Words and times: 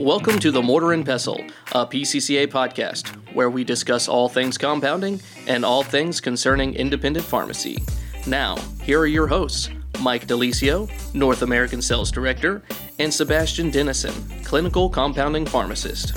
Welcome 0.00 0.38
to 0.38 0.50
the 0.50 0.62
Mortar 0.62 0.94
and 0.94 1.04
Pestle, 1.04 1.44
a 1.72 1.86
PCCA 1.86 2.46
podcast 2.46 3.08
where 3.34 3.50
we 3.50 3.64
discuss 3.64 4.08
all 4.08 4.30
things 4.30 4.56
compounding 4.56 5.20
and 5.46 5.62
all 5.62 5.82
things 5.82 6.22
concerning 6.22 6.72
independent 6.74 7.26
pharmacy. 7.26 7.82
Now, 8.26 8.56
here 8.82 8.98
are 8.98 9.06
your 9.06 9.26
hosts 9.26 9.68
Mike 10.00 10.26
De 10.26 10.32
Lisio, 10.32 10.88
North 11.14 11.42
American 11.42 11.82
Sales 11.82 12.10
Director, 12.10 12.62
and 12.98 13.12
Sebastian 13.12 13.68
Denison, 13.68 14.14
Clinical 14.42 14.88
Compounding 14.88 15.44
Pharmacist. 15.44 16.16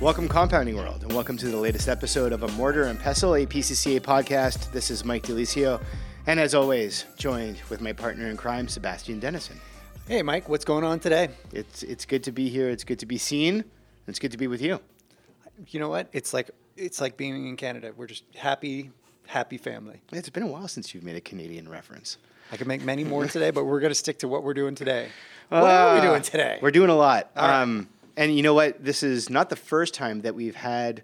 Welcome, 0.00 0.26
Compounding 0.26 0.76
World, 0.76 1.02
and 1.02 1.12
welcome 1.12 1.36
to 1.36 1.48
the 1.48 1.58
latest 1.58 1.90
episode 1.90 2.32
of 2.32 2.42
a 2.42 2.48
Mortar 2.52 2.84
and 2.84 2.98
Pestle, 2.98 3.34
a 3.34 3.44
PCCA 3.44 4.00
podcast. 4.00 4.72
This 4.72 4.90
is 4.90 5.04
Mike 5.04 5.24
De 5.24 5.34
Lisio, 5.34 5.78
and 6.26 6.40
as 6.40 6.54
always, 6.54 7.04
joined 7.18 7.60
with 7.68 7.82
my 7.82 7.92
partner 7.92 8.30
in 8.30 8.38
crime, 8.38 8.66
Sebastian 8.66 9.20
Denison. 9.20 9.60
Hey, 10.08 10.22
Mike, 10.22 10.48
what's 10.48 10.64
going 10.64 10.84
on 10.84 11.00
today? 11.00 11.28
It's 11.52 11.82
it's 11.82 12.06
good 12.06 12.24
to 12.24 12.32
be 12.32 12.48
here. 12.48 12.70
It's 12.70 12.84
good 12.84 12.98
to 13.00 13.06
be 13.06 13.18
seen. 13.18 13.64
It's 14.06 14.18
good 14.18 14.32
to 14.32 14.38
be 14.38 14.46
with 14.46 14.62
you. 14.62 14.80
You 15.66 15.80
know 15.80 15.90
what? 15.90 16.08
It's 16.12 16.32
like 16.32 16.50
it's 16.76 17.00
like 17.00 17.16
being 17.18 17.46
in 17.46 17.56
Canada. 17.56 17.92
We're 17.94 18.06
just 18.06 18.24
happy, 18.34 18.90
happy 19.26 19.58
family. 19.58 20.00
It's 20.12 20.30
been 20.30 20.44
a 20.44 20.46
while 20.46 20.66
since 20.68 20.94
you've 20.94 21.04
made 21.04 21.16
a 21.16 21.20
Canadian 21.20 21.68
reference. 21.68 22.16
I 22.50 22.56
could 22.56 22.66
make 22.66 22.82
many 22.82 23.04
more 23.04 23.26
today, 23.26 23.50
but 23.50 23.64
we're 23.64 23.80
going 23.80 23.90
to 23.90 23.94
stick 23.94 24.18
to 24.20 24.28
what 24.28 24.42
we're 24.42 24.54
doing 24.54 24.74
today. 24.74 25.08
What 25.50 25.64
are 25.64 25.94
we 25.94 26.00
Uh, 26.00 26.10
doing 26.10 26.22
today? 26.22 26.58
We're 26.62 26.70
doing 26.70 26.88
a 26.88 26.96
lot. 26.96 27.30
Right. 27.36 27.60
Um, 27.60 27.88
and 28.16 28.34
you 28.34 28.42
know 28.42 28.54
what? 28.54 28.82
This 28.82 29.02
is 29.02 29.28
not 29.28 29.50
the 29.50 29.56
first 29.56 29.92
time 29.92 30.22
that 30.22 30.34
we've 30.34 30.56
had 30.56 31.02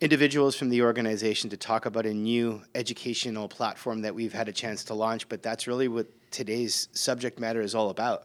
individuals 0.00 0.54
from 0.54 0.68
the 0.68 0.82
organization 0.82 1.50
to 1.50 1.56
talk 1.56 1.84
about 1.84 2.06
a 2.06 2.14
new 2.14 2.62
educational 2.74 3.48
platform 3.48 4.02
that 4.02 4.14
we've 4.14 4.32
had 4.32 4.48
a 4.48 4.52
chance 4.52 4.84
to 4.84 4.94
launch, 4.94 5.28
but 5.28 5.42
that's 5.42 5.66
really 5.66 5.88
what 5.88 6.06
today's 6.30 6.88
subject 6.92 7.40
matter 7.40 7.60
is 7.60 7.74
all 7.74 7.90
about. 7.90 8.24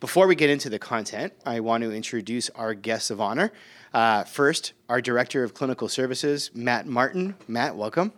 Before 0.00 0.26
we 0.26 0.34
get 0.34 0.50
into 0.50 0.68
the 0.68 0.78
content, 0.78 1.32
I 1.46 1.60
want 1.60 1.82
to 1.82 1.92
introduce 1.92 2.50
our 2.50 2.74
guests 2.74 3.10
of 3.10 3.20
honor. 3.20 3.52
Uh, 3.94 4.24
first, 4.24 4.74
our 4.88 5.00
Director 5.00 5.44
of 5.44 5.54
Clinical 5.54 5.88
Services, 5.88 6.50
Matt 6.52 6.86
Martin. 6.86 7.36
Matt, 7.48 7.74
welcome. 7.74 8.12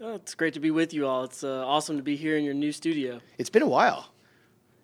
Oh, 0.00 0.14
it's 0.14 0.34
great 0.34 0.54
to 0.54 0.60
be 0.60 0.70
with 0.70 0.92
you 0.92 1.06
all. 1.06 1.24
It's 1.24 1.42
uh, 1.42 1.66
awesome 1.66 1.96
to 1.96 2.02
be 2.02 2.16
here 2.16 2.36
in 2.36 2.44
your 2.44 2.54
new 2.54 2.70
studio. 2.70 3.20
It's 3.38 3.50
been 3.50 3.62
a 3.62 3.68
while. 3.68 4.12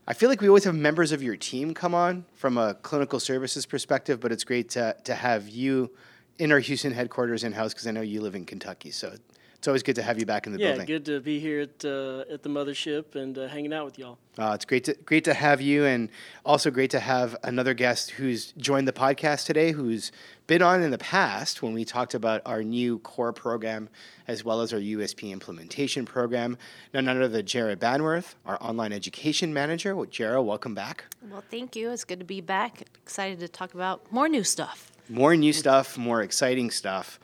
I 0.06 0.14
feel 0.14 0.30
like 0.30 0.40
we 0.40 0.48
always 0.48 0.64
have 0.64 0.74
members 0.74 1.12
of 1.12 1.22
your 1.22 1.36
team 1.36 1.74
come 1.74 1.94
on 1.94 2.24
from 2.32 2.56
a 2.56 2.74
clinical 2.74 3.20
services 3.20 3.66
perspective, 3.66 4.20
but 4.20 4.32
it's 4.32 4.42
great 4.42 4.70
to, 4.70 4.96
to 5.04 5.14
have 5.14 5.48
you 5.48 5.92
in 6.39 6.53
our 6.53 6.61
Houston 6.61 6.92
headquarters 6.92 7.44
in 7.44 7.53
house 7.53 7.75
because 7.75 7.86
I 7.86 7.91
know 7.91 8.00
you 8.00 8.20
live 8.20 8.34
in 8.34 8.44
Kentucky. 8.44 8.91
So 8.91 9.12
it's 9.58 9.67
always 9.67 9.83
good 9.83 9.97
to 9.97 10.03
have 10.03 10.20
you 10.20 10.27
back 10.27 10.47
in 10.47 10.53
the 10.53 10.61
yeah, 10.61 10.69
building. 10.69 10.86
good 10.86 11.05
to 11.06 11.20
be 11.20 11.41
here 11.41 11.62
at 11.62 11.84
uh, 11.84 12.20
at 12.33 12.44
the 12.44 12.48
mothership 12.48 13.17
and 13.17 13.36
uh, 13.36 13.48
hanging 13.48 13.72
out 13.72 13.84
with 13.84 13.98
y'all. 13.98 14.17
Uh, 14.39 14.53
it's 14.55 14.64
great 14.64 14.84
to 14.84 14.94
great 15.05 15.25
to 15.25 15.34
have 15.34 15.61
you, 15.61 15.84
and 15.84 16.11
also 16.44 16.70
great 16.70 16.91
to 16.92 17.00
have 17.00 17.36
another 17.42 17.75
guest 17.75 18.12
who's 18.12 18.53
joined 18.53 18.86
the 18.86 18.92
podcast 18.92 19.47
today, 19.47 19.72
who's 19.72 20.12
been 20.47 20.62
on 20.62 20.81
in 20.81 20.92
the 20.92 20.98
past 20.98 21.61
when 21.61 21.75
we 21.75 21.84
talked 21.84 22.14
about 22.14 22.41
our 22.47 22.62
new 22.62 23.00
core 23.00 23.33
program 23.33 23.89
as 24.28 24.44
well 24.44 24.61
as 24.61 24.72
our 24.72 24.78
USP 24.78 25.33
implementation 25.33 26.06
program. 26.06 26.56
None 26.94 27.09
other 27.09 27.27
than 27.27 27.44
Jerra 27.44 27.75
Banwarth, 27.75 28.36
our 28.47 28.62
online 28.62 28.92
education 28.92 29.53
manager. 29.53 29.97
Well, 29.97 30.06
Jerra, 30.06 30.44
welcome 30.44 30.75
back. 30.75 31.05
Well, 31.28 31.42
thank 31.50 31.75
you. 31.75 31.91
It's 31.91 32.05
good 32.05 32.20
to 32.20 32.25
be 32.25 32.41
back. 32.41 32.83
Excited 33.03 33.41
to 33.41 33.48
talk 33.48 33.75
about 33.75 34.12
more 34.12 34.28
new 34.28 34.44
stuff. 34.44 34.92
More 35.08 35.36
new 35.36 35.52
stuff, 35.52 35.96
more 35.98 36.22
exciting 36.22 36.70
stuff, 36.70 37.18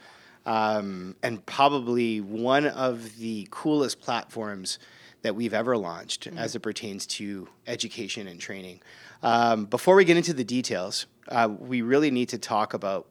um, 0.47 1.17
and 1.23 1.45
probably 1.47 2.21
one 2.21 2.67
of 2.67 3.17
the 3.19 3.47
coolest 3.51 4.01
platforms 4.01 4.79
that 5.23 5.35
we've 5.35 5.55
ever 5.55 5.77
launched 5.77 6.27
as 6.37 6.55
it 6.55 6.61
pertains 6.61 7.07
to 7.07 7.49
education 7.67 8.29
and 8.29 8.39
training. 8.39 8.81
Um, 9.23 9.65
before 9.65 9.97
we 9.97 10.05
get 10.05 10.19
into 10.19 10.35
the 10.35 10.45
details, 10.45 11.07
uh, 11.29 11.49
we 11.59 11.81
really 11.81 12.11
need 12.11 12.29
to 12.29 12.39
talk 12.39 12.75
about 12.75 13.07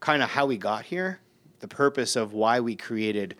kind 0.00 0.24
of 0.24 0.30
how 0.30 0.46
we 0.46 0.56
got 0.56 0.84
here, 0.84 1.20
the 1.60 1.68
purpose 1.68 2.16
of 2.16 2.32
why 2.32 2.58
we 2.58 2.74
created 2.74 3.36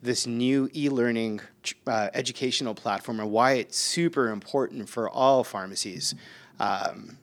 this 0.00 0.26
new 0.26 0.70
e-learning 0.72 1.40
uh, 1.88 2.10
educational 2.14 2.74
platform, 2.74 3.18
and 3.18 3.32
why 3.32 3.54
it's 3.54 3.76
super 3.76 4.28
important 4.28 4.88
for 4.88 5.08
all 5.10 5.42
pharmacies. 5.42 6.14
Um, 6.60 7.18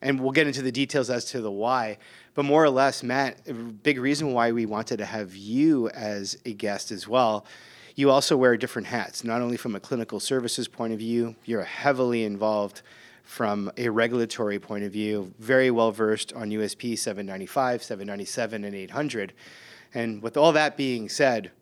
and 0.00 0.20
we'll 0.20 0.32
get 0.32 0.46
into 0.46 0.62
the 0.62 0.70
details 0.70 1.10
as 1.10 1.24
to 1.24 1.40
the 1.40 1.50
why. 1.50 1.98
But 2.34 2.44
more 2.44 2.64
or 2.64 2.70
less, 2.70 3.02
Matt, 3.02 3.40
a 3.46 3.52
big 3.52 3.98
reason 3.98 4.32
why 4.32 4.50
we 4.50 4.66
wanted 4.66 4.96
to 4.96 5.04
have 5.04 5.36
you 5.36 5.88
as 5.90 6.36
a 6.44 6.52
guest 6.52 6.90
as 6.90 7.06
well. 7.06 7.46
You 7.94 8.10
also 8.10 8.36
wear 8.36 8.56
different 8.56 8.88
hats, 8.88 9.22
not 9.22 9.40
only 9.40 9.56
from 9.56 9.76
a 9.76 9.80
clinical 9.80 10.18
services 10.18 10.66
point 10.66 10.92
of 10.92 10.98
view, 10.98 11.36
you're 11.44 11.62
heavily 11.62 12.24
involved 12.24 12.82
from 13.22 13.70
a 13.76 13.88
regulatory 13.88 14.58
point 14.58 14.84
of 14.84 14.92
view, 14.92 15.32
very 15.38 15.70
well 15.70 15.92
versed 15.92 16.32
on 16.32 16.50
USP 16.50 16.98
795, 16.98 17.82
797, 17.82 18.64
and 18.64 18.74
800. 18.74 19.32
And 19.94 20.20
with 20.20 20.36
all 20.36 20.52
that 20.52 20.76
being 20.76 21.08
said, 21.08 21.52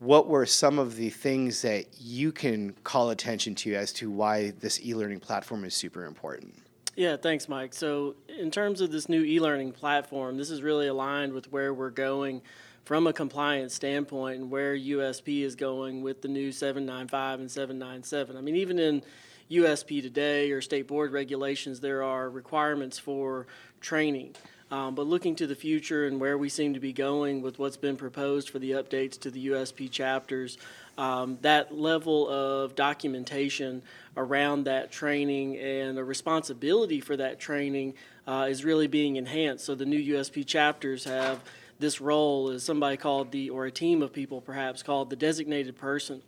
what 0.00 0.28
were 0.28 0.46
some 0.46 0.78
of 0.78 0.96
the 0.96 1.10
things 1.10 1.62
that 1.62 1.86
you 1.98 2.30
can 2.30 2.74
call 2.84 3.10
attention 3.10 3.54
to 3.56 3.74
as 3.74 3.92
to 3.94 4.10
why 4.10 4.52
this 4.60 4.80
e 4.80 4.94
learning 4.94 5.20
platform 5.20 5.64
is 5.64 5.74
super 5.74 6.04
important? 6.04 6.54
Yeah, 7.00 7.16
thanks, 7.16 7.48
Mike. 7.48 7.72
So, 7.72 8.14
in 8.28 8.50
terms 8.50 8.82
of 8.82 8.92
this 8.92 9.08
new 9.08 9.24
e-learning 9.24 9.72
platform, 9.72 10.36
this 10.36 10.50
is 10.50 10.60
really 10.60 10.86
aligned 10.86 11.32
with 11.32 11.50
where 11.50 11.72
we're 11.72 11.88
going 11.88 12.42
from 12.84 13.06
a 13.06 13.12
compliance 13.14 13.74
standpoint 13.74 14.38
and 14.38 14.50
where 14.50 14.76
USP 14.76 15.40
is 15.40 15.56
going 15.56 16.02
with 16.02 16.20
the 16.20 16.28
new 16.28 16.52
795 16.52 17.40
and 17.40 17.50
797. 17.50 18.36
I 18.36 18.42
mean, 18.42 18.54
even 18.54 18.78
in 18.78 19.02
USP 19.50 20.02
today 20.02 20.50
or 20.50 20.60
state 20.60 20.86
board 20.86 21.10
regulations, 21.10 21.80
there 21.80 22.02
are 22.02 22.28
requirements 22.28 22.98
for 22.98 23.46
training. 23.80 24.34
Um, 24.70 24.94
but 24.94 25.06
looking 25.06 25.34
to 25.36 25.46
the 25.46 25.56
future 25.56 26.06
and 26.06 26.20
where 26.20 26.36
we 26.36 26.50
seem 26.50 26.74
to 26.74 26.80
be 26.80 26.92
going 26.92 27.40
with 27.40 27.58
what's 27.58 27.78
been 27.78 27.96
proposed 27.96 28.50
for 28.50 28.58
the 28.58 28.72
updates 28.72 29.18
to 29.20 29.30
the 29.30 29.46
USP 29.48 29.90
chapters, 29.90 30.58
um, 31.00 31.38
that 31.40 31.74
level 31.74 32.28
of 32.28 32.74
documentation 32.74 33.82
around 34.18 34.64
that 34.64 34.92
training 34.92 35.56
and 35.56 35.96
the 35.96 36.04
responsibility 36.04 37.00
for 37.00 37.16
that 37.16 37.40
training 37.40 37.94
uh, 38.26 38.46
is 38.50 38.66
really 38.66 38.86
being 38.86 39.16
enhanced. 39.16 39.64
So 39.64 39.74
the 39.74 39.86
new 39.86 40.14
USP 40.14 40.46
chapters 40.46 41.04
have 41.04 41.40
this 41.78 42.02
role 42.02 42.50
as 42.50 42.62
somebody 42.62 42.98
called 42.98 43.32
the, 43.32 43.48
or 43.48 43.64
a 43.64 43.70
team 43.70 44.02
of 44.02 44.12
people 44.12 44.42
perhaps 44.42 44.82
called 44.82 45.08
the 45.08 45.16
designated 45.16 45.78
person 45.78 46.20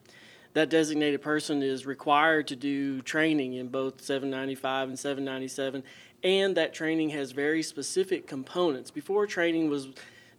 that 0.54 0.68
designated 0.68 1.22
person 1.22 1.62
is 1.62 1.86
required 1.86 2.46
to 2.48 2.56
do 2.56 3.00
training 3.02 3.54
in 3.54 3.68
both 3.68 4.02
795 4.02 4.88
and 4.88 4.98
797 4.98 5.82
and 6.22 6.56
that 6.56 6.72
training 6.72 7.10
has 7.10 7.32
very 7.32 7.62
specific 7.62 8.26
components 8.26 8.90
before 8.90 9.26
training 9.26 9.68
was 9.68 9.88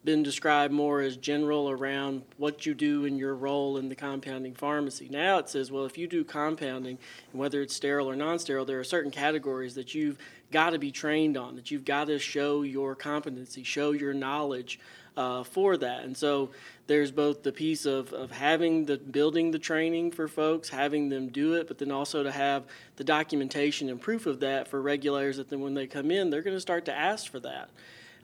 been 0.03 0.23
described 0.23 0.73
more 0.73 1.01
as 1.01 1.15
general 1.17 1.69
around 1.69 2.23
what 2.37 2.65
you 2.65 2.73
do 2.73 3.05
in 3.05 3.17
your 3.17 3.35
role 3.35 3.77
in 3.77 3.89
the 3.89 3.95
compounding 3.95 4.53
pharmacy 4.53 5.07
now 5.09 5.37
it 5.37 5.49
says 5.49 5.71
well 5.71 5.85
if 5.85 5.97
you 5.97 6.07
do 6.07 6.23
compounding 6.23 6.97
whether 7.31 7.61
it's 7.61 7.75
sterile 7.75 8.09
or 8.09 8.15
non-sterile 8.15 8.65
there 8.65 8.79
are 8.79 8.83
certain 8.83 9.11
categories 9.11 9.75
that 9.75 9.93
you've 9.93 10.17
got 10.51 10.71
to 10.71 10.79
be 10.79 10.91
trained 10.91 11.37
on 11.37 11.55
that 11.55 11.71
you've 11.71 11.85
got 11.85 12.07
to 12.07 12.19
show 12.19 12.61
your 12.63 12.95
competency 12.95 13.63
show 13.63 13.91
your 13.91 14.13
knowledge 14.13 14.79
uh, 15.15 15.43
for 15.43 15.77
that. 15.77 16.03
And 16.03 16.15
so 16.15 16.49
there's 16.87 17.11
both 17.11 17.43
the 17.43 17.51
piece 17.51 17.85
of, 17.85 18.11
of 18.13 18.31
having 18.31 18.85
the 18.85 18.97
building 18.97 19.51
the 19.51 19.59
training 19.59 20.11
for 20.11 20.27
folks, 20.27 20.69
having 20.69 21.09
them 21.09 21.29
do 21.29 21.53
it, 21.53 21.67
but 21.67 21.77
then 21.77 21.91
also 21.91 22.23
to 22.23 22.31
have 22.31 22.63
the 22.95 23.03
documentation 23.03 23.89
and 23.89 24.01
proof 24.01 24.25
of 24.25 24.39
that 24.41 24.67
for 24.67 24.81
regulators 24.81 25.37
that 25.37 25.49
then 25.49 25.61
when 25.61 25.73
they 25.73 25.87
come 25.87 26.11
in, 26.11 26.29
they're 26.29 26.41
going 26.41 26.55
to 26.55 26.61
start 26.61 26.85
to 26.85 26.93
ask 26.93 27.31
for 27.31 27.39
that. 27.39 27.69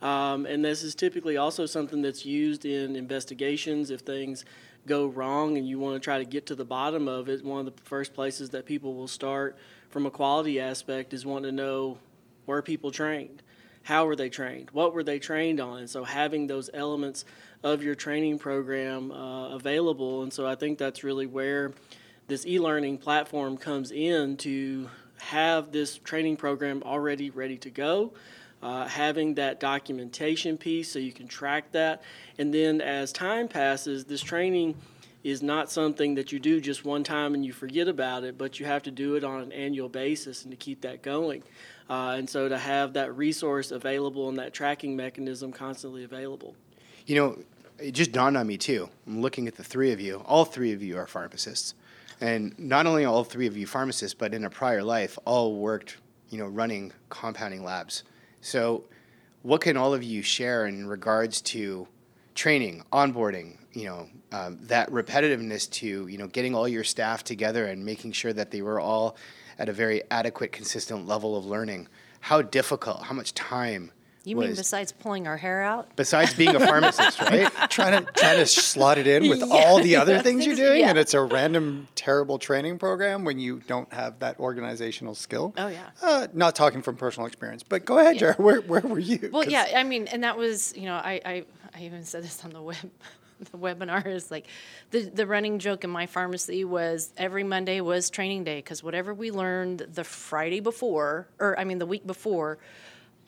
Um, 0.02 0.46
and 0.46 0.64
this 0.64 0.84
is 0.84 0.96
typically 0.96 1.38
also 1.38 1.66
something 1.66 2.02
that's 2.02 2.26
used 2.26 2.66
in 2.66 2.96
investigations 2.96 3.90
if 3.90 4.02
things 4.02 4.46
go 4.88 5.08
wrong 5.08 5.58
and 5.58 5.68
you 5.68 5.78
want 5.78 5.96
to 5.96 6.00
try 6.00 6.18
to 6.18 6.26
get 6.26 6.46
to 6.48 6.56
the 6.56 6.66
bottom 6.66 7.08
of 7.08 7.30
it. 7.30 7.44
One 7.44 7.66
of 7.66 7.76
the 7.76 7.82
first 7.84 8.14
places 8.14 8.50
that 8.52 8.66
people 8.66 8.94
will 8.94 9.08
start 9.08 9.58
from 9.90 10.06
a 10.06 10.12
quality 10.12 10.60
aspect 10.60 11.14
is 11.14 11.26
wanting 11.26 11.52
to 11.52 11.56
know 11.56 11.98
were 12.46 12.62
people 12.62 12.92
trained? 12.92 13.44
how 13.84 14.06
were 14.06 14.16
they 14.16 14.30
trained 14.30 14.70
what 14.72 14.94
were 14.94 15.04
they 15.04 15.20
trained 15.20 15.60
on 15.60 15.80
and 15.80 15.90
so 15.90 16.04
having 16.04 16.48
those 16.48 16.70
elements 16.74 17.26
of 17.64 17.82
your 17.84 17.96
training 17.96 18.38
program 18.38 19.12
uh, 19.12 19.50
available 19.50 20.24
and 20.24 20.32
so 20.32 20.46
i 20.46 20.56
think 20.56 20.78
that's 20.78 21.04
really 21.04 21.26
where 21.26 21.72
this 22.28 22.46
e-learning 22.46 22.98
platform 22.98 23.58
comes 23.58 23.92
in 23.92 24.38
to 24.38 24.90
have 25.18 25.72
this 25.72 25.98
training 25.98 26.38
program 26.38 26.84
already 26.86 27.30
ready 27.30 27.58
to 27.58 27.70
go 27.70 28.14
uh, 28.62 28.86
having 28.88 29.36
that 29.36 29.60
documentation 29.60 30.58
piece 30.58 30.92
so 30.92 31.00
you 31.00 31.12
can 31.12 31.28
track 31.28 31.72
that 31.72 32.02
and 32.38 32.54
then 32.54 32.82
as 32.82 33.12
time 33.12 33.48
passes 33.48 34.06
this 34.06 34.22
training 34.22 34.76
is 35.24 35.44
not 35.44 35.70
something 35.72 36.16
that 36.16 36.32
you 36.32 36.40
do 36.40 36.62
just 36.62 36.86
one 36.86 37.04
time 37.04 37.34
and 37.34 37.46
you 37.46 37.52
forget 37.52 37.88
about 37.88 38.24
it, 38.24 38.38
but 38.38 38.60
you 38.60 38.66
have 38.66 38.84
to 38.84 38.92
do 38.92 39.16
it 39.16 39.24
on 39.24 39.42
an 39.42 39.52
annual 39.52 39.90
basis 39.90 40.44
and 40.44 40.52
to 40.52 40.58
keep 40.58 40.82
that 40.82 41.02
going. 41.02 41.44
Uh, 41.90 42.16
and 42.18 42.30
so 42.30 42.48
to 42.48 42.58
have 42.58 42.94
that 42.94 43.16
resource 43.16 43.72
available 43.72 44.30
and 44.30 44.38
that 44.38 44.54
tracking 44.54 44.96
mechanism 44.96 45.52
constantly 45.52 46.04
available. 46.04 46.56
You 47.06 47.16
know, 47.16 47.40
it 47.80 47.92
just 47.92 48.12
dawned 48.12 48.38
on 48.38 48.48
me 48.48 48.58
too. 48.58 48.90
I'm 49.08 49.22
looking 49.22 49.48
at 49.48 49.56
the 49.56 49.64
three 49.64 49.92
of 49.92 50.00
you. 50.00 50.24
All 50.26 50.46
three 50.46 50.72
of 50.72 50.84
you 50.84 50.98
are 50.98 51.08
pharmacists, 51.08 51.74
and 52.22 52.58
not 52.60 52.86
only 52.86 53.06
all 53.06 53.24
three 53.24 53.48
of 53.48 53.58
you 53.58 53.66
pharmacists, 53.66 54.14
but 54.14 54.34
in 54.34 54.46
a 54.46 54.50
prior 54.50 54.84
life, 54.84 55.18
all 55.26 55.56
worked, 55.56 55.98
you 56.30 56.38
know, 56.38 56.48
running 56.48 56.92
compounding 57.10 57.64
labs. 57.64 58.04
So 58.42 58.86
what 59.42 59.62
can 59.62 59.78
all 59.78 59.94
of 59.94 60.04
you 60.04 60.22
share 60.22 60.66
in 60.66 60.88
regards 60.88 61.42
to 61.42 61.88
training, 62.36 62.84
onboarding, 62.92 63.58
you 63.74 63.86
know, 63.86 64.10
um, 64.32 64.58
that 64.62 64.90
repetitiveness 64.92 65.70
to, 65.72 66.08
you 66.08 66.18
know, 66.18 66.28
getting 66.28 66.56
all 66.56 66.68
your 66.68 66.84
staff 66.84 67.24
together 67.24 67.66
and 67.66 67.86
making 67.86 68.12
sure 68.12 68.34
that 68.34 68.52
they 68.52 68.62
were 68.62 68.80
all 68.80 69.18
at 69.58 69.70
a 69.70 69.74
very 69.74 70.02
adequate, 70.10 70.52
consistent 70.52 71.08
level 71.08 71.38
of 71.38 71.46
learning? 71.46 71.88
How 72.22 72.42
difficult, 72.42 73.04
how 73.04 73.14
much 73.14 73.34
time 73.34 73.92
You 74.30 74.36
mean 74.38 74.50
was- 74.50 74.58
besides 74.60 74.92
pulling 74.92 75.28
our 75.28 75.38
hair 75.38 75.62
out? 75.64 75.96
besides 75.96 76.34
being 76.34 76.56
a 76.56 76.60
pharmacist, 76.60 77.20
right? 77.22 77.52
trying 77.70 78.06
to 78.06 78.12
trying 78.14 78.38
to 78.38 78.46
slot 78.46 78.98
it 78.98 79.08
in 79.08 79.28
with 79.30 79.40
Yeah. 79.46 79.46
all 79.54 79.82
the 79.82 79.96
other 79.96 80.20
things 80.20 80.46
you're 80.46 80.56
doing, 80.56 80.82
yeah. 80.82 80.90
and 80.90 80.98
it's 80.98 81.14
a 81.14 81.22
random 81.22 81.88
terrible 81.96 82.38
training 82.40 82.78
program 82.80 83.26
when 83.26 83.40
you 83.40 83.62
don't 83.68 83.92
have 83.94 84.20
that 84.20 84.40
organizational 84.40 85.16
skill. 85.16 85.54
Oh, 85.58 85.68
yeah. 85.68 85.90
Uh, 86.02 86.28
not 86.34 86.56
talking 86.56 86.82
from 86.82 86.96
personal 86.96 87.28
experience, 87.28 87.64
but 87.64 87.86
go 87.86 87.98
ahead, 88.00 88.18
Jerra. 88.18 88.38
Where 88.40 88.62
where 88.62 88.82
were 88.82 89.00
you? 89.00 89.30
Well, 89.32 89.44
'Cause- 89.44 89.52
yeah, 89.52 89.68
I 89.76 89.84
mean, 89.84 90.08
and 90.08 90.24
that 90.24 90.38
was, 90.38 90.74
you 90.78 90.86
know, 90.86 90.96
I, 90.96 91.20
I, 91.26 91.44
I 91.76 91.82
even 91.82 92.04
said 92.06 92.24
this 92.24 92.44
on 92.46 92.52
the 92.52 92.62
web, 92.62 92.78
the 93.52 93.58
webinar 93.58 94.06
is 94.06 94.30
like, 94.32 94.46
the, 94.92 95.02
the 95.04 95.26
running 95.26 95.60
joke 95.60 95.84
in 95.84 95.90
my 95.90 96.06
pharmacy 96.06 96.66
was 96.66 97.14
every 97.18 97.44
Monday 97.44 97.80
was 97.82 98.10
training 98.10 98.44
day 98.44 98.58
because 98.58 98.84
whatever 98.84 99.14
we 99.14 99.32
learned 99.32 99.80
the 99.94 100.04
Friday 100.04 100.60
before, 100.60 101.28
or 101.40 101.58
I 101.60 101.64
mean 101.64 101.78
the 101.80 101.86
week 101.86 102.06
before, 102.06 102.58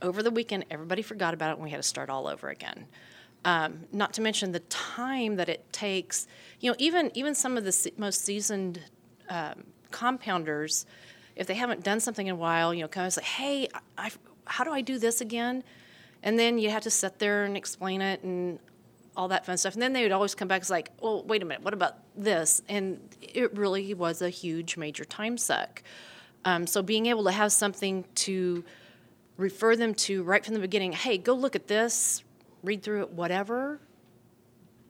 over 0.01 0.23
the 0.23 0.31
weekend 0.31 0.65
everybody 0.69 1.01
forgot 1.01 1.33
about 1.33 1.51
it 1.51 1.53
and 1.53 1.63
we 1.63 1.69
had 1.69 1.77
to 1.77 1.83
start 1.83 2.09
all 2.09 2.27
over 2.27 2.49
again. 2.49 2.87
Um, 3.43 3.85
not 3.91 4.13
to 4.13 4.21
mention 4.21 4.51
the 4.51 4.59
time 4.61 5.37
that 5.37 5.49
it 5.49 5.71
takes. 5.73 6.27
You 6.59 6.71
know, 6.71 6.75
even 6.77 7.11
even 7.15 7.33
some 7.33 7.57
of 7.57 7.63
the 7.63 7.71
se- 7.71 7.93
most 7.97 8.23
seasoned 8.23 8.79
um, 9.29 9.63
compounders, 9.91 10.85
if 11.35 11.47
they 11.47 11.55
haven't 11.55 11.83
done 11.83 11.99
something 11.99 12.27
in 12.27 12.33
a 12.33 12.37
while, 12.37 12.73
you 12.73 12.81
know, 12.81 12.87
kind 12.87 13.07
of 13.07 13.13
say, 13.13 13.23
"Hey, 13.23 13.67
I, 13.73 14.05
I, 14.05 14.11
how 14.45 14.63
do 14.63 14.71
I 14.71 14.81
do 14.81 14.99
this 14.99 15.21
again?" 15.21 15.63
And 16.21 16.37
then 16.37 16.59
you 16.59 16.69
have 16.69 16.83
to 16.83 16.91
sit 16.91 17.17
there 17.17 17.45
and 17.45 17.57
explain 17.57 18.01
it 18.01 18.21
and 18.21 18.59
all 19.17 19.27
that 19.29 19.45
fun 19.45 19.57
stuff. 19.57 19.73
And 19.73 19.81
then 19.81 19.93
they 19.93 20.03
would 20.03 20.11
always 20.11 20.35
come 20.35 20.47
back 20.47 20.61
as 20.61 20.69
like, 20.69 20.91
"Well, 21.01 21.23
wait 21.23 21.41
a 21.41 21.45
minute, 21.45 21.63
what 21.63 21.73
about 21.73 21.95
this?" 22.15 22.61
And 22.69 22.99
it 23.21 23.57
really 23.57 23.95
was 23.95 24.21
a 24.21 24.29
huge, 24.29 24.77
major 24.77 25.03
time 25.03 25.39
suck. 25.39 25.81
Um, 26.45 26.67
so 26.67 26.83
being 26.83 27.07
able 27.07 27.23
to 27.23 27.31
have 27.31 27.51
something 27.51 28.05
to 28.15 28.63
refer 29.41 29.75
them 29.75 29.93
to 29.95 30.23
right 30.23 30.45
from 30.45 30.53
the 30.53 30.59
beginning, 30.59 30.93
hey, 30.93 31.17
go 31.17 31.33
look 31.33 31.55
at 31.55 31.67
this, 31.67 32.23
read 32.63 32.83
through 32.83 33.01
it, 33.01 33.11
whatever, 33.11 33.79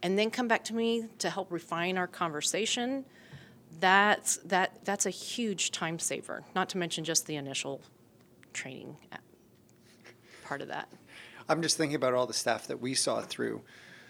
and 0.03 0.19
then 0.19 0.29
come 0.29 0.47
back 0.47 0.63
to 0.65 0.75
me 0.75 1.07
to 1.19 1.29
help 1.29 1.51
refine 1.51 1.97
our 1.97 2.07
conversation. 2.07 3.05
That's 3.79 4.37
that 4.37 4.83
that's 4.83 5.05
a 5.05 5.09
huge 5.09 5.71
time 5.71 5.97
saver. 5.97 6.43
Not 6.53 6.69
to 6.69 6.77
mention 6.77 7.03
just 7.03 7.25
the 7.25 7.35
initial 7.35 7.81
training 8.53 8.97
uh, 9.11 9.17
part 10.43 10.61
of 10.61 10.67
that. 10.67 10.89
I'm 11.47 11.61
just 11.61 11.77
thinking 11.77 11.95
about 11.95 12.13
all 12.13 12.27
the 12.27 12.33
staff 12.33 12.67
that 12.67 12.81
we 12.81 12.93
saw 12.93 13.21
through 13.21 13.61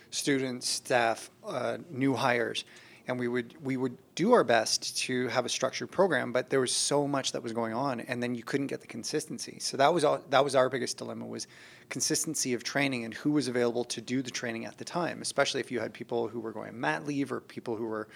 students, 0.10 0.68
staff, 0.68 1.30
uh, 1.46 1.78
new 1.90 2.16
hires, 2.16 2.66
and 3.08 3.20
we 3.20 3.28
would 3.28 3.54
we 3.64 3.78
would 3.78 3.98
do 4.16 4.34
our 4.34 4.44
best 4.44 4.98
to 4.98 5.28
have 5.28 5.46
a 5.46 5.50
structured 5.50 5.92
program, 5.92 6.32
but 6.32 6.50
there 6.50 6.60
was 6.60 6.72
so 6.72 7.08
much 7.08 7.32
that 7.32 7.42
was 7.42 7.54
going 7.54 7.74
on, 7.74 8.02
and 8.02 8.22
then 8.22 8.36
you 8.36 8.44
couldn't 8.44 8.68
get 8.68 8.82
the 8.82 8.88
consistency. 8.88 9.58
So 9.60 9.78
that 9.78 9.94
was 9.94 10.04
all, 10.04 10.22
that 10.30 10.44
was 10.44 10.56
our 10.56 10.70
biggest 10.70 10.98
dilemma 10.98 11.26
was 11.26 11.48
consistency 11.90 12.54
of 12.54 12.64
training 12.64 13.06
and 13.06 13.14
who 13.14 13.32
was 13.32 13.48
available 13.48 13.84
to 13.86 14.02
do 14.02 14.22
the 14.22 14.32
training 14.32 14.66
at 14.66 14.78
the 14.78 14.86
time, 14.86 15.22
especially 15.22 15.60
if 15.60 15.72
you 15.72 15.80
had 15.80 15.94
people 15.94 16.28
who 16.28 16.40
were 16.40 16.52
going 16.52 16.80
mat 16.80 17.06
leave 17.06 17.32
or 17.32 17.42
people 17.42 17.76
who 17.76 17.86
were 17.86 18.08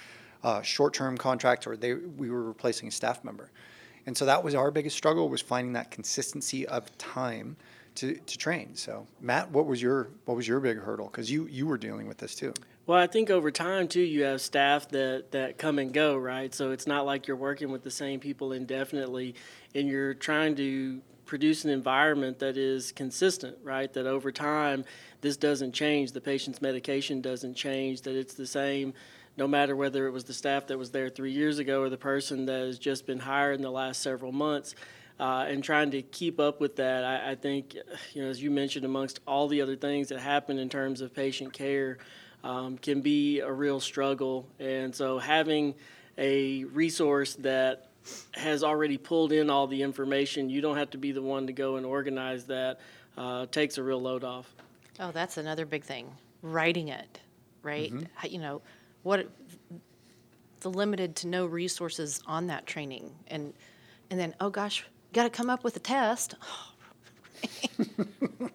uh, 0.43 0.61
short-term 0.61 1.17
contracts 1.17 1.65
or 1.65 1.75
they 1.75 1.93
we 1.93 2.29
were 2.29 2.43
replacing 2.43 2.87
a 2.87 2.91
staff 2.91 3.23
member. 3.23 3.51
And 4.05 4.15
so 4.15 4.25
that 4.25 4.43
was 4.43 4.53
our 4.53 4.69
biggest 4.69 4.95
struggle 4.95 5.29
was 5.29 5.41
finding 5.41 5.73
that 5.73 5.89
consistency 5.89 6.67
of 6.67 6.95
time 6.97 7.57
to, 7.95 8.15
to 8.15 8.37
train. 8.37 8.75
So 8.75 9.07
Matt, 9.21 9.49
what 9.51 9.65
was 9.65 9.81
your 9.81 10.09
what 10.25 10.37
was 10.37 10.47
your 10.47 10.59
big 10.59 10.77
hurdle? 10.77 11.07
Because 11.07 11.31
you 11.31 11.47
you 11.47 11.65
were 11.65 11.77
dealing 11.77 12.07
with 12.07 12.17
this 12.17 12.35
too. 12.35 12.53
Well, 12.87 12.99
I 12.99 13.07
think 13.07 13.31
over 13.31 13.49
time 13.49 13.87
too, 13.87 14.01
you 14.01 14.23
have 14.25 14.41
staff 14.41 14.87
that 14.89 15.31
that 15.31 15.57
come 15.57 15.79
and 15.79 15.91
go, 15.91 16.15
right? 16.15 16.53
So 16.53 16.69
it's 16.69 16.85
not 16.85 17.03
like 17.03 17.25
you're 17.25 17.35
working 17.35 17.71
with 17.71 17.83
the 17.83 17.89
same 17.89 18.19
people 18.19 18.51
indefinitely, 18.51 19.33
and 19.73 19.87
you're 19.87 20.13
trying 20.13 20.55
to 20.57 21.01
produce 21.25 21.65
an 21.65 21.71
environment 21.71 22.37
that 22.37 22.57
is 22.57 22.91
consistent, 22.91 23.57
right? 23.63 23.91
That 23.93 24.05
over 24.05 24.31
time, 24.31 24.85
this 25.21 25.35
doesn't 25.35 25.71
change. 25.71 26.11
The 26.11 26.21
patient's 26.21 26.61
medication 26.61 27.21
doesn't 27.21 27.55
change. 27.55 28.01
That 28.01 28.15
it's 28.15 28.35
the 28.35 28.45
same, 28.45 28.93
no 29.35 29.47
matter 29.47 29.75
whether 29.75 30.05
it 30.05 30.11
was 30.11 30.25
the 30.25 30.35
staff 30.35 30.67
that 30.67 30.77
was 30.77 30.91
there 30.91 31.09
three 31.09 31.31
years 31.31 31.57
ago 31.57 31.81
or 31.81 31.89
the 31.89 31.97
person 31.97 32.45
that 32.45 32.59
has 32.59 32.77
just 32.77 33.07
been 33.07 33.17
hired 33.17 33.55
in 33.55 33.63
the 33.63 33.71
last 33.71 34.03
several 34.03 34.31
months. 34.31 34.75
Uh, 35.19 35.45
and 35.47 35.63
trying 35.63 35.89
to 35.89 36.03
keep 36.03 36.39
up 36.39 36.59
with 36.59 36.75
that, 36.75 37.03
I, 37.03 37.31
I 37.31 37.35
think, 37.35 37.75
you 38.13 38.21
know, 38.21 38.29
as 38.29 38.43
you 38.43 38.51
mentioned, 38.51 38.85
amongst 38.85 39.21
all 39.25 39.47
the 39.47 39.61
other 39.61 39.77
things 39.77 40.09
that 40.09 40.19
happen 40.19 40.59
in 40.59 40.67
terms 40.69 40.99
of 41.01 41.13
patient 41.13 41.53
care, 41.53 41.97
um, 42.45 42.77
can 42.77 43.01
be 43.01 43.39
a 43.39 43.51
real 43.51 43.79
struggle. 43.79 44.45
And 44.59 44.95
so 44.95 45.17
having 45.19 45.73
a 46.17 46.63
resource 46.65 47.33
that 47.35 47.89
has 48.35 48.63
already 48.63 48.97
pulled 48.97 49.31
in 49.31 49.49
all 49.49 49.65
the 49.67 49.81
information, 49.81 50.49
you 50.49 50.61
don't 50.61 50.77
have 50.77 50.91
to 50.91 50.97
be 50.97 51.11
the 51.11 51.21
one 51.23 51.47
to 51.47 51.53
go 51.53 51.75
and 51.77 51.85
organize 51.85 52.45
that, 52.45 52.79
uh, 53.17 53.47
takes 53.47 53.77
a 53.79 53.83
real 53.83 53.99
load 53.99 54.23
off. 54.23 54.53
Oh, 54.99 55.11
that's 55.11 55.37
another 55.37 55.65
big 55.65 55.83
thing. 55.83 56.07
Writing 56.43 56.89
it, 56.89 57.19
right? 57.63 57.91
How- 58.13 58.27
You 58.29 58.37
know, 58.39 58.61
what 59.01 59.27
the 60.61 60.69
limited 60.69 61.15
to 61.17 61.27
no 61.27 61.45
resources 61.47 62.21
on 62.27 62.47
that 62.47 62.65
training, 62.67 63.11
and 63.27 63.53
and 64.11 64.19
then 64.19 64.35
oh 64.39 64.49
gosh, 64.51 64.85
got 65.13 65.23
to 65.23 65.29
come 65.29 65.49
up 65.49 65.63
with 65.63 65.75
a 65.75 65.79
test. 65.79 66.35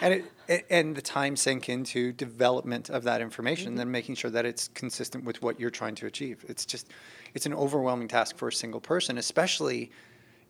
And 0.00 0.14
it 0.14 0.24
and 0.70 0.96
the 0.96 1.02
time 1.02 1.36
sink 1.36 1.68
into 1.68 2.12
development 2.12 2.90
of 2.90 3.04
that 3.04 3.20
information, 3.20 3.68
and 3.68 3.78
then 3.78 3.90
making 3.90 4.14
sure 4.14 4.30
that 4.30 4.44
it's 4.44 4.68
consistent 4.68 5.24
with 5.24 5.42
what 5.42 5.58
you're 5.58 5.70
trying 5.70 5.94
to 5.96 6.06
achieve. 6.06 6.44
It's 6.48 6.66
just 6.66 6.88
it's 7.34 7.46
an 7.46 7.54
overwhelming 7.54 8.08
task 8.08 8.36
for 8.36 8.48
a 8.48 8.52
single 8.52 8.80
person, 8.80 9.18
especially 9.18 9.90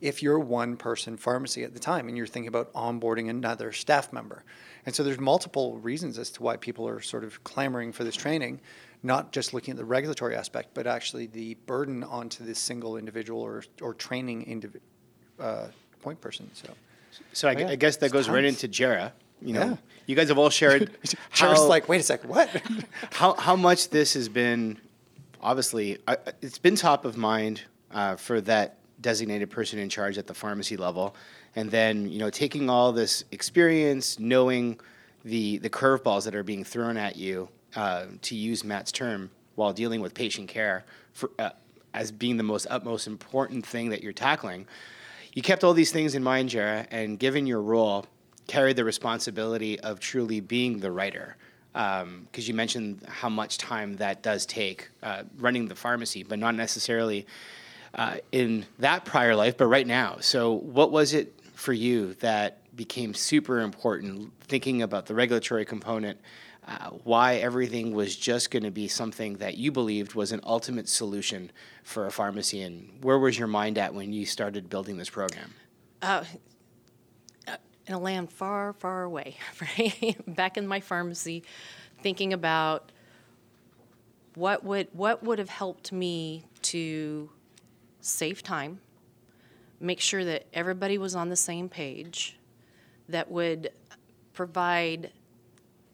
if 0.01 0.23
you're 0.23 0.39
one 0.39 0.77
person 0.77 1.17
pharmacy 1.17 1.65
at 1.65 1.73
the 1.73 1.81
time 1.81 2.09
and 2.09 2.17
you're 2.17 2.27
thinking 2.27 2.49
about 2.49 2.73
onboarding 2.75 3.31
another 3.31 3.73
staff 3.73 4.13
member. 4.13 4.45
And 4.85 4.95
so 4.95 5.03
there's 5.03 5.21
multiple 5.21 5.79
reasons 5.79 6.19
as 6.19 6.31
to 6.33 6.43
why 6.43 6.57
people 6.57 6.87
are 6.87 7.01
sort 7.01 7.25
of 7.25 7.43
clamoring 7.45 7.93
for 7.93 8.05
this 8.05 8.17
training, 8.17 8.61
not 9.03 9.33
just 9.33 9.55
looking 9.55 9.73
at 9.73 9.79
the 9.79 9.85
regulatory 9.85 10.37
aspect, 10.37 10.75
but 10.75 10.87
actually 10.87 11.27
the 11.27 11.55
burden 11.67 12.05
onto 12.05 12.45
this 12.45 12.59
single 12.59 12.99
individual 12.99 13.41
or, 13.41 13.65
or 13.81 13.95
training 13.95 14.45
indiv- 14.45 14.81
uh, 15.41 15.69
point 16.03 16.21
person. 16.21 16.51
So 16.53 16.75
So 17.33 17.49
I, 17.49 17.53
yeah, 17.53 17.69
I 17.69 17.77
guess 17.77 17.97
that 17.99 18.07
it's 18.07 18.13
goes 18.13 18.29
right 18.29 18.45
into 18.45 18.69
Jerra. 18.69 19.13
You 19.43 19.53
know, 19.55 19.61
Yeah. 19.71 19.77
you 20.07 20.15
guys 20.17 20.29
have 20.29 20.39
all 20.39 20.51
shared 20.51 20.91
how, 21.31 21.67
like, 21.69 21.89
wait 21.89 22.01
a 22.01 22.05
second, 22.05 22.31
what? 22.31 22.49
how 23.13 23.35
how 23.35 23.57
much 23.57 23.91
this 23.91 24.15
has 24.15 24.29
been. 24.29 24.79
Obviously, 25.41 25.99
I, 26.09 26.17
it's 26.41 26.59
been 26.59 26.75
top 26.77 27.05
of 27.05 27.17
mind 27.19 27.63
uh, 27.91 28.17
for 28.17 28.41
that 28.43 28.79
designated 29.01 29.51
person 29.51 29.79
in 29.79 29.91
charge 29.91 30.17
at 30.17 30.27
the 30.27 30.33
pharmacy 30.35 30.77
level, 30.79 31.15
and 31.55 31.71
then 31.71 32.09
you 32.09 32.19
know 32.19 32.31
taking 32.31 32.71
all 32.71 32.93
this 32.93 33.25
experience, 33.33 34.19
knowing 34.19 34.81
the 35.25 35.59
the 35.59 35.69
curveballs 35.71 36.25
that 36.25 36.35
are 36.35 36.43
being 36.43 36.65
thrown 36.65 36.97
at 36.97 37.17
you, 37.17 37.49
uh, 37.77 38.07
to 38.23 38.35
use 38.35 38.65
Matt's 38.65 38.91
term, 38.93 39.31
while 39.57 39.73
dealing 39.75 40.01
with 40.01 40.15
patient 40.15 40.49
care 40.49 40.85
for, 41.13 41.31
uh, 41.39 41.51
as 41.93 42.11
being 42.11 42.39
the 42.39 42.43
most 42.43 42.67
utmost 42.71 43.07
important 43.07 43.67
thing 43.67 43.91
that 43.91 44.03
you're 44.03 44.13
tackling. 44.15 44.67
You 45.35 45.43
kept 45.43 45.63
all 45.65 45.75
these 45.75 45.93
things 45.93 46.15
in 46.15 46.23
mind, 46.23 46.49
Jerra, 46.51 46.87
and 46.91 47.19
given 47.19 47.47
your 47.47 47.61
role, 47.61 48.07
carried 48.47 48.77
the 48.77 48.85
responsibility 48.85 49.79
of 49.81 50.01
truly 50.01 50.41
being 50.41 50.81
the 50.81 50.91
writer. 50.91 51.37
Because 51.73 52.47
you 52.47 52.55
mentioned 52.55 53.03
how 53.09 53.29
much 53.29 53.59
time 53.59 53.97
that 53.97 54.23
does 54.23 54.47
take 54.47 54.91
uh, 55.03 55.25
running 55.39 55.67
the 55.67 55.75
pharmacy, 55.75 56.23
but 56.23 56.39
not 56.39 56.55
necessarily 56.55 57.27
uh, 57.95 58.17
in 58.33 58.67
that 58.79 59.05
prior 59.05 59.35
life, 59.35 59.57
but 59.57 59.67
right 59.67 59.87
now. 59.87 60.19
So, 60.21 60.53
what 60.53 60.91
was 60.91 61.15
it 61.15 61.33
for 61.55 61.73
you 61.73 62.15
that 62.15 62.59
became 62.77 63.15
super 63.15 63.61
important, 63.61 64.33
thinking 64.43 64.83
about 64.83 65.07
the 65.07 65.15
regulatory 65.15 65.65
component? 65.65 66.21
Uh, 66.67 66.91
why 67.05 67.35
everything 67.35 67.93
was 67.93 68.17
just 68.17 68.51
going 68.51 68.63
to 68.63 68.71
be 68.71 68.89
something 68.89 69.37
that 69.37 69.59
you 69.59 69.71
believed 69.71 70.15
was 70.15 70.33
an 70.33 70.41
ultimate 70.45 70.89
solution 70.89 71.53
for 71.83 72.07
a 72.07 72.11
pharmacy, 72.11 72.63
and 72.63 72.89
where 73.03 73.19
was 73.19 73.39
your 73.39 73.49
mind 73.49 73.77
at 73.77 73.93
when 73.93 74.13
you 74.13 74.25
started 74.25 74.71
building 74.71 74.97
this 74.97 75.11
program? 75.11 75.53
In 77.87 77.95
a 77.95 77.99
land 77.99 78.33
far, 78.33 78.73
far 78.73 79.03
away, 79.03 79.37
right? 79.61 80.17
Back 80.27 80.57
in 80.57 80.67
my 80.67 80.81
pharmacy, 80.81 81.43
thinking 82.03 82.33
about 82.33 82.91
what 84.35 84.65
would 84.65 84.89
what 84.93 85.23
would 85.23 85.39
have 85.39 85.49
helped 85.49 85.93
me 85.93 86.45
to 86.63 87.31
save 88.01 88.43
time, 88.43 88.81
make 89.81 90.01
sure 90.01 90.25
that 90.25 90.47
everybody 90.53 90.99
was 90.99 91.15
on 91.15 91.29
the 91.29 91.37
same 91.37 91.69
page, 91.69 92.39
that 93.09 93.31
would 93.31 93.71
provide 94.33 95.13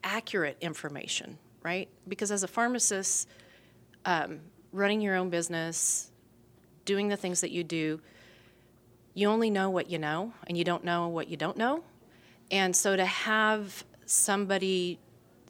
accurate 0.02 0.56
information, 0.60 1.38
right? 1.62 1.88
Because 2.08 2.30
as 2.30 2.42
a 2.42 2.48
pharmacist, 2.48 3.28
um, 4.04 4.40
running 4.72 5.00
your 5.00 5.16
own 5.16 5.28
business, 5.28 6.10
doing 6.84 7.08
the 7.08 7.16
things 7.16 7.42
that 7.42 7.50
you 7.50 7.62
do, 7.62 8.00
you 9.14 9.28
only 9.28 9.50
know 9.50 9.70
what 9.70 9.90
you 9.90 9.98
know 9.98 10.32
and 10.46 10.56
you 10.56 10.64
don't 10.64 10.84
know 10.84 11.08
what 11.08 11.28
you 11.28 11.36
don't 11.36 11.56
know 11.56 11.82
and 12.50 12.74
so 12.74 12.96
to 12.96 13.04
have 13.04 13.84
somebody 14.06 14.98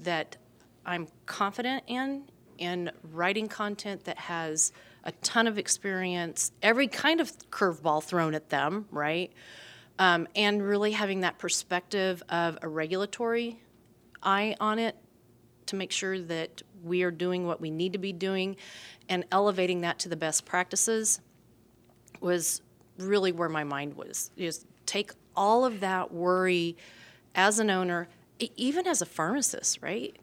that 0.03 0.37
I'm 0.85 1.09
confident 1.27 1.85
in, 1.87 2.25
in 2.59 2.91
writing 3.13 3.49
content 3.49 4.05
that 4.05 4.19
has 4.19 4.73
a 5.05 5.13
ton 5.13 5.47
of 5.47 5.59
experience, 5.59 6.53
every 6.63 6.87
kind 6.87 7.21
of 7.21 7.33
curveball 7.51 8.03
thrown 8.03 8.35
at 8.35 8.51
them, 8.51 8.87
right? 8.91 9.33
Um, 9.99 10.29
and 10.37 10.63
really 10.63 10.93
having 10.93 11.21
that 11.21 11.39
perspective 11.39 12.23
of 12.29 12.59
a 12.63 12.69
regulatory 12.69 13.61
eye 14.23 14.57
on 14.61 14.79
it 14.79 14.97
to 15.67 15.77
make 15.77 15.93
sure 15.93 16.19
that 16.19 16.63
we 16.83 17.03
are 17.03 17.11
doing 17.11 17.47
what 17.47 17.61
we 17.61 17.71
need 17.71 17.93
to 17.93 17.99
be 17.99 18.13
doing 18.13 18.57
and 19.09 19.25
elevating 19.33 19.83
that 19.83 19.99
to 20.01 20.09
the 20.09 20.17
best 20.17 20.45
practices 20.45 21.21
was 22.21 22.61
really 23.01 23.33
where 23.33 23.49
my 23.49 23.65
mind 23.65 23.97
was 23.97 24.31
is 24.37 24.65
take 24.87 25.13
all 25.37 25.65
of 25.65 25.81
that 25.81 26.13
worry 26.13 26.77
as 27.35 27.59
an 27.59 27.71
owner 27.71 28.09
even 28.57 28.87
as 28.87 29.03
a 29.03 29.07
pharmacist 29.07 29.81
right? 29.83 30.17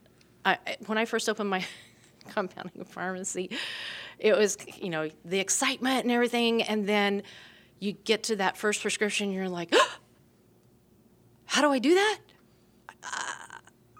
I, 0.45 0.57
when 0.85 0.97
i 0.97 1.05
first 1.05 1.27
opened 1.27 1.49
my 1.49 1.65
compounding 2.29 2.85
pharmacy 2.85 3.49
it 4.19 4.35
was 4.35 4.57
you 4.79 4.89
know 4.89 5.09
the 5.25 5.39
excitement 5.39 6.03
and 6.03 6.11
everything 6.11 6.61
and 6.63 6.87
then 6.87 7.23
you 7.79 7.91
get 7.91 8.23
to 8.23 8.37
that 8.37 8.57
first 8.57 8.81
prescription 8.81 9.31
you're 9.31 9.49
like 9.49 9.73
how 11.45 11.61
do 11.61 11.71
i 11.71 11.79
do 11.79 11.93
that? 11.93 12.19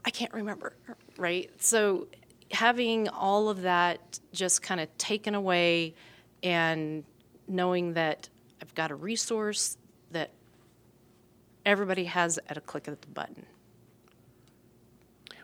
I 0.06 0.10
can't 0.10 0.34
remember 0.34 0.74
right? 1.18 1.50
So 1.62 2.08
having 2.52 3.10
all 3.10 3.50
of 3.50 3.64
that 3.64 4.20
just 4.32 4.62
kind 4.62 4.80
of 4.80 4.96
taken 4.98 5.36
away 5.36 5.96
and 6.44 7.04
knowing 7.48 7.94
that 7.94 8.30
I've 8.62 8.74
got 8.76 8.92
a 8.92 8.96
resource 8.96 9.78
that 10.12 10.32
everybody 11.66 12.06
has 12.06 12.40
at 12.50 12.58
a 12.58 12.62
click 12.62 12.88
of 12.88 13.00
the 13.02 13.08
button. 13.08 13.46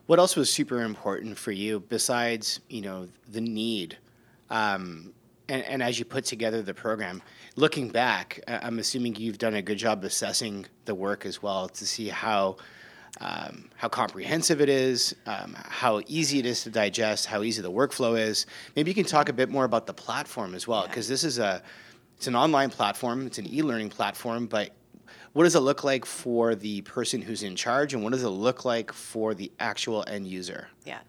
What 0.06 0.20
else 0.20 0.36
was 0.36 0.52
super 0.52 0.82
important 0.82 1.38
for 1.38 1.52
you 1.52 1.80
besides, 1.80 2.60
you 2.70 2.82
know, 2.82 3.08
the 3.32 3.42
need? 3.42 3.98
Um, 4.50 5.14
and, 5.48 5.64
and 5.64 5.84
as 5.84 5.98
you 5.98 6.06
put 6.06 6.26
together 6.26 6.62
the 6.62 6.74
program, 6.74 7.22
looking 7.56 7.90
back, 7.90 8.42
I'm 8.48 8.80
assuming 8.80 9.16
you've 9.16 9.38
done 9.38 9.56
a 9.56 9.62
good 9.62 9.78
job 9.78 10.04
assessing 10.04 10.66
the 10.86 10.96
work 10.96 11.26
as 11.26 11.42
well 11.42 11.70
to 11.70 11.86
see 11.86 12.10
how 12.10 12.58
um, 13.22 13.70
how 13.76 13.90
comprehensive 13.90 14.60
it 14.60 14.70
is, 14.70 15.16
um, 15.28 15.56
how 15.70 16.02
easy 16.08 16.40
it 16.40 16.48
is 16.48 16.64
to 16.64 16.72
digest, 16.72 17.28
how 17.28 17.44
easy 17.44 17.62
the 17.62 17.72
workflow 17.72 18.20
is. 18.20 18.48
Maybe 18.76 18.90
you 18.90 18.96
can 18.96 19.06
talk 19.06 19.30
a 19.30 19.34
bit 19.34 19.50
more 19.50 19.66
about 19.66 19.86
the 19.86 19.94
platform 19.94 20.56
as 20.56 20.68
well, 20.68 20.88
because 20.88 21.08
this 21.08 21.24
is 21.24 21.38
a 21.38 21.62
it's 22.24 22.30
an 22.30 22.38
online 22.38 22.70
platform, 22.70 23.28
it's 23.28 23.38
an 23.38 23.54
e-learning 23.54 23.90
platform, 23.90 24.48
but 24.48 24.70
what 25.34 25.44
does 25.44 25.56
it 25.56 25.60
look 25.60 25.84
like 25.84 26.06
for 26.06 26.56
the 26.56 26.80
person 26.84 27.22
who's 27.22 27.44
in 27.44 27.54
charge, 27.54 27.94
and 27.94 28.02
what 28.02 28.14
does 28.14 28.24
it 28.24 28.30
look 28.30 28.64
like 28.64 28.94
for 28.94 29.34
the 29.34 29.52
actual 29.60 30.06
end 30.08 30.26
user? 30.26 30.70
Yeah, 30.86 31.00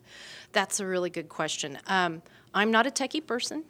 that's 0.51 0.81
a 0.81 0.87
really 0.87 1.11
good 1.11 1.29
question. 1.29 1.79
Um, 1.87 2.21
I'm 2.53 2.73
not 2.73 2.89
a 2.89 2.91
techie 2.91 3.25
person. 3.25 3.63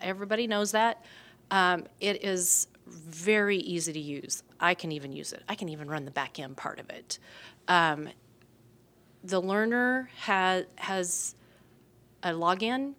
Everybody 0.00 0.46
knows 0.46 0.70
that. 0.70 1.04
Um, 1.50 1.86
it 1.98 2.22
is 2.22 2.68
very 2.86 3.56
easy 3.56 3.92
to 3.92 3.98
use. 3.98 4.44
I 4.60 4.74
can 4.74 4.92
even 4.92 5.10
use 5.10 5.32
it. 5.32 5.42
I 5.48 5.56
can 5.56 5.68
even 5.68 5.90
run 5.90 6.04
the 6.04 6.12
back 6.12 6.38
end 6.38 6.56
part 6.56 6.78
of 6.78 6.88
it. 6.90 7.18
Um, 7.66 8.08
the 9.24 9.42
learner 9.42 10.10
has 10.18 10.66
has 10.76 11.34
a 12.22 12.30
login. 12.30 12.92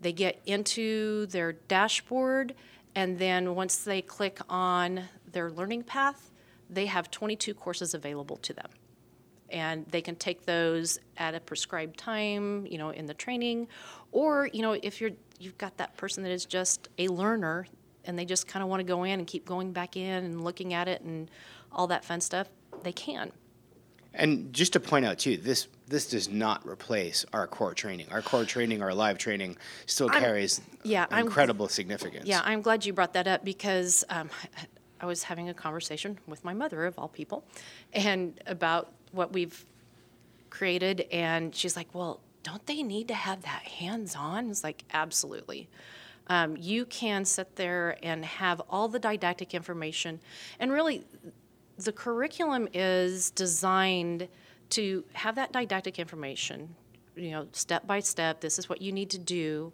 They 0.00 0.12
get 0.12 0.42
into 0.44 1.26
their 1.26 1.52
dashboard, 1.52 2.54
and 2.96 3.18
then 3.18 3.54
once 3.54 3.76
they 3.84 4.00
click 4.00 4.40
on 4.48 5.02
their 5.30 5.50
learning 5.50 5.84
path, 5.84 6.32
they 6.68 6.86
have 6.86 7.10
22 7.10 7.52
courses 7.54 7.92
available 7.94 8.36
to 8.38 8.54
them. 8.54 8.70
And 9.50 9.86
they 9.86 10.00
can 10.00 10.16
take 10.16 10.46
those 10.46 10.98
at 11.18 11.34
a 11.34 11.40
prescribed 11.40 11.98
time, 11.98 12.66
you 12.66 12.78
know, 12.78 12.90
in 12.90 13.06
the 13.06 13.14
training, 13.14 13.68
or 14.10 14.48
you 14.52 14.62
know, 14.62 14.72
if 14.72 15.00
you're 15.00 15.12
you've 15.38 15.58
got 15.58 15.76
that 15.76 15.96
person 15.96 16.24
that 16.24 16.32
is 16.32 16.46
just 16.46 16.88
a 16.98 17.06
learner 17.08 17.68
and 18.06 18.18
they 18.18 18.24
just 18.24 18.48
kind 18.48 18.62
of 18.62 18.68
want 18.68 18.80
to 18.80 18.84
go 18.84 19.04
in 19.04 19.20
and 19.20 19.26
keep 19.26 19.44
going 19.44 19.72
back 19.72 19.96
in 19.96 20.24
and 20.24 20.42
looking 20.42 20.72
at 20.72 20.88
it 20.88 21.02
and 21.02 21.30
all 21.70 21.86
that 21.86 22.04
fun 22.04 22.20
stuff, 22.20 22.48
they 22.82 22.92
can. 22.92 23.30
And 24.16 24.52
just 24.52 24.72
to 24.72 24.80
point 24.80 25.04
out 25.04 25.18
too, 25.18 25.36
this 25.36 25.68
this 25.88 26.08
does 26.08 26.28
not 26.28 26.66
replace 26.66 27.24
our 27.32 27.46
core 27.46 27.74
training. 27.74 28.08
Our 28.10 28.22
core 28.22 28.44
training, 28.44 28.82
our 28.82 28.92
live 28.92 29.18
training, 29.18 29.56
still 29.86 30.10
I'm- 30.10 30.20
carries 30.20 30.60
yeah, 30.82 31.06
I'm- 31.10 31.26
incredible 31.26 31.68
significance. 31.68 32.26
Yeah, 32.26 32.40
I'm 32.44 32.60
glad 32.62 32.84
you 32.84 32.92
brought 32.92 33.12
that 33.12 33.28
up 33.28 33.44
because 33.44 34.02
um, 34.08 34.28
I 35.00 35.06
was 35.06 35.22
having 35.22 35.48
a 35.48 35.54
conversation 35.54 36.18
with 36.26 36.44
my 36.44 36.54
mother, 36.54 36.86
of 36.86 36.98
all 36.98 37.08
people, 37.08 37.44
and 37.92 38.40
about 38.46 38.92
what 39.12 39.32
we've 39.32 39.64
created. 40.50 41.02
And 41.12 41.54
she's 41.54 41.76
like, 41.76 41.94
Well, 41.94 42.20
don't 42.42 42.64
they 42.66 42.82
need 42.82 43.08
to 43.08 43.14
have 43.14 43.42
that 43.42 43.62
hands 43.62 44.16
on? 44.16 44.50
It's 44.50 44.64
like, 44.64 44.84
Absolutely. 44.92 45.68
Um, 46.28 46.56
you 46.56 46.86
can 46.86 47.24
sit 47.24 47.54
there 47.54 47.96
and 48.02 48.24
have 48.24 48.60
all 48.68 48.88
the 48.88 48.98
didactic 48.98 49.54
information. 49.54 50.18
And 50.58 50.72
really, 50.72 51.04
the 51.78 51.92
curriculum 51.92 52.68
is 52.72 53.30
designed 53.30 54.28
to 54.70 55.04
have 55.12 55.34
that 55.36 55.52
didactic 55.52 55.98
information, 55.98 56.74
you 57.14 57.30
know, 57.30 57.46
step 57.52 57.86
by 57.86 58.00
step. 58.00 58.40
This 58.40 58.58
is 58.58 58.68
what 58.68 58.82
you 58.82 58.92
need 58.92 59.10
to 59.10 59.18
do 59.18 59.72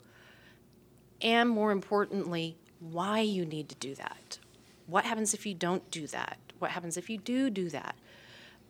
and 1.23 1.49
more 1.49 1.71
importantly, 1.71 2.56
why 2.80 3.21
you 3.21 3.47
need 3.47 3.68
to 3.68 3.75
do 3.76 3.94
that. 3.94 4.38
What 4.87 5.04
happens 5.04 5.35
if 5.35 5.47
you 5.47 5.54
don't 5.54 5.88
do 5.90 6.06
that? 6.09 6.38
What 6.59 6.73
happens 6.73 6.97
if 6.97 7.09
you 7.09 7.16
do 7.16 7.49
do 7.49 7.71
that? 7.71 7.94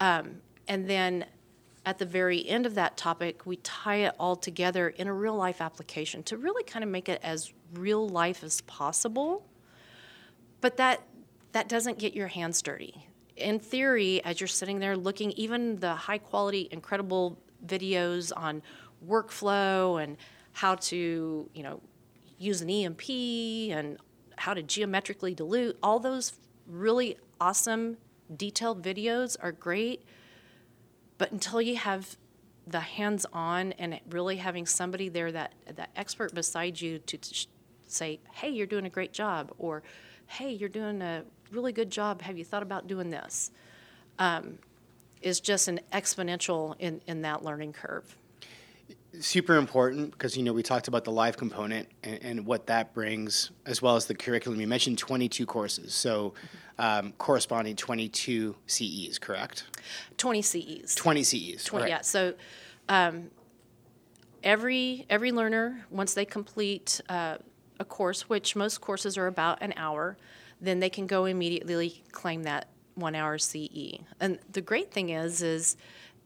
Um, 0.01 0.43
and 0.69 0.89
then 0.89 1.25
at 1.85 1.99
the 1.99 2.07
very 2.07 2.47
end 2.47 2.67
of 2.67 2.75
that 2.75 2.97
topic, 2.97 3.47
we 3.47 3.57
tie 3.57 3.97
it 3.97 4.15
all 4.21 4.37
together 4.37 4.91
in 4.91 5.09
a 5.09 5.15
real 5.15 5.35
life 5.35 5.61
application 5.61 6.23
to 6.25 6.37
really 6.37 6.63
kind 6.63 6.85
of 6.85 6.91
make 6.91 7.09
it 7.09 7.21
as 7.23 7.53
real 7.75 8.09
life 8.09 8.45
as 8.45 8.61
possible. 8.63 9.47
But 10.61 10.77
that 10.77 11.03
that 11.53 11.69
doesn't 11.69 11.99
get 11.99 12.15
your 12.15 12.29
hands 12.29 12.63
dirty. 12.63 13.07
In 13.37 13.59
theory, 13.59 14.23
as 14.25 14.41
you're 14.41 14.47
sitting 14.49 14.79
there 14.79 14.97
looking, 14.97 15.33
even 15.33 15.77
the 15.77 15.95
high 15.95 16.19
quality, 16.19 16.69
incredible 16.71 17.39
videos 17.65 18.33
on 18.37 18.63
workflow 19.07 20.03
and 20.03 20.17
how 20.53 20.75
to, 20.75 21.49
you 21.55 21.63
know, 21.63 21.81
use 22.39 22.61
an 22.61 22.69
EMP 22.69 23.09
and 23.71 23.99
how 24.37 24.55
to 24.55 24.63
geometrically 24.63 25.35
dilute, 25.35 25.79
all 25.83 25.99
those 25.99 26.35
really 26.67 27.17
awesome, 27.41 27.97
detailed 28.37 28.83
videos 28.83 29.37
are 29.41 29.53
great. 29.53 30.05
But 31.19 31.33
until 31.33 31.63
you 31.63 31.77
have 31.77 32.17
the 32.67 32.81
hands 32.81 33.27
on 33.33 33.73
and 33.73 33.99
really 34.11 34.37
having 34.37 34.67
somebody 34.67 35.09
there 35.09 35.33
that, 35.33 35.55
that 35.75 35.91
expert 35.97 36.35
beside 36.35 36.81
you 36.81 36.99
to, 36.99 37.17
to 37.17 37.47
say, 37.87 38.21
hey, 38.33 38.51
you're 38.51 38.67
doing 38.67 38.87
a 38.87 38.91
great 38.91 39.13
job, 39.13 39.53
or 39.59 39.83
hey, 40.27 40.53
you're 40.53 40.69
doing 40.69 41.03
a 41.03 41.25
really 41.51 41.73
good 41.73 41.91
job. 41.91 42.23
Have 42.23 42.39
you 42.39 42.45
thought 42.45 42.63
about 42.63 42.87
doing 42.87 43.11
this? 43.11 43.51
Um, 44.19 44.59
is 45.21 45.41
just 45.41 45.69
an 45.69 45.81
exponential 45.93 46.75
in, 46.79 47.01
in 47.07 47.23
that 47.23 47.45
learning 47.45 47.73
curve. 47.73 48.17
super 49.21 49.57
important 49.57 50.11
because 50.11 50.37
you 50.37 50.43
know 50.43 50.53
we 50.53 50.63
talked 50.63 50.89
about 50.89 51.05
the 51.05 51.13
live 51.13 51.37
component 51.37 51.89
and, 52.03 52.19
and 52.23 52.47
what 52.47 52.67
that 52.67 52.93
brings 52.93 53.51
as 53.67 53.81
well 53.81 53.95
as 53.95 54.07
the 54.07 54.15
curriculum 54.15 54.61
you 54.61 54.67
mentioned 54.67 54.99
22 54.99 55.47
courses 55.47 55.95
so 55.95 56.35
um, 56.79 57.13
corresponding 57.19 57.77
22 57.77 58.57
ces 58.67 59.19
correct 59.21 59.65
20 60.17 60.43
CEs. 60.43 60.95
20 60.95 61.23
ces 61.23 61.65
20, 61.65 61.71
All 61.73 61.81
right. 61.81 61.89
Yeah. 61.89 62.01
So 62.01 62.35
um, 62.89 63.31
every 64.43 65.07
every 65.09 65.33
learner, 65.33 65.85
once 65.91 66.15
they 66.15 66.25
complete 66.25 67.01
uh, 67.09 67.39
a 67.83 67.85
course, 67.85 68.29
which 68.31 68.57
most 68.57 68.81
courses 68.81 69.19
are 69.19 69.27
about 69.27 69.59
an 69.61 69.75
hour, 69.77 70.17
then 70.61 70.81
they 70.81 70.89
can 70.89 71.07
go 71.07 71.27
immediately 71.27 72.03
claim 72.13 72.45
that 72.45 72.69
one 72.95 73.15
hour 73.15 73.37
CE. 73.37 73.99
And 74.21 74.39
the 74.51 74.63
great 74.63 74.91
thing 74.91 75.11
is, 75.11 75.43
is 75.43 75.77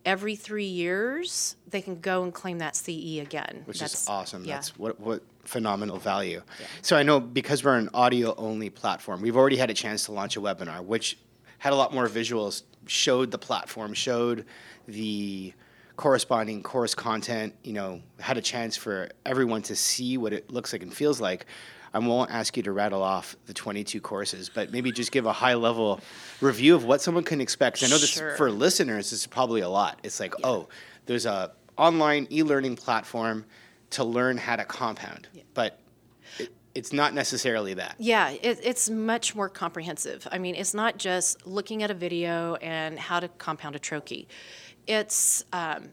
every 0.05 0.37
three 0.37 0.67
years 0.67 1.57
they 1.69 1.81
can 1.81 1.99
go 2.01 2.23
and 2.23 2.33
claim 2.33 2.59
that 2.59 2.77
CE 2.77 3.19
again. 3.19 3.63
which 3.65 3.81
That's- 3.81 4.03
is 4.03 4.09
awesome. 4.09 4.45
yeah. 4.45 4.55
That's 4.57 4.79
what 4.79 5.01
what 5.01 5.23
phenomenal 5.45 5.99
value. 5.99 6.43
So 6.83 6.97
I 6.97 7.03
know 7.03 7.19
because 7.21 7.65
we're 7.65 7.77
an 7.77 7.89
audio 7.95 8.35
only 8.37 8.71
platform, 8.71 9.21
we've 9.23 9.37
already 9.37 9.57
had 9.57 9.71
a 9.71 9.75
chance 9.75 10.05
to 10.07 10.13
launch 10.13 10.37
a 10.37 10.41
webinar, 10.41 10.85
which 10.85 11.19
had 11.59 11.73
a 11.73 11.77
lot 11.77 11.95
more 11.95 12.09
visuals, 12.09 12.63
showed 12.87 13.31
the 13.31 13.39
platform, 13.39 13.95
showed 13.95 14.45
the 14.87 15.53
corresponding 15.97 16.63
course 16.63 16.95
content. 16.95 17.55
You 17.65 17.73
know, 17.73 18.01
had 18.21 18.37
a 18.37 18.43
chance 18.43 18.77
for 18.77 19.09
everyone 19.25 19.63
to 19.63 19.77
see 19.77 20.17
what 20.19 20.33
it 20.33 20.51
looks 20.51 20.73
like 20.73 20.83
and 20.83 20.93
feels 20.93 21.21
like. 21.21 21.47
I 21.95 21.99
won't 21.99 22.31
ask 22.31 22.59
you 22.59 22.63
to 22.65 22.73
rattle 22.73 23.03
off 23.03 23.37
the 23.47 23.55
22 23.55 24.03
courses, 24.03 24.51
but 24.51 24.71
maybe 24.71 24.93
just 24.93 25.13
give 25.13 25.25
a 25.25 25.33
high 25.33 25.55
level 25.55 26.01
review 26.43 26.75
of 26.75 26.85
what 26.85 27.01
someone 27.01 27.25
can 27.25 27.41
expect. 27.41 27.83
I 27.83 27.87
know 27.87 27.97
this 27.97 28.11
Sure. 28.11 28.37
for 28.37 28.51
listeners 28.51 29.11
this 29.11 29.21
is 29.21 29.27
probably 29.27 29.63
a 29.63 29.69
lot. 29.69 29.99
It's 30.03 30.21
like, 30.21 30.35
oh, 30.45 30.69
there's 31.07 31.25
a 31.25 31.53
online 31.79 32.27
e-learning 32.31 32.77
platform 32.77 33.47
to 33.91 34.05
learn 34.05 34.37
how 34.37 34.57
to 34.57 34.65
compound. 34.67 35.29
But 35.55 35.81
it's 36.75 36.93
not 36.93 37.15
necessarily 37.15 37.73
that. 37.75 37.95
Yeah, 37.99 38.31
it, 38.31 38.61
it's 38.63 38.91
much 38.91 39.35
more 39.35 39.49
comprehensive. 39.49 40.29
I 40.31 40.37
mean, 40.37 40.55
it's 40.55 40.75
not 40.75 40.99
just 40.99 41.47
looking 41.47 41.83
at 41.83 41.91
a 41.91 41.95
video 41.95 42.57
and 42.57 42.99
how 42.99 43.21
to 43.21 43.29
compound 43.29 43.75
a 43.77 43.79
troche. 43.79 44.27
It's 44.87 45.45
um, 45.53 45.89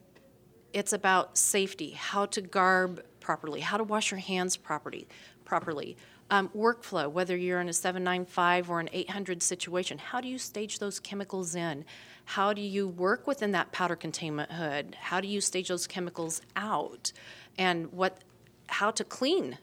it's 0.73 0.93
about 0.93 1.37
safety, 1.37 1.91
how 1.91 2.25
to 2.27 2.41
garb 2.41 3.03
properly, 3.19 3.61
how 3.61 3.77
to 3.77 3.83
wash 3.83 4.11
your 4.11 4.19
hands 4.19 4.57
properly, 4.57 5.07
properly. 5.45 5.97
Um, 6.29 6.49
workflow, 6.55 7.11
whether 7.11 7.37
you're 7.37 7.61
in 7.61 7.69
a 7.69 7.73
795 7.73 8.71
or 8.71 8.79
an 8.79 8.89
800 8.91 9.43
situation, 9.43 9.99
how 9.99 10.19
do 10.19 10.27
you 10.27 10.39
stage 10.39 10.79
those 10.79 10.99
chemicals 10.99 11.53
in? 11.53 11.85
How 12.25 12.53
do 12.53 12.61
you 12.61 12.87
work 12.87 13.27
within 13.27 13.51
that 13.51 13.71
powder 13.71 13.95
containment 13.95 14.51
hood? 14.51 14.95
How 14.99 15.21
do 15.21 15.27
you 15.27 15.41
stage 15.41 15.67
those 15.67 15.85
chemicals 15.85 16.41
out? 16.55 17.11
And 17.57 17.91
what, 17.91 18.19
how 18.67 18.89
to 18.91 19.03
clean 19.03 19.59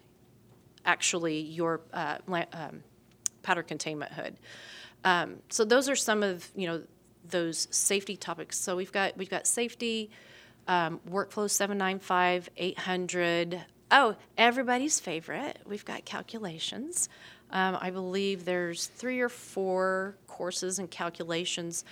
actually 0.84 1.40
your 1.40 1.80
uh, 1.92 2.18
um, 2.52 2.82
powder 3.42 3.62
containment 3.62 4.12
hood. 4.12 4.36
Um, 5.04 5.36
so 5.48 5.64
those 5.64 5.88
are 5.88 5.96
some 5.96 6.22
of 6.22 6.50
you 6.54 6.66
know 6.66 6.82
those 7.28 7.68
safety 7.70 8.16
topics. 8.16 8.58
So 8.58 8.76
we've 8.76 8.92
got 8.92 9.16
we've 9.16 9.30
got 9.30 9.46
safety, 9.46 10.10
um, 10.68 11.00
workflow 11.08 11.50
795, 11.50 12.50
800. 12.56 13.64
Oh, 13.90 14.16
everybody's 14.38 15.00
favorite. 15.00 15.58
We've 15.66 15.84
got 15.84 16.04
calculations. 16.04 17.08
Um, 17.50 17.76
I 17.80 17.90
believe 17.90 18.44
there's 18.44 18.86
three 18.86 19.20
or 19.20 19.28
four 19.28 20.16
courses 20.28 20.78
and 20.78 20.88
calculations. 20.88 21.84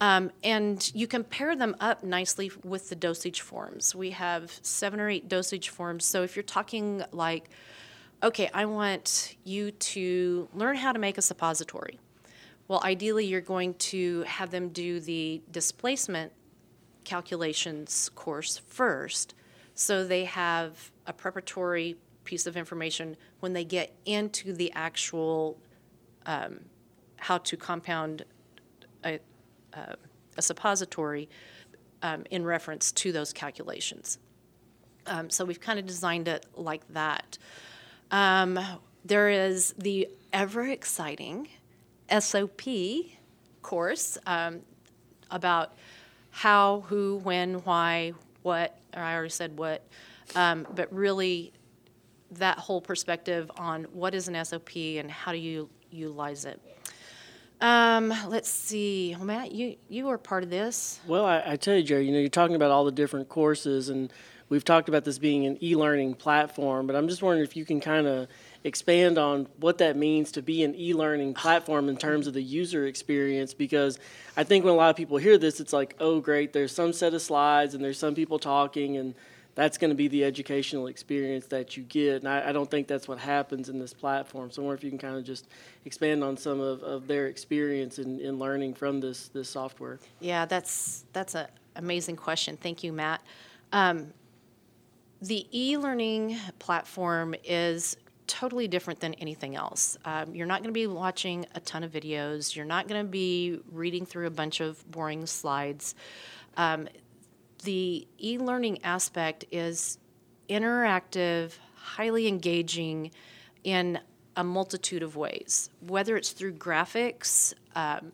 Um, 0.00 0.30
and 0.42 0.90
you 0.94 1.06
can 1.06 1.24
pair 1.24 1.56
them 1.56 1.76
up 1.80 2.02
nicely 2.02 2.50
with 2.64 2.88
the 2.88 2.96
dosage 2.96 3.40
forms. 3.40 3.94
We 3.94 4.10
have 4.10 4.58
seven 4.62 5.00
or 5.00 5.08
eight 5.08 5.28
dosage 5.28 5.68
forms. 5.68 6.04
So 6.04 6.22
if 6.22 6.36
you're 6.36 6.42
talking 6.42 7.04
like 7.12 7.48
okay, 8.22 8.50
I 8.52 8.64
want 8.64 9.36
you 9.44 9.70
to 9.70 10.48
learn 10.54 10.76
how 10.76 10.92
to 10.92 10.98
make 10.98 11.18
a 11.18 11.22
suppository. 11.22 11.98
Well, 12.68 12.80
ideally, 12.82 13.26
you're 13.26 13.40
going 13.40 13.74
to 13.74 14.22
have 14.22 14.50
them 14.50 14.70
do 14.70 14.98
the 14.98 15.42
displacement 15.50 16.32
calculations 17.04 18.10
course 18.14 18.58
first, 18.58 19.34
so 19.74 20.04
they 20.04 20.24
have 20.24 20.90
a 21.06 21.12
preparatory 21.12 21.96
piece 22.24 22.46
of 22.46 22.56
information 22.56 23.16
when 23.40 23.52
they 23.52 23.64
get 23.64 23.94
into 24.04 24.52
the 24.52 24.72
actual 24.72 25.56
um, 26.26 26.60
how 27.18 27.38
to 27.38 27.56
compound 27.56 28.24
a, 29.04 29.20
uh, 29.72 29.94
a 30.36 30.42
suppository 30.42 31.28
um, 32.02 32.24
in 32.30 32.44
reference 32.44 32.92
to 32.92 33.12
those 33.12 33.32
calculations. 33.32 34.18
Um, 35.06 35.30
so 35.30 35.44
we've 35.44 35.60
kind 35.60 35.78
of 35.78 35.86
designed 35.86 36.26
it 36.26 36.46
like 36.56 36.86
that. 36.88 37.38
Um, 38.10 38.58
there 39.04 39.28
is 39.28 39.72
the 39.78 40.08
ever 40.32 40.66
exciting 40.66 41.48
SOP 42.10 42.62
course 43.62 44.18
um, 44.26 44.60
about 45.30 45.74
how, 46.30 46.80
who, 46.88 47.20
when, 47.24 47.54
why, 47.64 48.12
what, 48.42 48.78
or 48.94 49.02
I 49.02 49.14
already 49.14 49.30
said 49.30 49.58
what, 49.58 49.86
um, 50.34 50.66
but 50.74 50.92
really 50.92 51.52
that 52.32 52.58
whole 52.58 52.80
perspective 52.80 53.50
on 53.56 53.84
what 53.84 54.14
is 54.14 54.28
an 54.28 54.44
SOP 54.44 54.76
and 54.76 55.10
how 55.10 55.32
do 55.32 55.38
you 55.38 55.68
utilize 55.90 56.44
it. 56.44 56.60
Um, 57.60 58.12
let's 58.28 58.50
see, 58.50 59.14
well, 59.16 59.24
Matt, 59.24 59.52
you 59.52 59.76
you 59.88 60.04
were 60.04 60.18
part 60.18 60.42
of 60.44 60.50
this. 60.50 61.00
Well, 61.06 61.24
I, 61.24 61.42
I 61.46 61.56
tell 61.56 61.74
you, 61.74 61.82
Jerra, 61.82 62.04
you 62.04 62.12
know, 62.12 62.18
you're 62.18 62.28
talking 62.28 62.54
about 62.54 62.70
all 62.70 62.84
the 62.84 62.92
different 62.92 63.30
courses, 63.30 63.88
and 63.88 64.12
we've 64.50 64.64
talked 64.64 64.90
about 64.90 65.04
this 65.04 65.18
being 65.18 65.46
an 65.46 65.56
e-learning 65.62 66.14
platform, 66.14 66.86
but 66.86 66.94
I'm 66.96 67.08
just 67.08 67.22
wondering 67.22 67.44
if 67.44 67.56
you 67.56 67.64
can 67.64 67.80
kind 67.80 68.06
of 68.06 68.28
expand 68.66 69.16
on 69.16 69.46
what 69.60 69.78
that 69.78 69.96
means 69.96 70.32
to 70.32 70.42
be 70.42 70.64
an 70.64 70.74
e-learning 70.74 71.32
platform 71.34 71.88
in 71.88 71.96
terms 71.96 72.26
of 72.26 72.34
the 72.34 72.42
user 72.42 72.86
experience 72.86 73.54
because 73.54 73.96
I 74.36 74.42
think 74.42 74.64
when 74.64 74.74
a 74.74 74.76
lot 74.76 74.90
of 74.90 74.96
people 74.96 75.18
hear 75.18 75.38
this 75.38 75.60
it's 75.60 75.72
like 75.72 75.94
oh 76.00 76.20
great 76.20 76.52
there's 76.52 76.72
some 76.72 76.92
set 76.92 77.14
of 77.14 77.22
slides 77.22 77.74
and 77.74 77.84
there's 77.84 77.98
some 77.98 78.16
people 78.16 78.40
talking 78.40 78.96
and 78.96 79.14
that's 79.54 79.78
going 79.78 79.90
to 79.90 79.94
be 79.94 80.08
the 80.08 80.22
educational 80.22 80.86
experience 80.86 81.46
that 81.46 81.78
you 81.78 81.82
get. 81.84 82.16
And 82.16 82.28
I, 82.28 82.50
I, 82.50 82.52
don't 82.52 82.70
think 82.70 82.86
that's 82.86 83.08
what 83.08 83.18
happens 83.18 83.70
in 83.70 83.78
this 83.78 83.94
platform. 83.94 84.50
So 84.50 84.60
I 84.60 84.66
wonder 84.66 84.76
if 84.76 84.84
you 84.84 84.90
can 84.90 84.98
kind 84.98 85.16
of 85.16 85.24
just 85.24 85.48
expand 85.86 86.22
on 86.22 86.36
some 86.36 86.60
of, 86.60 86.82
of 86.82 87.06
their 87.06 87.28
experience 87.28 87.98
in, 87.98 88.20
in 88.20 88.38
learning 88.38 88.74
from 88.74 89.00
this 89.00 89.28
this 89.28 89.48
software. 89.48 89.98
Yeah 90.20 90.44
that's 90.44 91.06
that's 91.14 91.34
an 91.34 91.46
amazing 91.76 92.16
question. 92.16 92.58
Thank 92.58 92.84
you 92.84 92.92
Matt. 92.92 93.22
Um, 93.72 94.12
the 95.22 95.46
e-learning 95.50 96.36
platform 96.58 97.34
is 97.42 97.96
totally 98.26 98.68
different 98.68 99.00
than 99.00 99.14
anything 99.14 99.56
else. 99.56 99.96
Um, 100.04 100.34
you're 100.34 100.46
not 100.46 100.62
going 100.62 100.72
to 100.72 100.78
be 100.78 100.86
watching 100.86 101.46
a 101.54 101.60
ton 101.60 101.84
of 101.84 101.92
videos. 101.92 102.54
You're 102.54 102.64
not 102.64 102.88
going 102.88 103.04
to 103.04 103.08
be 103.08 103.60
reading 103.70 104.06
through 104.06 104.26
a 104.26 104.30
bunch 104.30 104.60
of 104.60 104.88
boring 104.90 105.26
slides. 105.26 105.94
Um, 106.56 106.88
the 107.64 108.06
e-learning 108.18 108.84
aspect 108.84 109.44
is 109.50 109.98
interactive, 110.48 111.52
highly 111.74 112.28
engaging 112.28 113.10
in 113.64 113.98
a 114.36 114.44
multitude 114.44 115.02
of 115.02 115.16
ways, 115.16 115.70
whether 115.80 116.16
it's 116.16 116.30
through 116.30 116.52
graphics 116.52 117.54
um, 117.74 118.12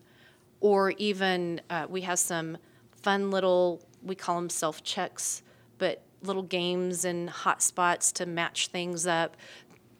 or 0.61 0.93
even 0.93 1.61
uh, 1.69 1.87
we 1.89 2.03
have 2.03 2.19
some 2.19 2.57
fun 2.93 3.31
little, 3.31 3.83
we 4.03 4.15
call 4.15 4.37
them 4.37 4.49
self 4.49 4.83
checks, 4.85 5.43
but 5.79 6.03
little 6.23 6.43
games 6.43 7.05
and 7.05 7.29
hotspots 7.29 8.13
to 8.13 8.27
match 8.27 8.69
things 8.69 9.07
up, 9.07 9.37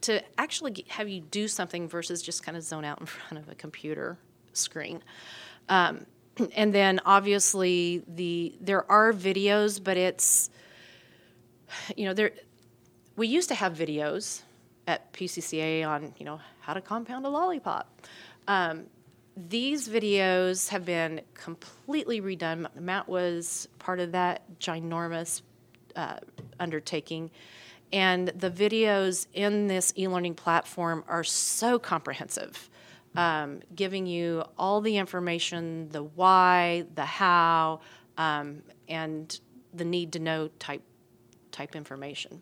to 0.03 0.23
actually 0.37 0.85
have 0.89 1.09
you 1.09 1.21
do 1.21 1.47
something 1.47 1.87
versus 1.87 2.21
just 2.21 2.43
kind 2.43 2.57
of 2.57 2.63
zone 2.63 2.85
out 2.85 2.99
in 2.99 3.05
front 3.07 3.43
of 3.43 3.49
a 3.49 3.55
computer 3.55 4.17
screen. 4.53 5.03
Um, 5.69 6.05
and 6.55 6.73
then 6.73 6.99
obviously 7.05 8.03
the 8.07 8.55
there 8.61 8.89
are 8.91 9.13
videos, 9.13 9.83
but 9.83 9.97
it's 9.97 10.49
you 11.97 12.05
know 12.05 12.13
there 12.13 12.31
we 13.15 13.27
used 13.27 13.49
to 13.49 13.55
have 13.55 13.73
videos 13.73 14.41
at 14.87 15.11
PCCA 15.13 15.87
on 15.87 16.13
you 16.17 16.25
know 16.25 16.39
how 16.61 16.73
to 16.73 16.81
compound 16.81 17.25
a 17.25 17.29
lollipop. 17.29 17.89
Um, 18.47 18.85
these 19.35 19.89
videos 19.89 20.69
have 20.69 20.85
been 20.85 21.21
completely 21.33 22.21
redone. 22.21 22.67
Matt 22.75 23.09
was 23.09 23.67
part 23.79 23.99
of 23.99 24.11
that 24.11 24.43
ginormous 24.59 25.41
uh, 25.95 26.17
undertaking. 26.59 27.31
And 27.93 28.29
the 28.29 28.49
videos 28.49 29.27
in 29.33 29.67
this 29.67 29.93
e 29.95 30.07
learning 30.07 30.33
platform 30.33 31.03
are 31.07 31.23
so 31.23 31.77
comprehensive, 31.77 32.69
um, 33.15 33.61
giving 33.75 34.07
you 34.07 34.43
all 34.57 34.81
the 34.81 34.97
information 34.97 35.89
the 35.89 36.01
why, 36.01 36.85
the 36.95 37.05
how, 37.05 37.81
um, 38.17 38.63
and 38.89 39.39
the 39.75 39.85
need 39.85 40.11
to 40.13 40.19
know 40.19 40.49
type, 40.57 40.81
type 41.51 41.75
information. 41.75 42.41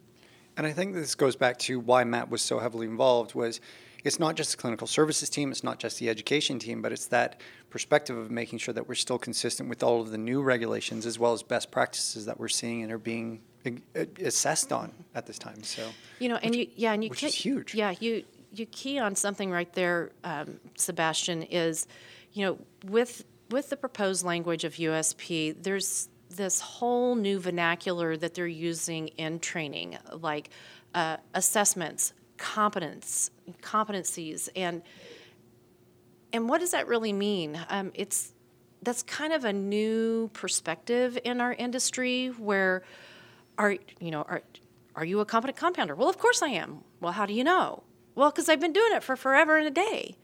And 0.56 0.66
I 0.66 0.72
think 0.72 0.94
this 0.94 1.16
goes 1.16 1.36
back 1.36 1.58
to 1.60 1.82
why 1.82 2.06
Matt 2.06 2.30
was 2.30 2.42
so 2.42 2.60
heavily 2.60 2.88
involved 2.88 3.36
was 3.36 3.60
it's 4.06 4.20
not 4.20 4.36
just 4.36 4.52
the 4.52 4.58
clinical 4.58 4.88
services 4.88 5.30
team, 5.30 5.52
it's 5.52 5.66
not 5.66 5.80
just 5.80 6.00
the 6.00 6.08
education 6.08 6.60
team, 6.60 6.82
but 6.82 6.94
it's 6.94 7.08
that 7.08 7.42
perspective 7.70 8.18
of 8.18 8.32
making 8.32 8.60
sure 8.60 8.74
that 8.74 8.88
we're 8.88 8.96
still 8.96 9.20
consistent 9.20 9.68
with 9.68 9.84
all 9.84 10.00
of 10.00 10.12
the 10.12 10.18
new 10.18 10.42
regulations 10.42 11.06
as 11.06 11.20
well 11.20 11.34
as 11.34 11.44
best 11.44 11.72
practices 11.72 12.26
that 12.26 12.40
we're 12.40 12.48
seeing 12.48 12.84
and 12.84 12.92
are 12.92 12.98
being 12.98 13.42
assessed 14.24 14.72
on 14.72 14.92
at 15.16 15.26
this 15.26 15.38
time. 15.38 15.64
So 15.64 15.90
you 16.20 16.30
know, 16.30 16.38
and 16.38 16.52
which, 16.52 16.60
you 16.60 16.68
yeah, 16.76 16.94
and 16.94 17.04
you 17.04 17.10
which 17.10 17.20
key, 17.20 17.28
is 17.28 17.36
huge. 17.36 17.76
Yeah, 17.76 17.94
you 18.00 18.24
you 18.54 18.66
key 18.66 19.00
on 19.00 19.16
something 19.16 19.52
right 19.52 19.72
there, 19.74 20.12
um, 20.24 20.60
Sebastian. 20.76 21.44
Is 21.44 21.88
you 22.34 22.46
know 22.46 22.58
with 22.88 23.26
with 23.50 23.70
the 23.70 23.78
proposed 23.78 24.24
language 24.26 24.64
of 24.64 24.74
USP, 24.76 25.56
there's 25.62 26.10
this 26.30 26.62
whole 26.62 27.16
new 27.16 27.40
vernacular 27.40 28.16
that 28.18 28.34
they're 28.34 28.48
using 28.48 29.10
in 29.10 29.40
training, 29.40 29.98
like 30.14 30.50
uh, 30.96 31.18
assessments, 31.34 32.14
competence, 32.38 33.30
competencies, 33.62 34.50
and 34.56 34.82
and 36.34 36.48
what 36.48 36.60
does 36.62 36.72
that 36.72 36.88
really 36.88 37.14
mean? 37.14 37.60
Um, 37.70 37.92
it's 37.94 38.34
that's 38.84 39.04
kind 39.04 39.34
of 39.34 39.46
a 39.46 39.54
new 39.54 40.30
perspective 40.34 41.18
in 41.24 41.40
our 41.40 41.54
industry 41.54 42.28
where 42.28 42.84
are 43.62 43.78
you 44.00 44.12
know 44.12 44.24
are 44.24 44.42
are 44.96 45.06
you 45.06 45.20
a 45.20 45.26
competent 45.26 45.58
compounder? 45.58 45.96
Well, 45.96 46.10
of 46.10 46.18
course 46.18 46.42
I 46.42 46.50
am. 46.50 46.84
Well, 47.00 47.14
how 47.14 47.26
do 47.26 47.34
you 47.34 47.44
know? 47.44 47.84
Well, 48.16 48.30
because 48.30 48.50
I've 48.50 48.60
been 48.60 48.74
doing 48.74 48.94
it 48.94 49.04
for 49.04 49.16
forever 49.16 49.58
and 49.58 49.68
a 49.68 49.72
day. 49.72 50.18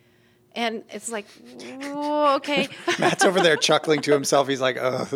And 0.55 0.83
it's 0.89 1.09
like, 1.09 1.25
okay. 1.63 2.67
Matt's 2.99 3.23
over 3.23 3.39
there 3.39 3.55
chuckling 3.55 4.01
to 4.01 4.11
himself. 4.11 4.47
He's 4.47 4.59
like, 4.59 4.77
oh, 4.77 5.07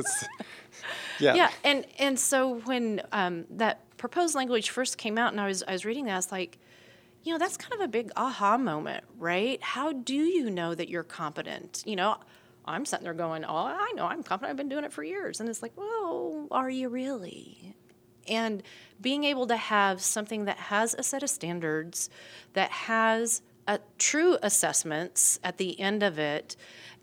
yeah. 1.19 1.33
Yeah, 1.33 1.51
and 1.63 1.85
and 1.97 2.19
so 2.19 2.59
when 2.59 3.01
um, 3.11 3.45
that 3.49 3.97
proposed 3.97 4.35
language 4.35 4.69
first 4.69 4.97
came 4.97 5.17
out, 5.17 5.31
and 5.31 5.41
I 5.41 5.47
was 5.47 5.63
I 5.67 5.71
was 5.71 5.83
reading 5.83 6.05
that, 6.05 6.13
I 6.13 6.17
was 6.17 6.31
like, 6.31 6.59
you 7.23 7.33
know, 7.33 7.39
that's 7.39 7.57
kind 7.57 7.73
of 7.73 7.81
a 7.81 7.87
big 7.87 8.11
aha 8.15 8.57
moment, 8.57 9.03
right? 9.17 9.61
How 9.63 9.91
do 9.93 10.15
you 10.15 10.51
know 10.51 10.75
that 10.75 10.89
you're 10.89 11.03
competent? 11.03 11.83
You 11.87 11.95
know, 11.95 12.17
I'm 12.65 12.85
sitting 12.85 13.03
there 13.03 13.15
going, 13.15 13.43
oh, 13.43 13.55
I 13.55 13.91
know 13.95 14.05
I'm 14.05 14.21
competent. 14.21 14.51
I've 14.51 14.57
been 14.57 14.69
doing 14.69 14.83
it 14.83 14.93
for 14.93 15.03
years, 15.03 15.39
and 15.39 15.49
it's 15.49 15.63
like, 15.63 15.75
well, 15.75 16.47
are 16.51 16.69
you 16.69 16.87
really? 16.89 17.75
And 18.27 18.63
being 18.99 19.23
able 19.23 19.47
to 19.47 19.57
have 19.57 20.01
something 20.01 20.45
that 20.45 20.57
has 20.57 20.93
a 20.93 21.03
set 21.03 21.23
of 21.23 21.29
standards, 21.29 22.09
that 22.53 22.71
has 22.71 23.41
a 23.67 23.79
true 23.97 24.37
assessments 24.41 25.39
at 25.43 25.57
the 25.57 25.79
end 25.79 26.03
of 26.03 26.19
it, 26.19 26.55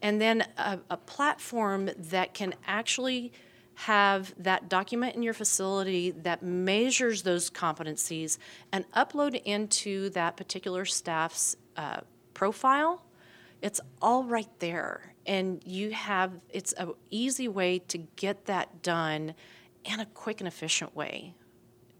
and 0.02 0.20
then 0.20 0.44
a, 0.56 0.78
a 0.90 0.96
platform 0.96 1.90
that 1.96 2.34
can 2.34 2.54
actually 2.66 3.32
have 3.74 4.34
that 4.36 4.68
document 4.68 5.14
in 5.14 5.22
your 5.22 5.34
facility 5.34 6.10
that 6.10 6.42
measures 6.42 7.22
those 7.22 7.48
competencies 7.48 8.38
and 8.72 8.90
upload 8.90 9.40
into 9.44 10.10
that 10.10 10.36
particular 10.36 10.84
staff's 10.84 11.56
uh, 11.76 12.00
profile 12.34 13.02
it's 13.60 13.80
all 14.00 14.24
right 14.24 14.48
there. 14.58 15.14
And 15.26 15.62
you 15.64 15.90
have 15.90 16.32
it's 16.48 16.72
an 16.74 16.92
easy 17.10 17.48
way 17.48 17.80
to 17.88 17.98
get 17.98 18.46
that 18.46 18.82
done 18.82 19.34
in 19.84 20.00
a 20.00 20.06
quick 20.06 20.40
and 20.40 20.48
efficient 20.48 20.94
way 20.94 21.34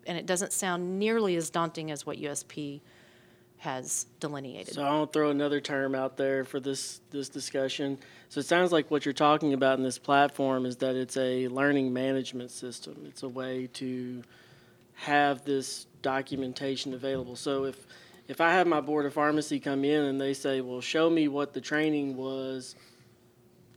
and 0.06 0.16
it 0.16 0.26
doesn't 0.26 0.52
sound 0.52 0.98
nearly 0.98 1.36
as 1.36 1.50
daunting 1.50 1.90
as 1.90 2.04
what 2.06 2.16
usp 2.18 2.80
has 3.58 4.06
delineated 4.20 4.74
So 4.74 4.82
I'll 4.82 5.06
throw 5.06 5.30
another 5.30 5.60
term 5.60 5.94
out 5.94 6.16
there 6.16 6.44
for 6.44 6.60
this 6.60 7.00
this 7.10 7.28
discussion. 7.28 7.98
So 8.28 8.40
it 8.40 8.46
sounds 8.46 8.70
like 8.70 8.90
what 8.90 9.04
you're 9.04 9.12
talking 9.12 9.52
about 9.52 9.78
in 9.78 9.84
this 9.84 9.98
platform 9.98 10.64
is 10.64 10.76
that 10.76 10.94
it's 10.94 11.16
a 11.16 11.48
learning 11.48 11.92
management 11.92 12.50
system. 12.52 13.04
It's 13.06 13.24
a 13.24 13.28
way 13.28 13.68
to 13.74 14.22
have 14.94 15.44
this 15.44 15.86
documentation 16.02 16.94
available. 16.94 17.36
So 17.36 17.64
if 17.64 17.86
if 18.28 18.40
I 18.40 18.52
have 18.52 18.66
my 18.66 18.80
board 18.80 19.06
of 19.06 19.14
pharmacy 19.14 19.58
come 19.58 19.84
in 19.84 20.04
and 20.04 20.20
they 20.20 20.34
say, 20.34 20.60
"Well, 20.60 20.80
show 20.80 21.10
me 21.10 21.26
what 21.26 21.52
the 21.52 21.60
training 21.60 22.16
was," 22.16 22.76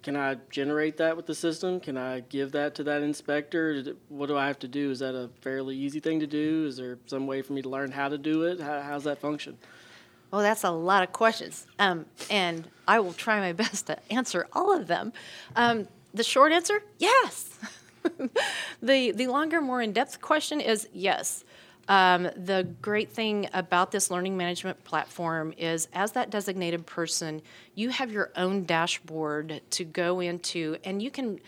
can 0.03 0.15
I 0.15 0.37
generate 0.49 0.97
that 0.97 1.15
with 1.15 1.27
the 1.27 1.35
system? 1.35 1.79
Can 1.79 1.97
I 1.97 2.21
give 2.21 2.51
that 2.53 2.75
to 2.75 2.83
that 2.85 3.03
inspector? 3.03 3.95
What 4.09 4.27
do 4.27 4.37
I 4.37 4.47
have 4.47 4.59
to 4.59 4.67
do? 4.67 4.91
Is 4.91 4.99
that 4.99 5.15
a 5.15 5.29
fairly 5.41 5.75
easy 5.75 5.99
thing 5.99 6.19
to 6.19 6.27
do? 6.27 6.65
Is 6.67 6.77
there 6.77 6.97
some 7.05 7.27
way 7.27 7.41
for 7.41 7.53
me 7.53 7.61
to 7.61 7.69
learn 7.69 7.91
how 7.91 8.09
to 8.09 8.17
do 8.17 8.43
it? 8.43 8.59
How, 8.59 8.81
how's 8.81 9.03
that 9.03 9.19
function? 9.19 9.57
Well, 10.31 10.41
that's 10.41 10.63
a 10.63 10.71
lot 10.71 11.03
of 11.03 11.11
questions, 11.11 11.67
um, 11.77 12.05
and 12.29 12.67
I 12.87 13.01
will 13.01 13.13
try 13.13 13.39
my 13.39 13.51
best 13.63 13.87
to 13.87 13.99
answer 14.11 14.47
all 14.53 14.75
of 14.75 14.87
them. 14.87 15.11
Um, 15.55 15.87
the 16.13 16.23
short 16.23 16.51
answer, 16.51 16.83
yes. 16.97 17.49
the 18.81 19.11
the 19.11 19.27
longer, 19.27 19.61
more 19.61 19.81
in 19.81 19.91
depth 19.91 20.21
question 20.21 20.61
is 20.61 20.87
yes. 20.93 21.43
Um, 21.91 22.30
the 22.38 22.69
great 22.82 23.12
thing 23.12 23.49
about 23.51 23.91
this 23.91 24.10
learning 24.10 24.38
management 24.38 24.82
platform 24.86 25.54
is, 25.58 25.89
as 25.91 26.13
that 26.13 26.30
designated 26.30 26.86
person, 26.86 27.41
you 27.75 27.89
have 27.89 28.13
your 28.13 28.32
own 28.38 28.63
dashboard 28.63 29.60
to 29.71 29.84
go 29.84 30.21
into, 30.21 30.77
and 30.86 31.01
you 31.01 31.12
can 31.12 31.41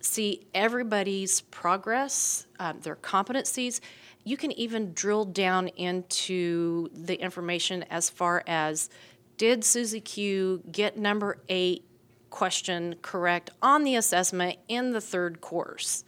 see 0.00 0.44
everybody's 0.52 1.42
progress, 1.42 2.48
um, 2.58 2.80
their 2.80 2.96
competencies. 2.96 3.78
You 4.24 4.36
can 4.36 4.50
even 4.58 4.92
drill 4.92 5.24
down 5.24 5.68
into 5.68 6.88
the 6.92 7.14
information 7.14 7.84
as 7.84 8.10
far 8.10 8.42
as 8.48 8.90
did 9.38 9.62
Susie 9.62 10.00
Q 10.00 10.64
get 10.72 10.98
number 10.98 11.38
eight 11.48 11.84
question 12.30 12.96
correct 13.02 13.50
on 13.62 13.84
the 13.84 13.94
assessment 13.94 14.58
in 14.66 14.90
the 14.90 15.00
third 15.00 15.40
course? 15.40 16.02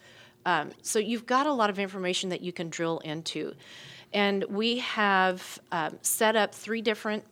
Um, 0.49 0.71
so 0.81 0.99
you've 0.99 1.27
got 1.27 1.47
a 1.47 1.53
lot 1.53 1.69
of 1.69 1.79
information 1.79 2.31
that 2.31 2.41
you 2.41 2.53
can 2.53 2.71
drill 2.71 3.01
into. 3.01 3.55
And 4.15 4.45
we 4.49 4.79
have 4.79 5.59
um, 5.71 5.99
set 6.01 6.37
up 6.37 6.55
three 6.55 6.81
different 6.81 7.23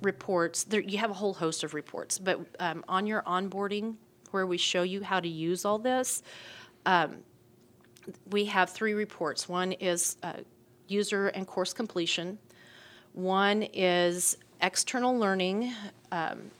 reports. 0.00 0.64
There, 0.64 0.80
you 0.80 0.96
have 0.96 1.10
a 1.10 1.14
whole 1.14 1.34
host 1.34 1.64
of 1.64 1.74
reports, 1.74 2.18
but 2.18 2.40
um, 2.58 2.82
on 2.88 3.06
your 3.06 3.20
onboarding, 3.24 3.96
where 4.30 4.46
we 4.46 4.56
show 4.56 4.82
you 4.84 5.02
how 5.02 5.20
to 5.20 5.28
use 5.28 5.66
all 5.66 5.78
this, 5.78 6.22
um, 6.86 7.18
we 8.30 8.46
have 8.46 8.70
three 8.70 8.94
reports. 8.94 9.46
One 9.50 9.72
is 9.72 10.16
uh, 10.22 10.38
user 10.88 11.28
and 11.28 11.46
course 11.46 11.74
completion, 11.74 12.38
one 13.12 13.64
is 13.64 14.38
external 14.62 15.18
learning 15.18 15.74
um, 16.10 16.50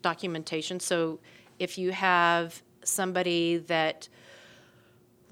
documentation. 0.00 0.80
So 0.80 1.20
if 1.60 1.78
you 1.78 1.92
have 1.92 2.60
somebody 2.82 3.58
that 3.58 4.08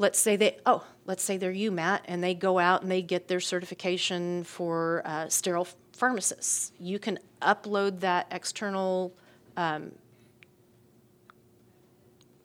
let's 0.01 0.19
say 0.19 0.35
they 0.35 0.57
oh 0.65 0.83
let's 1.05 1.23
say 1.23 1.37
they're 1.37 1.53
you 1.53 1.71
matt 1.71 2.03
and 2.07 2.25
they 2.25 2.33
go 2.33 2.59
out 2.59 2.81
and 2.81 2.91
they 2.91 3.03
get 3.03 3.29
their 3.29 3.39
certification 3.39 4.43
for 4.45 5.03
uh, 5.05 5.29
sterile 5.29 5.69
pharmacists. 5.93 6.73
You 6.81 6.99
can 6.99 7.19
upload 7.43 8.01
that 8.01 8.27
external 8.31 9.13
um, 9.57 9.93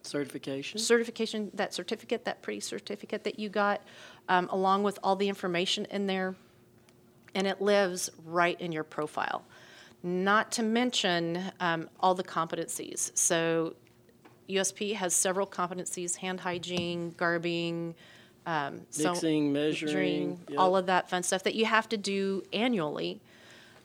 Certification? 0.03 0.79
certification 0.79 1.49
that 1.53 1.73
certificate 1.73 2.25
that 2.25 2.41
pretty 2.41 2.59
certificate 2.59 3.23
that 3.23 3.39
you 3.39 3.47
got 3.47 3.81
um, 4.27 4.49
along 4.51 4.83
with 4.83 4.99
all 5.01 5.15
the 5.15 5.29
information 5.29 5.85
in 5.89 6.05
there 6.07 6.35
and 7.33 7.47
it 7.47 7.61
lives 7.61 8.09
right 8.25 8.59
in 8.59 8.71
your 8.73 8.83
profile. 8.83 9.45
Not 10.03 10.51
to 10.53 10.63
mention 10.63 11.41
um, 11.59 11.89
all 12.01 12.13
the 12.13 12.23
competencies. 12.23 13.17
So 13.17 13.75
USP 14.49 14.93
has 14.95 15.13
several 15.13 15.47
competencies: 15.47 16.17
hand 16.17 16.39
hygiene, 16.39 17.13
garbing, 17.17 17.95
um, 18.45 18.81
so- 18.89 19.12
Mixing, 19.12 19.51
measuring, 19.51 20.39
yep. 20.49 20.60
all 20.60 20.75
of 20.75 20.86
that 20.86 21.10
fun 21.10 21.23
stuff 21.23 21.43
that 21.43 21.55
you 21.55 21.65
have 21.65 21.89
to 21.89 21.97
do 21.97 22.43
annually. 22.53 23.21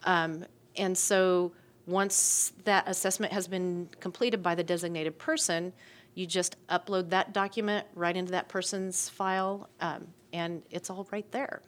Um, 0.04 0.44
and 0.76 0.96
so, 0.96 1.52
once 1.86 2.52
that 2.64 2.86
assessment 2.86 3.32
has 3.32 3.48
been 3.48 3.88
completed 4.00 4.42
by 4.42 4.54
the 4.54 4.62
designated 4.62 5.18
person, 5.18 5.72
you 6.14 6.26
just 6.26 6.56
upload 6.68 7.10
that 7.10 7.32
document 7.32 7.86
right 7.94 8.16
into 8.16 8.32
that 8.32 8.48
person's 8.48 9.08
file, 9.08 9.68
um, 9.80 10.06
and 10.32 10.62
it's 10.70 10.90
all 10.90 11.06
right 11.10 11.30
there. 11.32 11.62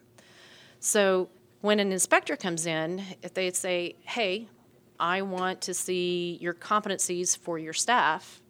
So, 0.79 1.29
when 1.61 1.79
an 1.79 1.91
inspector 1.91 2.35
comes 2.35 2.65
in, 2.65 3.01
if 3.21 3.33
they 3.33 3.49
say, 3.51 3.95
"Hey, 4.03 4.47
I 4.99 5.21
want 5.21 5.61
to 5.61 5.73
see 5.73 6.37
your 6.41 6.53
competencies 6.53 7.35
for 7.37 7.57
your 7.57 7.73
staff," 7.73 8.41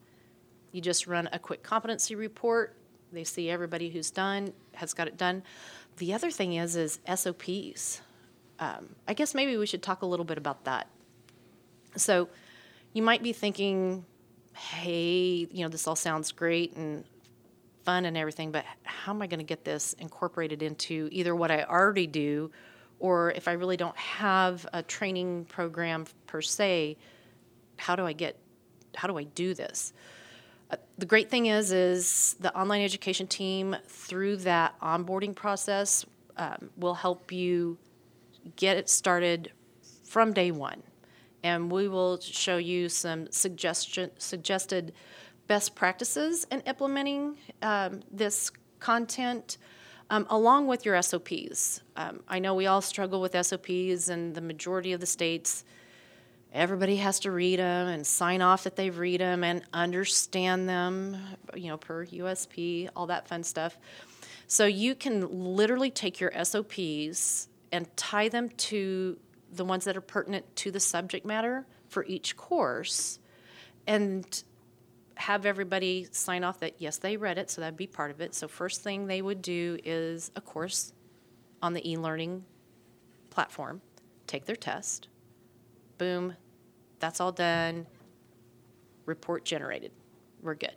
You 0.74 0.82
just 0.82 1.06
run 1.08 1.30
a 1.32 1.40
quick 1.40 1.64
competency 1.64 2.16
report. 2.16 2.76
They 3.14 3.24
see 3.24 3.50
everybody 3.50 3.90
who's 3.90 4.10
done 4.10 4.54
has 4.74 4.94
got 4.94 5.08
it 5.08 5.18
done. 5.18 5.44
The 5.98 6.14
other 6.14 6.32
thing 6.32 6.54
is 6.56 6.76
is 6.76 7.00
SOPs. 7.08 8.02
Um, 8.58 8.96
I 9.08 9.14
guess 9.14 9.36
maybe 9.36 9.56
we 9.56 9.68
should 9.68 9.84
talk 9.84 10.02
a 10.02 10.06
little 10.08 10.26
bit 10.26 10.40
about 10.40 10.66
that. 10.66 10.88
So, 11.96 12.28
you 12.94 13.04
might 13.04 13.22
be 13.22 13.34
thinking, 13.34 14.04
"Hey, 14.56 15.48
you 15.52 15.64
know, 15.64 15.70
this 15.70 15.88
all 15.88 15.96
sounds 15.96 16.32
great 16.32 16.76
and 16.76 17.04
fun 17.84 18.06
and 18.06 18.18
everything, 18.18 18.52
but 18.52 18.66
how 18.82 19.14
am 19.14 19.22
I 19.22 19.28
going 19.28 19.40
to 19.40 19.46
get 19.46 19.64
this 19.64 19.94
incorporated 19.94 20.64
into 20.64 21.08
either 21.12 21.36
what 21.36 21.52
I 21.52 21.64
already 21.66 22.08
do, 22.08 22.50
or 23.00 23.32
if 23.32 23.48
I 23.48 23.52
really 23.52 23.78
don't 23.78 23.98
have 23.98 24.66
a 24.74 24.82
training 24.82 25.46
program 25.46 26.08
per 26.26 26.42
se, 26.42 26.98
how 27.78 27.96
do 27.96 28.06
I 28.08 28.14
get, 28.14 28.40
how 28.96 29.08
do 29.08 29.20
I 29.20 29.24
do 29.24 29.54
this?" 29.54 29.94
The 30.98 31.06
great 31.06 31.30
thing 31.30 31.48
is 31.48 31.72
is 31.72 32.36
the 32.40 32.56
online 32.58 32.84
education 32.84 33.28
team 33.28 33.76
through 33.88 34.38
that 34.38 34.80
onboarding 34.80 35.36
process 35.36 36.06
um, 36.38 36.70
will 36.78 36.94
help 36.94 37.32
you 37.32 37.78
get 38.56 38.78
it 38.78 38.90
started 38.90 39.52
from 40.04 40.34
day 40.34 40.52
one. 40.52 40.84
And 41.44 41.72
we 41.72 41.88
will 41.88 42.20
show 42.22 42.58
you 42.58 42.90
some 42.90 43.30
suggestion 43.32 44.12
suggested 44.18 44.94
best 45.48 45.76
practices 45.76 46.46
in 46.52 46.62
implementing 46.62 47.38
um, 47.62 48.02
this 48.12 48.52
content 48.80 49.58
um, 50.10 50.26
along 50.30 50.68
with 50.68 50.86
your 50.86 51.02
sops 51.02 51.82
um, 51.96 52.22
i 52.28 52.40
know 52.40 52.54
we 52.54 52.66
all 52.68 52.82
struggle 52.82 53.22
with 53.22 53.34
sops 53.34 54.10
and 54.10 54.36
the 54.36 54.42
majority 54.42 54.94
of 54.94 55.00
the 55.00 55.06
states 55.06 55.64
everybody 56.54 56.98
has 56.98 57.20
to 57.22 57.32
read 57.32 57.60
them 57.60 57.88
and 57.88 58.06
sign 58.06 58.42
off 58.42 58.64
that 58.64 58.76
they've 58.76 58.98
read 58.98 59.20
them 59.20 59.44
and 59.44 59.64
understand 59.74 60.70
them, 60.70 61.18
you 61.56 61.68
know, 61.68 61.78
per 61.78 62.06
USP, 62.06 62.90
all 62.96 63.08
that 63.08 63.28
fun 63.28 63.44
stuff. 63.44 63.78
So 64.48 64.66
you 64.66 64.94
can 64.94 65.28
literally 65.56 65.90
take 65.90 66.20
your 66.20 66.32
SOPs 66.44 67.48
and 67.72 67.88
tie 67.98 68.30
them 68.30 68.50
to 68.50 69.18
the 69.52 69.66
ones 69.66 69.86
that 69.86 69.98
are 69.98 70.02
pertinent 70.02 70.56
to 70.58 70.70
the 70.70 70.80
subject 70.80 71.26
matter 71.26 71.66
for 71.88 72.06
each 72.06 72.38
course 72.38 73.20
and 73.88 74.44
have 75.16 75.46
everybody 75.46 76.08
sign 76.12 76.44
off 76.44 76.60
that 76.60 76.76
yes, 76.78 76.98
they 76.98 77.18
read 77.18 77.38
it, 77.38 77.50
so 77.50 77.62
that'd 77.62 77.78
be 77.78 77.88
part 77.88 78.12
of 78.12 78.22
it. 78.22 78.34
So, 78.34 78.48
first 78.48 78.82
thing 78.82 79.08
they 79.08 79.22
would 79.22 79.42
do 79.42 79.78
is 79.84 80.32
a 80.36 80.42
course 80.42 80.94
on 81.62 81.74
the 81.74 81.90
e 81.90 81.98
learning 81.98 82.46
platform, 83.30 83.82
take 84.26 84.46
their 84.46 84.56
test, 84.56 85.08
boom, 85.98 86.36
that's 87.04 87.20
all 87.20 87.34
done. 87.34 87.86
Report 89.06 89.44
generated. 89.44 89.92
We're 90.42 90.56
good. 90.56 90.76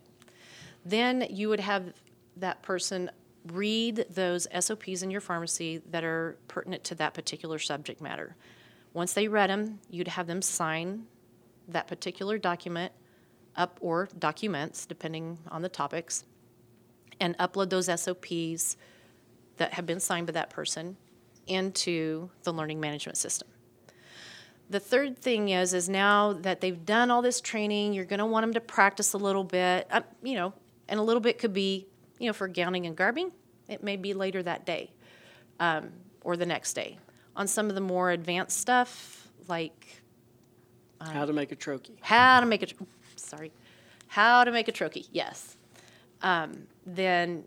Then 0.85 1.25
you 1.31 1.49
would 1.49 1.61
have 1.61 1.93
that 2.39 2.63
person 2.63 3.13
read 3.53 4.07
those 4.11 4.49
SOPs 4.59 5.03
in 5.03 5.11
your 5.13 5.21
pharmacy 5.21 5.83
that 5.93 6.03
are 6.03 6.37
pertinent 6.49 6.83
to 6.83 6.97
that 6.97 7.15
particular 7.15 7.61
subject 7.61 8.01
matter. 8.01 8.35
Once 8.93 9.13
they 9.13 9.29
read 9.29 9.51
them, 9.51 9.79
you'd 9.89 10.09
have 10.09 10.27
them 10.27 10.43
sign 10.43 11.07
that 11.69 11.87
particular 11.87 12.39
document 12.39 12.93
up 13.55 13.79
or 13.81 14.09
documents, 14.19 14.85
depending 14.85 15.39
on 15.53 15.63
the 15.63 15.69
topics. 15.69 16.25
and 17.21 17.39
upload 17.39 17.71
those 17.71 17.87
SOPs 17.87 18.77
that 19.59 19.73
have 19.75 19.87
been 19.87 20.01
signed 20.01 20.27
by 20.27 20.33
that 20.33 20.51
person 20.51 20.97
into 21.47 22.29
the 22.43 22.53
learning 22.53 22.81
management 22.81 23.17
system. 23.17 23.49
The 24.69 24.81
third 24.81 25.19
thing 25.19 25.51
is 25.51 25.73
is 25.75 25.89
now 25.89 26.33
that 26.33 26.61
they've 26.61 26.85
done 26.85 27.11
all 27.11 27.23
this 27.23 27.41
training, 27.41 27.93
you're 27.93 28.05
going 28.05 28.19
to 28.19 28.27
want 28.27 28.43
them 28.43 28.55
to 28.55 28.61
practice 28.61 29.13
a 29.13 29.19
little 29.19 29.45
bit. 29.45 29.87
Uh, 29.91 30.01
you 30.23 30.35
know, 30.35 30.53
and 30.89 30.99
a 30.99 31.03
little 31.03 31.21
bit 31.21 31.39
could 31.39 31.53
be, 31.53 31.87
you 32.19 32.27
know, 32.27 32.33
for 32.33 32.49
gowning 32.49 32.87
and 32.87 32.97
garbing. 32.97 33.31
It 33.69 33.83
may 33.83 33.97
be 33.97 34.13
later 34.15 34.43
that 34.43 34.67
day 34.67 34.91
um, 35.61 35.91
or 36.23 36.37
the 36.37 36.47
next 36.47 36.73
day. 36.75 36.99
On 37.37 37.47
some 37.47 37.69
of 37.69 37.75
the 37.75 37.81
more 37.81 38.11
advanced 38.11 38.59
stuff, 38.59 39.29
like 39.49 40.03
How 41.01 41.25
to 41.27 41.33
make 41.33 41.53
a 41.53 41.57
troche. 41.57 41.91
how 42.01 42.41
to 42.41 42.47
make 42.47 42.63
a, 42.63 42.67
sorry, 43.17 43.53
how 44.09 44.43
to 44.45 44.51
make 44.51 44.69
a 44.69 44.73
troche, 44.73 45.07
yes. 45.13 45.57
Um, 46.23 46.67
then 46.87 47.45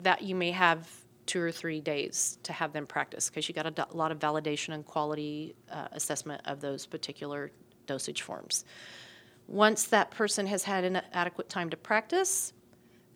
that 0.00 0.22
you 0.22 0.34
may 0.34 0.50
have 0.50 0.90
two 1.26 1.40
or 1.40 1.50
three 1.50 1.80
days 1.80 2.38
to 2.42 2.52
have 2.52 2.72
them 2.72 2.86
practice 2.86 3.30
because 3.30 3.48
you 3.48 3.54
got 3.54 3.66
a 3.66 3.70
do- 3.70 3.84
lot 3.92 4.12
of 4.12 4.18
validation 4.18 4.74
and 4.74 4.84
quality 4.84 5.54
uh, 5.70 5.88
assessment 5.92 6.40
of 6.44 6.60
those 6.60 6.86
particular 6.86 7.50
dosage 7.86 8.22
forms. 8.22 8.64
Once 9.46 9.84
that 9.84 10.10
person 10.10 10.46
has 10.46 10.64
had 10.64 10.84
an 10.84 11.00
adequate 11.12 11.48
time 11.48 11.68
to 11.70 11.76
practice, 11.76 12.52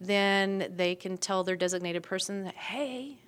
then 0.01 0.73
they 0.77 0.95
can 0.95 1.17
tell 1.17 1.43
their 1.43 1.57
designated 1.57 2.03
person 2.03 2.45
that, 2.45 2.55
hey, 2.55 3.19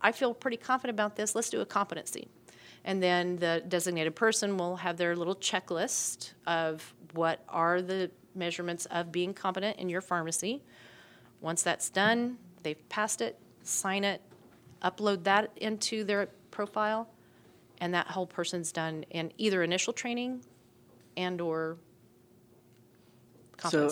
I 0.00 0.12
feel 0.12 0.34
pretty 0.34 0.56
confident 0.56 0.94
about 0.94 1.16
this. 1.16 1.34
Let's 1.34 1.50
do 1.50 1.60
a 1.60 1.66
competency. 1.66 2.28
And 2.84 3.02
then 3.02 3.36
the 3.36 3.62
designated 3.66 4.14
person 4.14 4.56
will 4.56 4.76
have 4.76 4.96
their 4.96 5.16
little 5.16 5.34
checklist 5.34 6.32
of 6.46 6.94
what 7.14 7.42
are 7.48 7.82
the 7.82 8.10
measurements 8.34 8.86
of 8.86 9.10
being 9.10 9.34
competent 9.34 9.78
in 9.78 9.88
your 9.88 10.00
pharmacy. 10.00 10.62
Once 11.40 11.62
that's 11.62 11.90
done, 11.90 12.38
they've 12.62 12.88
passed 12.88 13.20
it, 13.20 13.38
sign 13.68 14.04
it, 14.04 14.22
upload 14.82 15.24
that 15.24 15.52
into 15.56 16.04
their 16.04 16.28
profile, 16.50 17.08
and 17.80 17.94
that 17.94 18.08
whole 18.08 18.26
person's 18.26 18.72
done 18.72 19.04
in 19.10 19.32
either 19.38 19.62
initial 19.62 19.92
training 19.92 20.40
and 21.16 21.40
or 21.40 21.76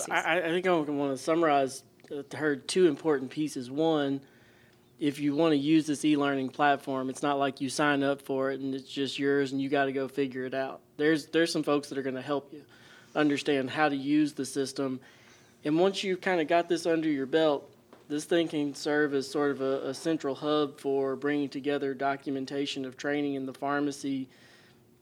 So. 0.07 0.13
I, 0.13 0.39
I 0.39 0.49
think 0.49 0.65
I 0.65 0.71
want 0.71 1.11
to 1.11 1.17
summarize 1.17 1.83
uh, 2.11 2.23
her 2.37 2.55
two 2.55 2.87
important 2.87 3.29
pieces. 3.31 3.69
One, 3.69 4.21
if 4.99 5.19
you 5.19 5.35
want 5.35 5.51
to 5.51 5.57
use 5.57 5.85
this 5.85 6.03
e-learning 6.05 6.49
platform, 6.49 7.09
it's 7.09 7.21
not 7.21 7.37
like 7.37 7.61
you 7.61 7.69
sign 7.69 8.01
up 8.01 8.21
for 8.21 8.51
it 8.51 8.61
and 8.61 8.73
it's 8.73 8.89
just 8.89 9.19
yours 9.19 9.51
and 9.51 9.61
you 9.61 9.69
got 9.69 9.85
to 9.85 9.91
go 9.91 10.07
figure 10.07 10.45
it 10.45 10.53
out. 10.53 10.81
There's 10.95 11.27
there's 11.27 11.51
some 11.51 11.63
folks 11.63 11.89
that 11.89 11.97
are 11.97 12.01
going 12.01 12.15
to 12.15 12.21
help 12.21 12.51
you 12.51 12.63
understand 13.15 13.69
how 13.69 13.89
to 13.89 13.95
use 13.95 14.33
the 14.33 14.45
system, 14.45 14.99
and 15.63 15.77
once 15.79 16.03
you've 16.03 16.21
kind 16.21 16.41
of 16.41 16.47
got 16.47 16.69
this 16.69 16.85
under 16.85 17.09
your 17.09 17.25
belt, 17.25 17.69
this 18.07 18.25
thing 18.25 18.47
can 18.47 18.73
serve 18.73 19.13
as 19.13 19.29
sort 19.29 19.51
of 19.51 19.61
a, 19.61 19.87
a 19.87 19.93
central 19.93 20.35
hub 20.35 20.79
for 20.79 21.15
bringing 21.15 21.49
together 21.49 21.93
documentation 21.93 22.85
of 22.85 22.97
training 22.97 23.35
in 23.35 23.45
the 23.45 23.53
pharmacy 23.53 24.27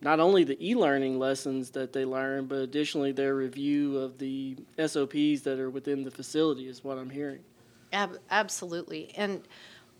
not 0.02 0.20
only 0.20 0.44
the 0.44 0.70
e-learning 0.70 1.18
lessons 1.18 1.72
that 1.72 1.94
they 1.94 2.06
learn, 2.06 2.46
but 2.46 2.58
additionally 2.58 3.12
their 3.12 3.36
review 3.36 3.98
of 3.98 4.18
the 4.18 4.56
SOPs 4.78 5.42
that 5.42 5.58
are 5.60 5.70
within 5.70 6.04
the 6.04 6.12
facility 6.12 6.68
is 6.68 6.84
what 6.84 6.98
I'm 6.98 7.10
hearing. 7.10 7.40
Ab- 7.94 8.20
absolutely. 8.30 9.12
And 9.16 9.42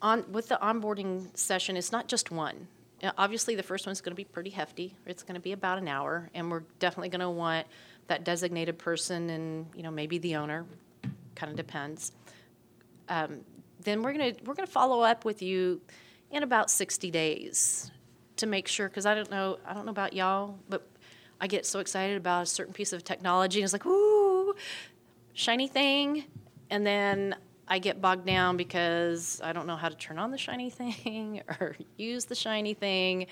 on 0.02 0.32
with 0.32 0.48
the 0.48 0.60
onboarding 0.62 1.36
session, 1.36 1.78
it's 1.78 1.92
not 1.92 2.08
just 2.08 2.30
one. 2.30 2.68
Uh, 3.02 3.12
Obviously, 3.18 3.56
the 3.56 3.64
first 3.64 3.86
one's 3.86 4.02
going 4.02 4.12
to 4.12 4.16
be 4.16 4.26
pretty 4.26 4.50
hefty. 4.50 4.96
It's 5.06 5.24
going 5.24 5.36
to 5.36 5.42
be 5.42 5.54
about 5.54 5.78
an 5.78 5.88
hour, 5.88 6.30
and 6.36 6.52
we're 6.52 6.64
definitely 6.80 7.10
going 7.10 7.22
to 7.22 7.30
want 7.30 7.66
that 8.08 8.24
designated 8.24 8.78
person 8.78 9.30
and 9.32 9.66
you 9.76 9.82
know 9.82 9.92
maybe 9.92 10.18
the 10.18 10.36
owner. 10.36 10.66
Kind 11.36 11.50
of 11.50 11.58
depends. 11.58 12.12
Um, 13.10 13.42
then 13.82 14.02
we're 14.02 14.14
gonna 14.14 14.34
we're 14.46 14.56
gonna 14.56 14.68
follow 14.68 15.02
up 15.02 15.26
with 15.26 15.42
you 15.42 15.82
in 16.32 16.44
about 16.44 16.72
60 16.72 17.12
days 17.12 17.92
to 18.38 18.48
make 18.48 18.68
sure 18.68 18.90
because 18.90 19.06
I 19.06 19.16
don't 19.16 19.30
know 19.30 19.60
I 19.66 19.74
don't 19.74 19.86
know 19.86 19.92
about 19.92 20.14
y'all, 20.14 20.58
but 20.70 20.88
I 21.40 21.48
get 21.48 21.66
so 21.66 21.80
excited 21.80 22.18
about 22.18 22.44
a 22.44 22.46
certain 22.46 22.74
piece 22.74 22.94
of 22.94 23.04
technology 23.04 23.60
and 23.60 23.66
it's 23.66 23.74
like 23.74 23.86
ooh 23.86 24.56
shiny 25.34 25.68
thing, 25.68 26.26
and 26.70 26.86
then 26.86 27.36
I 27.68 27.80
get 27.80 28.02
bogged 28.02 28.26
down 28.26 28.58
because 28.58 29.42
I 29.44 29.54
don't 29.54 29.68
know 29.68 29.76
how 29.76 29.90
to 29.90 29.96
turn 29.96 30.18
on 30.18 30.32
the 30.32 30.38
shiny 30.38 30.70
thing 30.70 31.42
or 31.60 31.76
use 31.98 32.26
the 32.26 32.36
shiny 32.36 32.74
thing, 32.74 33.28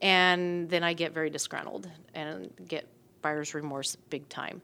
and 0.00 0.68
then 0.68 0.82
I 0.82 0.94
get 0.94 1.12
very 1.12 1.30
disgruntled 1.30 1.88
and 2.14 2.50
get 2.66 2.86
buyer's 3.22 3.54
remorse 3.54 3.96
big 4.10 4.28
time. 4.28 4.60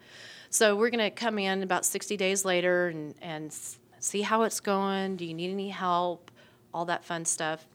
So 0.50 0.76
we're 0.76 0.90
going 0.90 1.04
to 1.04 1.10
come 1.10 1.38
in 1.38 1.62
about 1.62 1.84
60 1.84 2.16
days 2.16 2.44
later 2.44 2.88
and, 2.88 3.14
and 3.20 3.56
see 4.00 4.22
how 4.22 4.42
it's 4.42 4.60
going. 4.60 5.16
Do 5.16 5.24
you 5.24 5.34
need 5.34 5.50
any 5.50 5.70
help? 5.70 6.30
All 6.72 6.84
that 6.86 7.04
fun 7.04 7.24
stuff. 7.24 7.66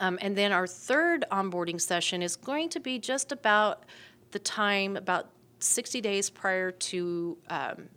Um, 0.00 0.18
and 0.20 0.36
then 0.36 0.52
our 0.52 0.66
third 0.66 1.24
onboarding 1.30 1.80
session 1.80 2.22
is 2.22 2.36
going 2.36 2.68
to 2.70 2.80
be 2.80 2.98
just 2.98 3.30
about 3.30 3.84
the 4.32 4.38
time, 4.38 4.96
about 4.96 5.30
60 5.60 6.00
days 6.00 6.30
prior 6.30 6.70
to 6.70 7.38
um, 7.48 7.88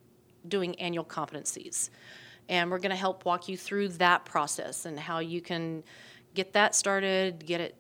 doing 0.47 0.75
annual 0.75 1.05
competencies. 1.05 1.89
And 2.47 2.69
we're 2.69 2.79
going 2.79 2.91
to 2.91 2.95
help 2.95 3.25
walk 3.25 3.47
you 3.47 3.57
through 3.57 3.89
that 3.89 4.25
process 4.25 4.85
and 4.85 4.99
how 4.99 5.19
you 5.19 5.41
can 5.41 5.83
get 6.35 6.53
that 6.53 6.75
started, 6.75 7.45
get 7.45 7.61
it 7.61 7.75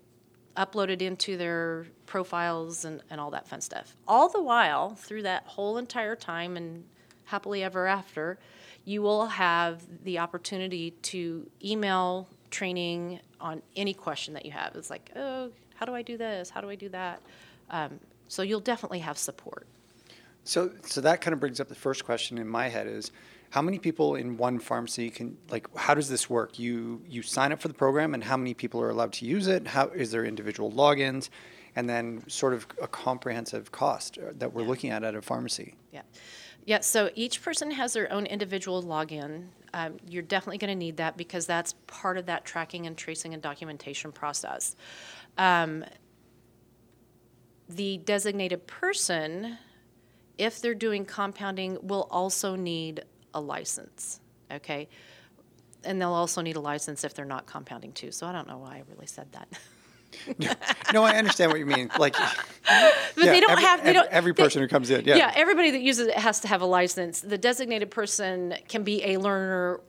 uploaded 0.57 1.01
into 1.01 1.37
their 1.37 1.85
profiles 2.05 2.85
and, 2.85 3.01
and 3.09 3.19
all 3.19 3.29
that 3.31 3.47
fun 3.47 3.61
stuff. 3.61 3.95
All 4.07 4.29
the 4.29 4.41
while, 4.41 4.95
through 4.95 5.23
that 5.23 5.45
whole 5.45 5.77
entire 5.77 6.15
time 6.15 6.57
and 6.57 6.83
happily 7.25 7.63
ever 7.63 7.87
after, 7.87 8.39
you 8.85 9.01
will 9.01 9.25
have 9.25 9.83
the 10.03 10.19
opportunity 10.19 10.91
to 11.01 11.49
email 11.63 12.27
training 12.51 13.19
on 13.41 13.61
any 13.75 13.93
question 13.93 14.33
that 14.35 14.45
you 14.45 14.51
have. 14.51 14.75
It's 14.75 14.89
like, 14.89 15.11
oh, 15.15 15.49
how 15.75 15.85
do 15.85 15.93
I 15.93 16.01
do 16.01 16.17
this? 16.17 16.49
How 16.49 16.61
do 16.61 16.69
I 16.69 16.75
do 16.75 16.89
that? 16.89 17.21
Um, 17.69 17.99
so 18.27 18.41
you'll 18.41 18.59
definitely 18.59 18.99
have 18.99 19.17
support. 19.17 19.67
So, 20.43 20.71
so 20.83 21.01
that 21.01 21.21
kind 21.21 21.33
of 21.33 21.39
brings 21.39 21.59
up 21.59 21.67
the 21.67 21.75
first 21.75 22.05
question 22.05 22.37
in 22.37 22.47
my 22.47 22.69
head 22.69 22.87
is, 22.87 23.11
how 23.49 23.61
many 23.61 23.79
people 23.79 24.15
in 24.15 24.37
one 24.37 24.59
pharmacy 24.59 25.09
can 25.09 25.37
like? 25.49 25.73
How 25.75 25.93
does 25.93 26.09
this 26.09 26.29
work? 26.29 26.59
You 26.59 27.01
you 27.07 27.21
sign 27.21 27.53
up 27.53 27.61
for 27.61 27.67
the 27.67 27.73
program, 27.73 28.13
and 28.13 28.23
how 28.23 28.35
many 28.35 28.53
people 28.53 28.81
are 28.81 28.89
allowed 28.89 29.13
to 29.13 29.25
use 29.25 29.47
it? 29.47 29.67
How 29.67 29.87
is 29.87 30.11
there 30.11 30.25
individual 30.25 30.71
logins, 30.71 31.29
and 31.75 31.87
then 31.87 32.23
sort 32.27 32.53
of 32.53 32.67
a 32.81 32.87
comprehensive 32.87 33.71
cost 33.71 34.17
that 34.39 34.51
we're 34.53 34.63
looking 34.63 34.89
at 34.89 35.03
at 35.03 35.15
a 35.15 35.21
pharmacy? 35.21 35.75
Yeah. 35.93 36.01
Yeah, 36.65 36.79
so 36.79 37.11
each 37.13 37.43
person 37.43 37.69
has 37.71 37.93
their 37.93 38.11
own 38.11 38.25
individual 38.25 38.81
login. 38.81 39.49
Um, 39.73 39.97
you're 40.07 40.23
definitely 40.23 40.57
going 40.57 40.71
to 40.71 40.75
need 40.75 40.97
that 40.97 41.15
because 41.15 41.45
that's 41.45 41.73
part 41.85 42.17
of 42.17 42.25
that 42.25 42.43
tracking 42.43 42.87
and 42.87 42.97
tracing 42.97 43.35
and 43.35 43.41
documentation 43.41 44.11
process. 44.11 44.75
Um, 45.37 45.85
the 47.69 47.97
designated 47.97 48.65
person, 48.65 49.59
if 50.39 50.59
they're 50.59 50.73
doing 50.73 51.05
compounding, 51.05 51.77
will 51.83 52.07
also 52.09 52.55
need 52.55 53.03
a 53.35 53.41
license. 53.41 54.19
Okay? 54.51 54.89
And 55.83 56.01
they'll 56.01 56.13
also 56.13 56.41
need 56.41 56.55
a 56.55 56.61
license 56.61 57.03
if 57.03 57.13
they're 57.13 57.25
not 57.25 57.45
compounding 57.45 57.91
too. 57.91 58.11
So 58.11 58.25
I 58.25 58.31
don't 58.31 58.47
know 58.47 58.57
why 58.57 58.77
I 58.77 58.83
really 58.89 59.07
said 59.07 59.31
that. 59.33 59.47
no, 60.93 61.03
I 61.03 61.13
understand 61.17 61.51
what 61.51 61.59
you 61.59 61.65
mean. 61.65 61.89
Like, 61.99 62.15
But 62.65 62.93
they 63.15 63.39
don't 63.39 63.51
every, 63.51 63.63
have. 63.63 63.83
They 63.83 63.89
every, 63.89 63.93
don't, 64.01 64.11
every 64.11 64.31
they- 64.33 64.43
person 64.43 64.61
who 64.61 64.67
comes 64.67 64.89
in. 64.89 65.05
Yeah. 65.05 65.15
Yeah, 65.17 65.31
everybody 65.35 65.71
that 65.71 65.81
uses 65.81 66.07
it 66.07 66.17
has 66.17 66.39
to 66.41 66.47
have 66.47 66.61
a 66.61 66.65
license. 66.65 67.21
The 67.21 67.37
designated 67.37 67.91
person 67.91 68.55
can 68.67 68.83
be 68.83 69.03
a 69.05 69.17
learner 69.17 69.79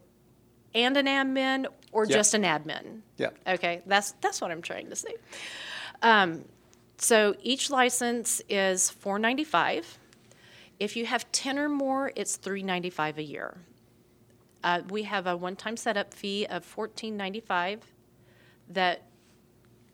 and 0.74 0.96
an 0.96 1.06
admin 1.06 1.66
or 1.92 2.04
Yeah. 2.04 2.16
just 2.16 2.34
an 2.34 2.42
admin. 2.42 3.00
Yeah. 3.16 3.30
Okay, 3.46 3.82
that's 3.86 4.12
that's 4.20 4.40
what 4.40 4.50
I'm 4.50 4.62
trying 4.62 4.90
to 4.90 4.96
say. 4.96 5.14
Um, 6.02 6.44
so 6.98 7.34
each 7.42 7.70
license 7.70 8.42
is 8.48 8.90
four 8.90 9.18
ninety 9.18 9.44
five. 9.44 9.98
If 10.78 10.96
you 10.96 11.06
have 11.06 11.30
ten 11.32 11.58
or 11.58 11.68
more, 11.70 12.12
it's 12.14 12.36
three 12.36 12.62
ninety 12.62 12.90
five 12.90 13.16
a 13.18 13.22
year. 13.22 13.56
Uh, 14.62 14.82
we 14.90 15.04
have 15.04 15.26
a 15.26 15.36
one 15.36 15.56
time 15.56 15.76
setup 15.76 16.12
fee 16.12 16.44
of 16.46 16.64
fourteen 16.64 17.16
ninety 17.16 17.40
five 17.40 17.80
that 18.68 19.02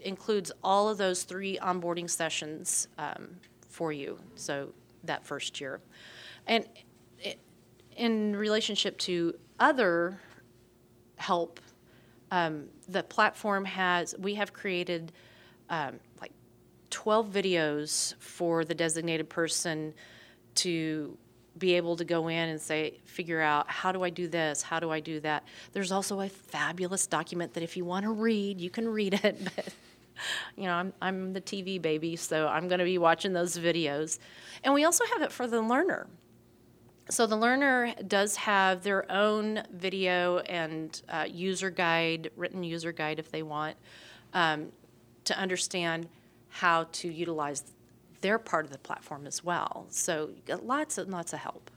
includes 0.03 0.53
all 0.63 0.89
of 0.89 0.99
those 0.99 1.23
three 1.25 1.59
onboarding 1.59 2.09
sessions 2.09 2.89
um, 2.99 3.37
for 3.69 3.93
you. 3.93 4.19
So 4.35 4.69
that 5.05 5.25
first 5.25 5.61
year, 5.61 5.81
and 6.47 6.67
i- 7.25 7.37
in 7.97 8.35
relationship 8.37 8.99
to 8.99 9.35
other 9.61 10.21
help, 11.17 11.61
um, 12.31 12.69
the 12.89 13.03
platform 13.03 13.65
has 13.65 14.15
we 14.19 14.35
have 14.35 14.53
created 14.53 15.13
um, 15.71 16.01
like 16.21 16.33
12 16.91 17.29
videos 17.29 18.15
for 18.19 18.65
the 18.65 18.75
designated 18.75 19.29
person 19.29 19.95
to 20.57 21.17
be 21.59 21.75
able 21.75 21.97
to 21.97 22.05
go 22.05 22.29
in 22.29 22.49
and 22.49 22.61
say, 22.61 22.99
figure 23.05 23.41
out 23.41 23.69
how 23.71 23.93
do 23.93 24.03
I 24.03 24.09
do 24.11 24.27
this? 24.27 24.63
How 24.63 24.81
do 24.81 24.91
I 24.91 25.01
do 25.01 25.21
that? 25.21 25.45
There's 25.73 25.93
also 25.93 26.21
a 26.21 26.29
fabulous 26.29 27.07
document 27.07 27.53
that 27.55 27.63
if 27.63 27.77
you 27.77 27.85
want 27.85 28.05
to 28.05 28.11
read, 28.11 28.61
you 28.61 28.71
can 28.71 28.89
read 28.89 29.21
it. 29.23 29.39
You 30.57 30.65
know, 30.65 30.75
I'm 30.75 30.93
I'm 31.01 31.33
the 31.33 31.41
TV 31.41 31.81
baby, 31.81 32.15
so 32.17 32.47
I'm 32.47 32.69
going 32.69 32.79
to 32.79 32.85
be 32.85 32.99
watching 32.99 33.33
those 33.33 33.57
videos. 33.59 34.19
And 34.63 34.75
we 34.75 34.85
also 34.85 35.05
have 35.07 35.23
it 35.23 35.33
for 35.33 35.47
the 35.47 35.61
learner. 35.61 36.07
So 37.09 37.27
the 37.27 37.37
learner 37.37 37.95
does 38.07 38.37
have 38.37 38.83
their 38.83 39.11
own 39.11 39.63
video 39.73 40.39
and 40.41 41.01
uh, 41.09 41.27
user 41.29 41.71
guide, 41.71 42.31
written 42.37 42.63
user 42.63 42.93
guide 42.93 43.19
if 43.19 43.31
they 43.31 43.43
want, 43.43 43.77
um, 44.35 44.69
to 45.25 45.37
understand 45.37 46.09
how 46.49 46.85
to 46.93 47.09
utilize 47.09 47.65
their 48.21 48.39
part 48.39 48.65
of 48.65 48.71
the 48.71 48.79
platform 48.79 49.27
as 49.27 49.43
well. 49.43 49.87
So 49.91 50.31
got 50.47 50.65
lots 50.65 50.97
and 50.99 51.11
lots 51.11 51.33
of 51.33 51.41
help. 51.41 51.71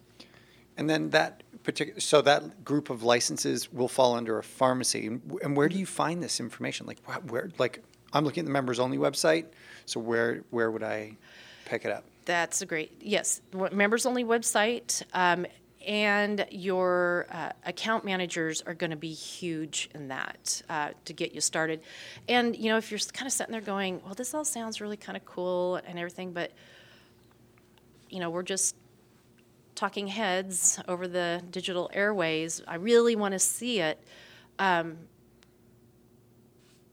And 0.78 0.90
then 0.90 1.10
that 1.12 1.44
particular, 1.64 2.00
so 2.00 2.22
that 2.22 2.64
group 2.64 2.90
of 2.90 3.04
licenses 3.04 3.72
will 3.72 3.88
fall 3.88 4.16
under 4.16 4.38
a 4.38 4.44
pharmacy. 4.44 5.08
And 5.42 5.58
where 5.58 5.70
do 5.70 5.78
you 5.78 5.86
find 5.86 6.22
this 6.22 6.40
information? 6.40 6.86
Like 6.86 7.00
where, 7.30 7.50
like, 7.58 7.84
I'm 8.14 8.24
looking 8.24 8.42
at 8.42 8.46
the 8.46 8.52
members 8.52 8.80
only 8.80 8.98
website. 8.98 9.46
So 9.86 10.00
where, 10.00 10.44
where 10.50 10.72
would 10.72 10.84
I 10.84 11.18
pick 11.66 11.86
it 11.86 11.92
up? 11.92 12.04
That's 12.26 12.62
a 12.62 12.66
great, 12.66 12.92
yes, 13.02 13.42
members 13.72 14.06
only 14.06 14.24
website. 14.24 15.04
Um, 15.14 15.46
and 15.86 16.48
your 16.50 17.28
uh, 17.32 17.52
account 17.66 18.04
managers 18.04 18.62
are 18.64 18.74
going 18.74 18.90
to 18.90 18.96
be 18.98 19.14
huge 19.14 19.90
in 19.94 20.08
that 20.08 20.62
uh, 20.68 20.90
to 21.06 21.14
get 21.14 21.36
you 21.36 21.42
started. 21.42 21.82
And, 22.28 22.56
you 22.56 22.70
know, 22.70 22.78
if 22.78 22.90
you're 22.90 23.00
kind 23.14 23.28
of 23.28 23.34
sitting 23.34 23.52
there 23.52 23.62
going, 23.62 24.02
well, 24.04 24.16
this 24.16 24.34
all 24.34 24.46
sounds 24.46 24.82
really 24.82 24.98
kind 24.98 25.16
of 25.16 25.26
cool 25.26 25.76
and 25.86 26.00
everything, 26.00 26.32
but, 26.32 26.52
you 28.10 28.20
know, 28.20 28.32
we're 28.32 28.42
just 28.42 28.76
talking 29.76 30.08
heads 30.08 30.80
over 30.88 31.08
the 31.08 31.44
digital 31.52 31.92
airways. 31.94 32.64
I 32.68 32.76
really 32.76 33.16
want 33.16 33.34
to 33.34 33.40
see 33.40 33.80
it. 33.82 34.00
Um, 34.58 34.98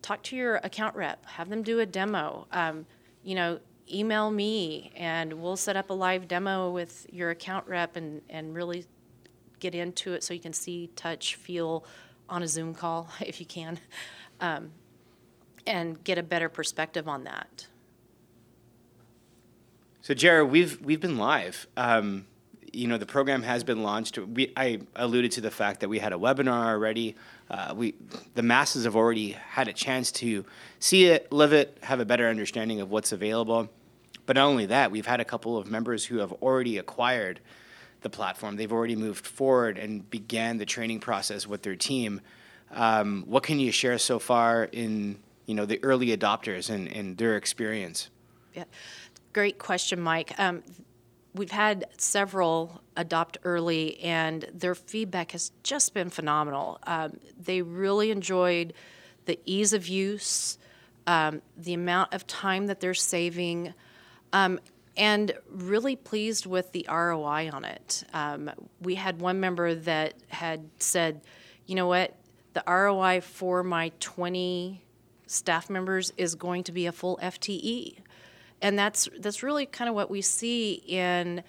talk 0.03 0.23
to 0.25 0.37
your 0.37 0.57
account 0.57 0.95
rep, 0.97 1.25
have 1.27 1.49
them 1.49 1.63
do 1.63 1.81
a 1.81 1.87
demo. 1.87 2.47
Um, 2.53 2.87
you 3.23 3.35
know, 3.35 3.61
email 3.93 4.31
me 4.31 4.93
and 4.97 5.33
we'll 5.35 5.57
set 5.57 5.77
up 5.77 5.91
a 5.91 5.93
live 5.93 6.29
demo 6.29 6.71
with 6.71 7.07
your 7.11 7.31
account 7.31 7.67
rep 7.67 7.97
and, 7.97 8.21
and 8.29 8.55
really 8.55 8.85
get 9.61 9.75
into 9.75 10.13
it 10.13 10.25
so 10.25 10.35
you 10.35 10.41
can 10.41 10.53
see, 10.53 10.91
touch, 10.97 11.37
feel 11.37 11.85
on 12.29 12.43
a 12.43 12.49
Zoom 12.49 12.75
call 12.75 13.09
if 13.21 13.41
you 13.41 13.47
can, 13.47 13.79
um, 14.41 14.73
and 15.67 16.03
get 16.03 16.19
a 16.19 16.23
better 16.23 16.49
perspective 16.49 17.09
on 17.09 17.25
that. 17.25 17.67
So, 20.01 20.15
Jerra, 20.15 20.49
we've 20.49 20.81
we've 20.81 21.01
been 21.01 21.17
live. 21.17 21.69
Um, 21.77 22.27
you 22.73 22.89
know, 22.89 22.99
the 22.99 23.07
program 23.07 23.43
has 23.43 23.63
been 23.63 23.85
launched. 23.85 24.19
We, 24.19 24.53
I 24.57 24.81
alluded 24.97 25.31
to 25.33 25.41
the 25.41 25.51
fact 25.51 25.81
that 25.81 25.89
we 25.89 26.01
had 26.01 26.13
a 26.13 26.17
webinar 26.17 26.67
already. 26.67 27.15
Uh, 27.53 27.75
we, 27.77 27.95
the 28.35 28.43
masses 28.43 28.85
have 28.85 28.97
already 28.97 29.33
had 29.33 29.69
a 29.69 29.75
chance 29.75 30.11
to 30.11 30.45
see 30.79 31.05
it, 31.05 31.31
live 31.31 31.53
it, 31.53 31.77
have 31.83 32.01
a 32.01 32.05
better 32.05 32.29
understanding 32.29 32.81
of 32.81 32.91
what's 32.91 33.13
available. 33.13 33.69
But 34.25 34.37
not 34.37 34.47
only 34.47 34.67
that, 34.67 34.91
we've 34.91 35.07
had 35.07 35.21
a 35.21 35.25
couple 35.25 35.59
of 35.59 35.71
members 35.71 36.07
who 36.07 36.19
have 36.19 36.33
already 36.33 36.79
acquired 36.79 37.41
the 38.01 38.09
platform. 38.09 38.57
They've 38.57 38.73
already 38.73 38.97
moved 38.97 39.27
forward 39.27 39.77
and 39.77 40.09
began 40.09 40.57
the 40.57 40.65
training 40.65 41.01
process 41.01 41.47
with 41.47 41.63
their 41.63 41.77
team. 41.77 42.23
Um, 42.71 43.25
what 43.27 43.43
can 43.43 43.61
you 43.61 43.71
share 43.71 43.99
so 43.99 44.19
far 44.19 44.65
in 44.65 45.19
you 45.45 45.55
know 45.55 45.67
the 45.67 45.83
early 45.85 46.17
adopters 46.17 46.71
and, 46.71 46.89
and 46.89 47.19
their 47.19 47.37
experience? 47.37 48.09
Yeah, 48.55 48.65
great 49.35 49.59
question, 49.59 50.01
Mike. 50.01 50.33
Um, 50.39 50.63
we've 51.35 51.51
had 51.51 51.87
several 51.97 52.83
adopt 52.97 53.39
early, 53.45 53.99
and 54.01 54.47
their 54.53 54.75
feedback 54.75 55.33
has 55.33 55.53
just 55.63 55.95
been 55.95 56.11
phenomenal. 56.11 56.79
Um, 56.87 57.19
they 57.41 57.63
really 57.63 58.11
enjoyed 58.11 58.75
the 59.25 59.39
ease 59.45 59.73
of 59.73 59.87
use, 59.87 60.59
um, 61.07 61.43
the 61.57 61.75
amount 61.75 62.13
of 62.13 62.27
time 62.27 62.67
that 62.67 62.81
they're 62.81 62.95
saving, 62.95 63.73
um, 64.33 64.61
and 64.97 65.33
really 65.51 65.97
pleased 65.97 66.45
with 66.45 66.73
the 66.73 66.87
ROI 66.89 67.51
on 67.53 67.65
it. 67.65 68.05
Um, 68.13 68.51
we 68.81 68.97
had 68.97 69.21
one 69.21 69.41
member 69.41 69.75
that 69.75 70.15
had 70.29 70.69
said, 70.79 71.23
you 71.67 71.75
know 71.75 71.87
what, 71.87 72.15
the 72.53 72.63
ROI 72.67 73.23
for 73.23 73.63
my 73.63 73.91
20 74.01 74.85
staff 75.27 75.71
members 75.71 76.13
is 76.19 76.35
going 76.35 76.63
to 76.65 76.73
be 76.73 76.85
a 76.85 76.93
full 76.93 77.19
FTE 77.23 77.97
and 78.63 78.79
that's 78.79 79.09
that's 79.19 79.43
really 79.43 79.67
kind 79.67 79.89
of 79.89 79.95
what 79.95 80.11
we 80.11 80.23
see 80.23 80.83
in 80.87 81.43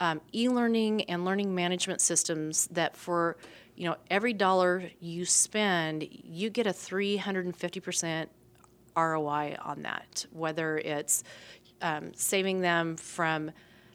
um, 0.00 0.20
e-learning 0.32 1.02
and 1.04 1.24
learning 1.24 1.54
management 1.54 2.00
systems 2.00 2.68
that 2.68 2.96
for 2.96 3.36
you 3.74 3.88
know 3.88 3.96
every 4.10 4.32
dollar 4.32 4.90
you 5.00 5.24
spend 5.24 6.06
you 6.10 6.50
get 6.50 6.66
a 6.66 6.70
350% 6.70 8.26
roi 8.96 9.56
on 9.62 9.82
that 9.82 10.26
whether 10.32 10.78
it's 10.78 11.24
um, 11.80 12.12
saving 12.14 12.60
them 12.60 12.96
from 12.96 13.50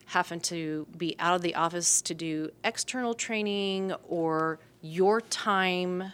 having 0.06 0.40
to 0.40 0.88
be 0.98 1.16
out 1.20 1.36
of 1.36 1.42
the 1.42 1.56
office 1.56 2.02
to 2.02 2.14
do 2.14 2.50
external 2.64 3.14
training 3.14 3.94
or 4.08 4.60
your 4.82 5.22
time 5.22 6.12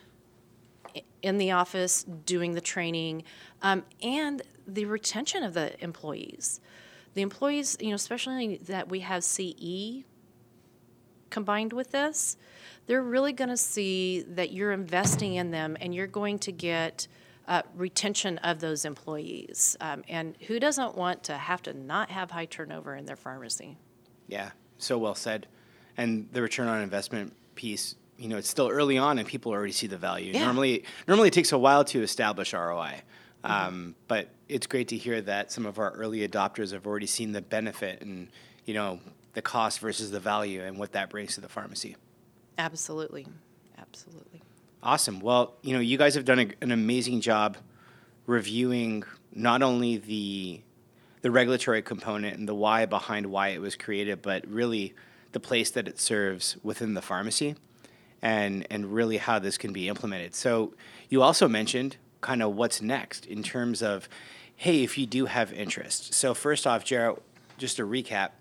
in 1.22 1.38
the 1.38 1.52
office 1.52 2.04
doing 2.04 2.54
the 2.54 2.62
training. 2.62 3.24
Um, 3.62 3.84
and 4.02 4.42
the 4.76 4.86
retention 4.86 5.44
of 5.44 5.54
the 5.54 5.82
employees 5.84 6.60
the 7.14 7.22
employees 7.22 7.78
you 7.80 7.90
know 7.90 7.96
especially 7.96 8.58
that 8.58 8.90
we 8.90 9.00
have 9.02 9.24
ce 9.24 10.04
combined 11.30 11.74
with 11.74 11.92
this 11.92 12.38
they're 12.88 13.04
really 13.04 13.34
going 13.34 13.50
to 13.50 13.58
see 13.58 14.22
that 14.22 14.52
you're 14.52 14.72
investing 14.72 15.36
in 15.36 15.52
them 15.52 15.78
and 15.80 15.94
you're 15.94 16.08
going 16.08 16.40
to 16.40 16.52
get 16.52 17.08
uh, 17.48 17.62
retention 17.76 18.38
of 18.40 18.60
those 18.60 18.86
employees 18.86 19.76
um, 19.82 20.04
and 20.08 20.36
who 20.48 20.60
doesn't 20.60 20.96
want 20.96 21.24
to 21.24 21.34
have 21.34 21.62
to 21.64 21.74
not 21.74 22.10
have 22.12 22.32
high 22.32 22.46
turnover 22.46 22.96
in 22.96 23.06
their 23.06 23.16
pharmacy 23.16 23.78
Yeah, 24.28 24.52
so 24.78 24.98
well 24.98 25.16
said. 25.16 25.48
And 25.98 26.30
the 26.32 26.42
return 26.42 26.68
on 26.68 26.82
investment 26.82 27.34
piece, 27.56 27.96
you 28.18 28.30
know, 28.30 28.38
it's 28.38 28.50
still 28.50 28.70
early 28.70 28.98
on 28.98 29.18
and 29.20 29.28
people 29.28 29.52
already 29.52 29.74
see 29.74 29.88
the 29.88 29.98
value. 29.98 30.32
Yeah. 30.34 30.46
Normally, 30.46 30.86
normally 31.08 31.28
it 31.30 31.34
takes 31.34 31.52
a 31.52 31.58
while 31.58 31.84
to 31.86 32.02
establish 32.02 32.54
ROI. 32.54 33.02
Um, 33.44 33.96
but 34.08 34.30
it's 34.48 34.68
great 34.68 34.90
to 34.90 34.98
hear 34.98 35.22
that 35.22 35.52
some 35.52 35.66
of 35.66 35.80
our 35.80 35.92
early 35.92 36.28
adopters 36.28 36.74
have 36.74 36.86
already 36.86 37.06
seen 37.08 37.32
the 37.32 37.42
benefit 37.42 38.02
and, 38.02 38.30
you 38.66 38.74
know, 38.74 39.00
the 39.34 39.42
cost 39.42 39.80
versus 39.80 40.12
the 40.12 40.20
value 40.20 40.62
and 40.62 40.78
what 40.78 40.92
that 40.92 41.10
brings 41.10 41.36
to 41.36 41.42
the 41.42 41.50
pharmacy. 41.50 41.96
absolutely 42.58 43.28
absolutely 43.78 44.42
Awesome. 44.82 45.20
Well, 45.20 45.56
you 45.62 45.74
know, 45.74 45.82
you 45.82 45.98
guys 45.98 46.16
have 46.16 46.24
done 46.24 46.40
a, 46.40 46.48
an 46.62 46.72
amazing 46.72 47.20
job 47.20 47.58
reviewing 48.26 49.04
not 49.34 49.62
only 49.62 49.98
the 49.98 50.62
the 51.22 51.32
regulatory 51.32 51.82
component 51.82 52.38
and 52.38 52.48
the 52.48 52.56
why 52.56 52.86
behind 52.86 53.26
why 53.26 53.50
it 53.50 53.60
was 53.60 53.76
created, 53.76 54.22
but 54.22 54.48
really 54.48 54.94
the 55.34 55.40
place 55.40 55.70
that 55.72 55.86
it 55.86 56.00
serves 56.00 56.56
within 56.64 56.94
the 56.94 57.02
pharmacy 57.02 57.56
and 58.22 58.66
and 58.72 58.94
really 58.94 59.18
how 59.18 59.38
this 59.38 59.58
can 59.58 59.74
be 59.74 59.90
implemented. 59.90 60.34
So 60.34 60.74
you 61.10 61.22
also 61.22 61.50
mentioned 61.50 61.98
kind 62.22 62.44
of 62.44 62.56
what's 62.56 62.82
next 62.82 63.26
in 63.26 63.44
terms 63.44 63.82
of 63.82 64.10
hey, 64.56 64.84
if 64.84 64.98
you 64.98 65.06
do 65.06 65.26
have 65.26 65.54
interest. 65.54 66.14
So 66.14 66.34
first 66.34 66.68
off, 66.68 66.84
Jerra, 66.84 67.18
just 67.58 67.78
to 67.78 67.84
recap, 67.84 68.32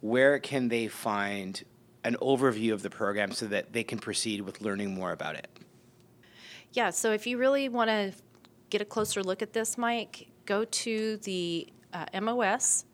where 0.00 0.38
can 0.38 0.68
they 0.68 0.86
find 0.86 1.64
an 2.04 2.16
overview 2.22 2.72
of 2.72 2.82
the 2.82 2.90
program 2.90 3.32
so 3.32 3.46
that 3.46 3.72
they 3.72 3.82
can 3.82 3.98
proceed 3.98 4.42
with 4.42 4.60
learning 4.60 4.94
more 4.94 5.10
about 5.10 5.34
it? 5.34 5.48
Yeah, 6.72 6.90
so 6.90 7.10
if 7.10 7.26
you 7.26 7.36
really 7.36 7.68
want 7.68 7.90
to 7.90 8.12
get 8.70 8.80
a 8.80 8.84
closer 8.84 9.24
look 9.24 9.42
at 9.42 9.54
this, 9.54 9.76
Mike, 9.76 10.28
go 10.44 10.64
to 10.64 11.16
the 11.18 11.66
uh, 11.92 12.20
MOS, 12.20 12.84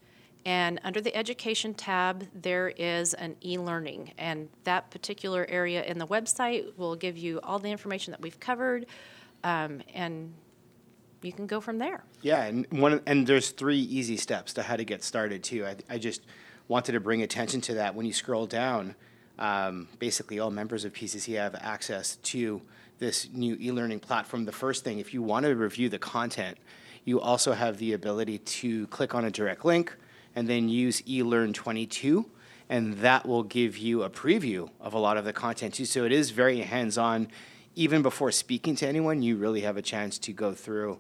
and 0.45 0.81
under 0.83 1.01
the 1.01 1.15
Education 1.15 1.75
tab, 1.75 2.27
there 2.35 2.69
is 2.71 3.15
an 3.15 3.37
e 3.45 3.59
learning. 3.59 4.13
And 4.19 4.49
that 4.65 4.91
particular 4.91 5.47
area 5.49 5.85
in 5.85 5.99
the 5.99 6.07
website 6.07 6.77
will 6.77 6.97
give 6.97 7.17
you 7.17 7.39
all 7.43 7.59
the 7.59 7.71
information 7.71 8.13
that 8.13 8.21
we've 8.21 8.41
covered, 8.41 8.87
um, 9.45 9.83
and 9.95 10.33
you 11.23 11.33
can 11.33 11.47
go 11.47 11.61
from 11.61 11.79
there. 11.79 12.05
Yeah, 12.23 12.45
and 12.45 12.67
one 12.71 13.01
and 13.07 13.27
there's 13.27 13.51
three 13.51 13.79
easy 13.79 14.17
steps 14.17 14.53
to 14.55 14.63
how 14.63 14.77
to 14.77 14.85
get 14.85 15.03
started 15.03 15.43
too. 15.43 15.65
I, 15.65 15.77
I 15.89 15.99
just 15.99 16.23
wanted 16.69 16.93
to 16.93 17.01
bring 17.01 17.23
attention 17.23 17.61
to 17.63 17.75
that. 17.75 17.95
When 17.95 18.07
you 18.07 18.13
scroll 18.13 18.47
down, 18.47 18.95
um, 19.39 19.89
basically 19.99 20.39
all 20.39 20.51
members 20.51 20.85
of 20.85 20.93
PCC 20.93 21.37
have 21.37 21.55
access 21.57 22.17
to 22.17 22.63
this 22.99 23.29
new 23.33 23.57
e-learning 23.61 24.01
platform. 24.01 24.45
The 24.45 24.53
first 24.53 24.85
thing, 24.85 24.99
if 24.99 25.13
you 25.13 25.23
want 25.23 25.45
to 25.45 25.55
review 25.55 25.89
the 25.89 25.99
content, 25.99 26.59
you 27.05 27.21
also 27.21 27.53
have 27.53 27.79
the 27.79 27.93
ability 27.95 28.39
to 28.39 28.87
click 28.89 29.15
on 29.15 29.25
a 29.25 29.31
direct 29.31 29.65
link 29.65 29.95
and 30.37 30.49
then 30.49 30.69
use 30.69 31.03
eLearn 31.03 31.53
22 31.53 32.27
and 32.73 32.95
that 32.95 33.27
will 33.27 33.43
give 33.43 33.77
you 33.77 34.03
a 34.03 34.09
preview 34.09 34.71
of 34.81 34.95
a 34.95 34.99
lot 34.99 35.19
of 35.19 35.27
the 35.27 35.33
content 35.33 35.75
too. 35.75 35.85
So 35.85 36.05
it 36.05 36.13
is 36.13 36.31
very 36.31 36.61
hands-on. 36.61 37.29
Even 37.75 38.03
before 38.03 38.31
speaking 38.31 38.77
to 38.77 38.87
anyone, 38.87 39.23
you 39.23 39.37
really 39.37 39.63
have 39.63 39.77
a 39.77 39.83
chance 39.83 40.19
to 40.19 40.33
go 40.33 40.53
through 40.55 40.99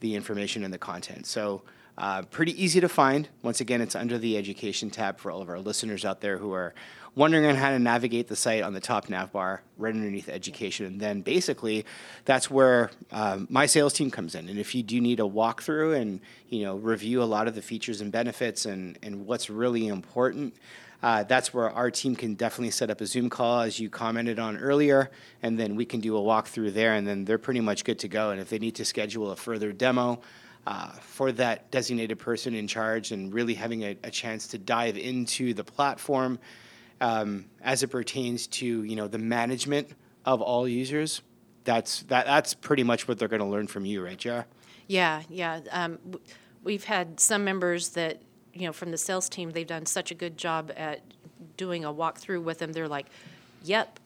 the 0.00 0.14
information 0.14 0.64
and 0.64 0.72
the 0.72 0.78
content. 0.78 1.26
So 1.26 1.62
Uh, 1.96 2.22
pretty 2.22 2.60
easy 2.60 2.80
to 2.80 2.88
find. 2.88 3.28
Once 3.42 3.60
again, 3.60 3.80
it's 3.80 3.94
under 3.94 4.18
the 4.18 4.36
education 4.36 4.90
tab 4.90 5.16
for 5.20 5.30
all 5.30 5.40
of 5.40 5.48
our 5.48 5.60
listeners 5.60 6.04
out 6.04 6.20
there 6.20 6.38
who 6.38 6.52
are 6.52 6.74
wondering 7.14 7.46
on 7.46 7.54
how 7.54 7.70
to 7.70 7.78
navigate 7.78 8.26
the 8.26 8.34
site 8.34 8.64
on 8.64 8.72
the 8.72 8.80
top 8.80 9.08
nav 9.08 9.30
bar 9.30 9.62
right 9.78 9.94
underneath 9.94 10.28
education. 10.28 10.86
And 10.86 11.00
then 11.00 11.22
basically, 11.22 11.84
that's 12.24 12.50
where 12.50 12.90
um, 13.12 13.46
my 13.48 13.66
sales 13.66 13.92
team 13.92 14.10
comes 14.10 14.34
in. 14.34 14.48
And 14.48 14.58
if 14.58 14.74
you 14.74 14.82
do 14.82 15.00
need 15.00 15.20
a 15.20 15.22
walkthrough 15.22 15.96
and 16.00 16.20
you 16.48 16.64
know 16.64 16.74
review 16.74 17.22
a 17.22 17.30
lot 17.36 17.46
of 17.46 17.54
the 17.54 17.62
features 17.62 18.00
and 18.00 18.10
benefits 18.10 18.66
and, 18.66 18.98
and 19.00 19.24
what's 19.24 19.48
really 19.48 19.86
important, 19.86 20.56
uh, 21.02 21.24
that's 21.24 21.52
where 21.52 21.70
our 21.70 21.90
team 21.90 22.16
can 22.16 22.34
definitely 22.34 22.70
set 22.70 22.90
up 22.90 23.00
a 23.00 23.06
Zoom 23.06 23.28
call, 23.28 23.60
as 23.60 23.78
you 23.78 23.90
commented 23.90 24.38
on 24.38 24.56
earlier, 24.56 25.10
and 25.42 25.58
then 25.58 25.76
we 25.76 25.84
can 25.84 26.00
do 26.00 26.16
a 26.16 26.20
walkthrough 26.20 26.72
there, 26.72 26.94
and 26.94 27.06
then 27.06 27.24
they're 27.24 27.38
pretty 27.38 27.60
much 27.60 27.84
good 27.84 27.98
to 28.00 28.08
go. 28.08 28.30
And 28.30 28.40
if 28.40 28.48
they 28.48 28.58
need 28.58 28.76
to 28.76 28.84
schedule 28.84 29.30
a 29.30 29.36
further 29.36 29.72
demo, 29.72 30.20
uh, 30.66 30.88
for 30.92 31.30
that 31.32 31.70
designated 31.70 32.18
person 32.18 32.54
in 32.54 32.66
charge 32.66 33.12
and 33.12 33.34
really 33.34 33.54
having 33.54 33.82
a, 33.82 33.96
a 34.02 34.10
chance 34.10 34.48
to 34.48 34.58
dive 34.58 34.96
into 34.96 35.52
the 35.52 35.64
platform 35.64 36.38
um, 37.00 37.44
as 37.62 37.82
it 37.82 37.88
pertains 37.88 38.46
to 38.46 38.82
you 38.84 38.96
know 38.96 39.08
the 39.08 39.18
management 39.18 39.90
of 40.24 40.40
all 40.40 40.66
users. 40.66 41.22
That's 41.64 42.02
that 42.04 42.26
that's 42.26 42.54
pretty 42.54 42.82
much 42.82 43.08
what 43.08 43.18
they're 43.18 43.28
going 43.28 43.40
to 43.40 43.46
learn 43.46 43.66
from 43.66 43.84
you, 43.84 44.04
right, 44.04 44.18
Jerra? 44.18 44.44
Yeah, 44.86 45.22
yeah. 45.28 45.60
Um, 45.70 45.98
we've 46.62 46.84
had 46.84 47.20
some 47.20 47.44
members 47.44 47.90
that 47.90 48.22
you 48.54 48.66
know 48.66 48.72
from 48.72 48.90
the 48.90 48.98
sales 48.98 49.28
team. 49.28 49.50
They've 49.50 49.66
done 49.66 49.86
such 49.86 50.10
a 50.10 50.14
good 50.14 50.36
job 50.38 50.72
at 50.76 51.00
doing 51.56 51.84
a 51.84 51.92
walkthrough 51.92 52.42
with 52.42 52.58
them. 52.58 52.72
They're 52.72 52.88
like, 52.88 53.06
"Yep, 53.64 54.00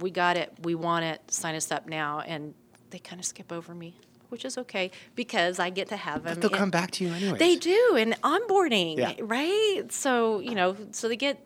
we 0.00 0.10
got 0.10 0.36
it. 0.36 0.52
We 0.62 0.74
want 0.74 1.04
it. 1.04 1.20
Sign 1.30 1.54
us 1.54 1.70
up 1.70 1.86
now." 1.86 2.20
And 2.20 2.54
they 2.90 2.98
kind 2.98 3.20
of 3.20 3.26
skip 3.26 3.52
over 3.52 3.74
me, 3.74 3.94
which 4.30 4.44
is 4.44 4.58
okay 4.58 4.90
because 5.14 5.58
I 5.58 5.70
get 5.70 5.88
to 5.88 5.96
have 5.96 6.24
them. 6.24 6.34
But 6.40 6.50
they'll 6.50 6.58
come 6.58 6.70
back 6.70 6.90
to 6.92 7.04
you 7.04 7.12
anyway. 7.12 7.38
They 7.38 7.56
do, 7.56 7.96
and 7.98 8.20
onboarding, 8.22 8.96
Yeah. 8.98 9.14
right? 9.20 9.84
So 9.90 10.40
you 10.40 10.54
know, 10.54 10.76
so 10.92 11.08
they 11.08 11.16
get 11.16 11.44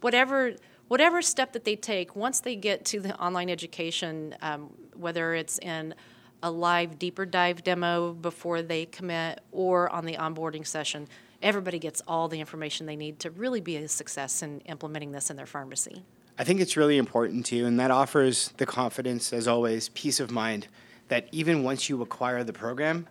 whatever 0.00 0.54
whatever 0.88 1.22
step 1.22 1.52
that 1.52 1.64
they 1.64 1.76
take 1.76 2.16
once 2.16 2.40
they 2.40 2.56
get 2.56 2.84
to 2.84 2.98
the 3.00 3.16
online 3.20 3.48
education, 3.48 4.34
um, 4.42 4.70
whether 4.96 5.34
it's 5.34 5.58
in 5.58 5.94
a 6.42 6.50
live 6.50 6.98
deeper 6.98 7.24
dive 7.26 7.62
demo 7.62 8.12
before 8.12 8.62
they 8.62 8.86
commit 8.86 9.40
or 9.52 9.88
on 9.90 10.04
the 10.06 10.14
onboarding 10.14 10.66
session. 10.66 11.06
Everybody 11.42 11.78
gets 11.78 12.02
all 12.06 12.28
the 12.28 12.40
information 12.40 12.86
they 12.86 12.96
need 12.96 13.18
to 13.20 13.30
really 13.30 13.60
be 13.60 13.76
a 13.76 13.88
success 13.88 14.42
in 14.42 14.60
implementing 14.60 15.12
this 15.12 15.30
in 15.30 15.36
their 15.36 15.46
pharmacy. 15.46 16.02
I 16.38 16.44
think 16.44 16.60
it's 16.60 16.76
really 16.76 16.98
important 16.98 17.46
too, 17.46 17.66
and 17.66 17.78
that 17.80 17.90
offers 17.90 18.48
the 18.56 18.66
confidence, 18.66 19.32
as 19.32 19.48
always, 19.48 19.88
peace 19.90 20.20
of 20.20 20.30
mind 20.30 20.68
that 21.08 21.28
even 21.32 21.64
once 21.64 21.88
you 21.88 22.00
acquire 22.02 22.44
the 22.44 22.52
program, 22.52 23.06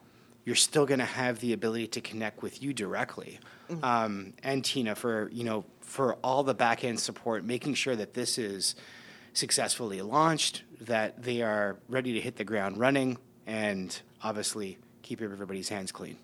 you're 0.45 0.55
still 0.55 0.85
going 0.85 0.99
to 0.99 1.05
have 1.05 1.39
the 1.41 1.53
ability 1.53 1.87
to 1.87 2.01
connect 2.01 2.41
with 2.41 2.63
you 2.63 2.73
directly. 2.73 3.39
Um, 3.83 4.33
and 4.41 4.65
Tina 4.65 4.95
for 4.95 5.29
you 5.31 5.43
know 5.43 5.63
for 5.81 6.15
all 6.23 6.43
the 6.43 6.55
back 6.55 6.83
end 6.83 6.99
support, 6.99 7.43
making 7.43 7.75
sure 7.75 7.95
that 7.95 8.15
this 8.15 8.39
is 8.39 8.75
successfully 9.33 10.01
launched, 10.01 10.63
that 10.81 11.21
they 11.21 11.41
are 11.43 11.77
ready 11.87 12.13
to 12.13 12.21
hit 12.21 12.35
the 12.37 12.43
ground 12.43 12.77
running, 12.77 13.17
and 13.45 14.01
obviously 14.23 14.79
keep 15.03 15.21
everybody's 15.21 15.69
hands 15.69 15.91
clean. 15.91 16.17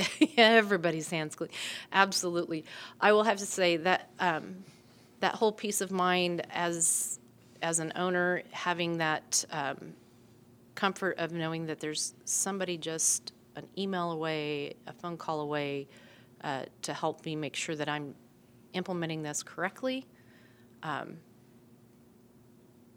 Yeah, 0.20 0.44
everybody's 0.44 1.10
hands 1.10 1.34
clean. 1.34 1.50
Absolutely. 1.92 2.64
I 3.00 3.12
will 3.12 3.24
have 3.24 3.38
to 3.38 3.46
say 3.46 3.76
that 3.78 4.10
um, 4.18 4.64
that 5.20 5.34
whole 5.34 5.52
peace 5.52 5.80
of 5.80 5.90
mind 5.90 6.46
as 6.50 7.18
as 7.62 7.78
an 7.78 7.92
owner, 7.94 8.42
having 8.50 8.98
that 8.98 9.44
um, 9.50 9.94
comfort 10.74 11.16
of 11.18 11.32
knowing 11.32 11.66
that 11.66 11.80
there's 11.80 12.14
somebody 12.24 12.76
just 12.76 13.32
an 13.56 13.66
email 13.78 14.12
away, 14.12 14.74
a 14.86 14.92
phone 14.92 15.16
call 15.16 15.40
away, 15.40 15.86
uh, 16.42 16.64
to 16.82 16.92
help 16.92 17.24
me 17.24 17.36
make 17.36 17.54
sure 17.54 17.76
that 17.76 17.88
I'm 17.88 18.14
implementing 18.72 19.22
this 19.22 19.42
correctly, 19.42 20.06
um, 20.82 21.18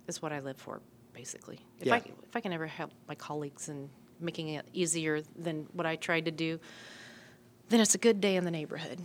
is 0.07 0.21
what 0.21 0.31
I 0.31 0.39
live 0.39 0.57
for, 0.57 0.81
basically. 1.13 1.59
If 1.79 1.87
I 1.91 1.97
if 1.97 2.35
I 2.35 2.39
can 2.39 2.53
ever 2.53 2.67
help 2.67 2.91
my 3.07 3.15
colleagues 3.15 3.69
in 3.69 3.89
making 4.19 4.49
it 4.49 4.65
easier 4.73 5.21
than 5.37 5.67
what 5.73 5.85
I 5.85 5.95
tried 5.95 6.25
to 6.25 6.31
do, 6.31 6.59
then 7.69 7.79
it's 7.79 7.95
a 7.95 7.99
good 7.99 8.21
day 8.21 8.35
in 8.35 8.45
the 8.45 8.51
neighborhood. 8.51 8.99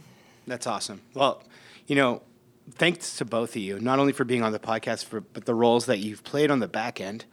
That's 0.46 0.66
awesome. 0.66 1.00
Well, 1.14 1.42
you 1.86 1.96
know, 1.96 2.22
thanks 2.72 3.16
to 3.16 3.24
both 3.24 3.50
of 3.50 3.62
you, 3.62 3.80
not 3.80 3.98
only 3.98 4.12
for 4.12 4.24
being 4.24 4.42
on 4.42 4.52
the 4.52 4.58
podcast, 4.58 5.04
for, 5.04 5.20
but 5.20 5.44
the 5.44 5.54
roles 5.54 5.86
that 5.86 5.98
you've 5.98 6.24
played 6.24 6.50
on 6.50 6.60
the 6.60 6.68
back 6.68 7.00
end 7.00 7.24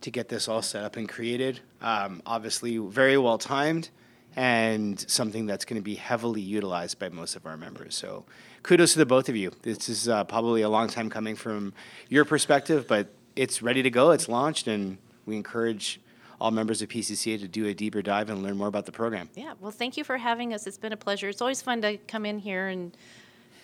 to 0.00 0.10
get 0.10 0.28
this 0.28 0.48
all 0.48 0.62
set 0.62 0.84
up 0.84 0.96
and 0.96 1.08
created. 1.08 1.60
Um, 1.80 2.22
obviously, 2.26 2.78
very 2.78 3.16
well 3.16 3.38
timed 3.38 3.90
and 4.36 4.98
something 5.08 5.46
that's 5.46 5.64
going 5.64 5.80
to 5.80 5.84
be 5.84 5.94
heavily 5.94 6.40
utilized 6.40 6.98
by 6.98 7.08
most 7.08 7.36
of 7.36 7.46
our 7.46 7.56
members. 7.56 7.94
So, 7.94 8.24
kudos 8.62 8.92
to 8.94 8.98
the 8.98 9.06
both 9.06 9.28
of 9.28 9.36
you. 9.36 9.52
This 9.62 9.88
is 9.88 10.08
uh, 10.08 10.24
probably 10.24 10.62
a 10.62 10.68
long 10.68 10.88
time 10.88 11.08
coming 11.08 11.36
from 11.36 11.72
your 12.08 12.24
perspective, 12.24 12.86
but 12.88 13.08
it's 13.36 13.62
ready 13.62 13.82
to 13.82 13.90
go. 13.90 14.10
It's 14.10 14.28
launched, 14.28 14.66
and 14.66 14.98
we 15.26 15.36
encourage 15.36 16.00
all 16.40 16.50
members 16.50 16.82
of 16.82 16.88
PCCA 16.88 17.40
to 17.40 17.48
do 17.48 17.66
a 17.66 17.74
deeper 17.74 18.02
dive 18.02 18.30
and 18.30 18.42
learn 18.42 18.56
more 18.56 18.68
about 18.68 18.86
the 18.86 18.92
program. 18.92 19.28
Yeah, 19.34 19.54
well, 19.60 19.70
thank 19.70 19.96
you 19.96 20.04
for 20.04 20.16
having 20.16 20.52
us. 20.54 20.66
It's 20.66 20.78
been 20.78 20.92
a 20.92 20.96
pleasure. 20.96 21.28
It's 21.28 21.40
always 21.40 21.62
fun 21.62 21.82
to 21.82 21.96
come 21.96 22.26
in 22.26 22.38
here 22.38 22.68
and 22.68 22.96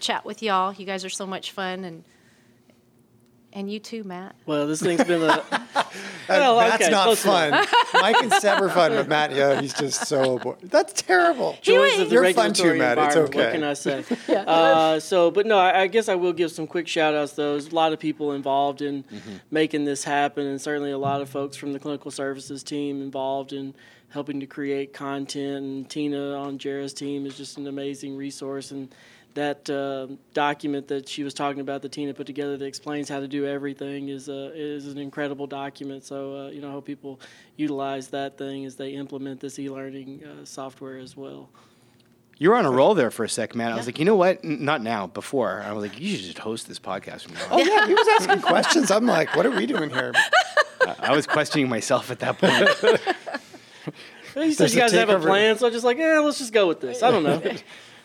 chat 0.01 0.25
with 0.25 0.43
y'all. 0.43 0.73
You 0.73 0.87
guys 0.87 1.05
are 1.05 1.11
so 1.11 1.27
much 1.27 1.53
fun, 1.53 1.85
and 1.85 2.05
and 3.53 3.70
you 3.70 3.78
too, 3.80 4.05
Matt. 4.05 4.34
Well, 4.46 4.66
this 4.66 4.80
thing's 4.82 5.05
been 5.05 5.22
a. 5.22 5.44
That- 6.28 6.38
Well, 6.38 6.59
that's 6.59 6.80
okay, 6.84 6.90
not 6.92 7.05
close 7.07 7.22
fun. 7.24 7.51
Mike 7.94 8.22
and 8.22 8.32
Seb 8.34 8.62
are 8.62 8.68
fun, 8.68 8.92
but 8.92 9.09
Matt, 9.09 9.34
yeah, 9.34 9.61
he's 9.61 9.74
just 9.74 10.07
so 10.07 10.38
bored. 10.38 10.59
That's 10.62 10.92
terrible. 11.03 11.59
joys 11.61 11.98
of 11.98 12.09
the 12.09 12.14
You're 12.14 12.32
fun 12.32 12.53
too, 12.53 12.70
regulatory 12.70 12.78
Matt. 12.78 12.98
It's 12.98 13.16
environment. 13.16 13.34
What 13.34 13.53
can 13.53 13.64
I 13.64 13.74
say? 13.74 14.05
uh, 14.46 15.01
so, 15.01 15.32
but 15.32 15.46
no, 15.46 15.59
I, 15.59 15.80
I 15.80 15.86
guess 15.88 16.09
I 16.09 16.14
will 16.14 16.32
give 16.32 16.53
some 16.53 16.68
quick 16.68 16.86
shout 16.86 17.14
outs. 17.14 17.32
though. 17.32 17.53
There's 17.53 17.72
a 17.72 17.74
lot 17.74 17.92
of 17.92 17.98
people 17.98 18.32
involved 18.34 18.80
in 18.80 19.03
making 19.51 19.86
this 19.86 20.05
happen, 20.05 20.46
and 20.46 20.61
certainly 20.61 20.92
a 20.92 20.98
lot 20.98 21.20
of 21.20 21.28
folks 21.28 21.57
from 21.57 21.72
the 21.72 21.80
clinical 21.80 22.12
services 22.12 22.62
team 22.62 23.03
involved 23.03 23.53
in 23.53 23.74
helping 24.11 24.38
to 24.38 24.46
create 24.46 24.92
content. 24.92 25.64
And 25.64 25.90
Tina 25.90 26.34
on 26.34 26.59
Jerra's 26.59 26.94
team 26.94 27.26
is 27.26 27.36
just 27.36 27.59
an 27.59 27.66
amazing 27.66 28.16
resource. 28.16 28.70
And 28.70 28.94
that 29.35 29.68
uh, 29.70 30.09
document 30.35 30.89
that 30.89 31.09
she 31.09 31.22
was 31.22 31.35
talking 31.35 31.61
about 31.61 31.83
that 31.83 31.93
Tina 31.93 32.12
put 32.14 32.26
together 32.26 32.57
that 32.57 32.64
explains 32.64 33.09
how 33.09 33.20
to 33.20 33.28
do 33.28 33.47
everything 33.47 34.09
is 34.09 34.28
uh, 34.28 34.51
is 34.55 34.87
an 34.87 34.99
incredible 34.99 35.47
document. 35.47 36.05
So 36.05 36.37
uh, 36.37 36.49
you 36.51 36.61
know, 36.61 36.68
I 36.68 36.72
hope 36.72 36.87
people 36.87 37.20
utilize 37.57 38.09
that 38.09 38.39
thing 38.39 38.64
as 38.64 38.76
they 38.76 38.91
implement 38.91 39.41
this 39.41 39.59
e-learning 39.59 40.24
uh, 40.24 40.45
software 40.45 40.99
as 40.99 41.16
well. 41.16 41.49
You 42.39 42.51
were 42.51 42.57
on 42.57 42.64
a 42.64 42.70
roll 42.70 42.95
there 42.95 43.11
for 43.11 43.24
a 43.24 43.28
sec, 43.28 43.55
man. 43.55 43.70
I 43.70 43.76
was 43.76 43.85
like, 43.85 43.99
you 43.99 44.07
know 44.07 44.16
what? 44.16 44.43
N- 44.43 44.64
not 44.64 44.83
now. 44.83 45.07
Before, 45.07 45.62
I 45.62 45.72
was 45.72 45.83
like, 45.83 46.01
you 46.01 46.16
should 46.16 46.24
just 46.24 46.39
host 46.39 46.68
this 46.68 46.78
podcast 46.78 47.24
from 47.24 47.35
now 47.35 47.45
on. 47.45 47.49
Oh 47.53 47.59
yeah, 47.59 47.87
he 47.87 47.93
was 47.93 48.09
asking 48.20 48.41
questions. 48.41 48.91
I'm 48.91 49.05
like, 49.07 49.37
what 49.37 49.45
are 49.45 49.51
we 49.51 49.66
doing 49.66 49.91
here? 49.91 50.12
I, 50.81 50.95
I 51.01 51.16
was 51.16 51.26
questioning 51.26 51.68
myself 51.68 52.11
at 52.11 52.18
that 52.20 52.39
point. 52.39 53.14
You 54.37 54.53
said 54.53 54.70
you 54.70 54.76
guys 54.81 54.93
have 54.93 55.11
a 55.11 55.18
plan, 55.18 55.59
so 55.59 55.66
I'm 55.66 55.72
just 55.72 55.85
like, 55.85 55.99
yeah, 55.99 56.20
let's 56.20 56.39
just 56.39 56.53
go 56.53 56.68
with 56.68 56.81
this. 56.81 57.03
I 57.03 57.11
don't 57.11 57.24
know. 57.24 57.43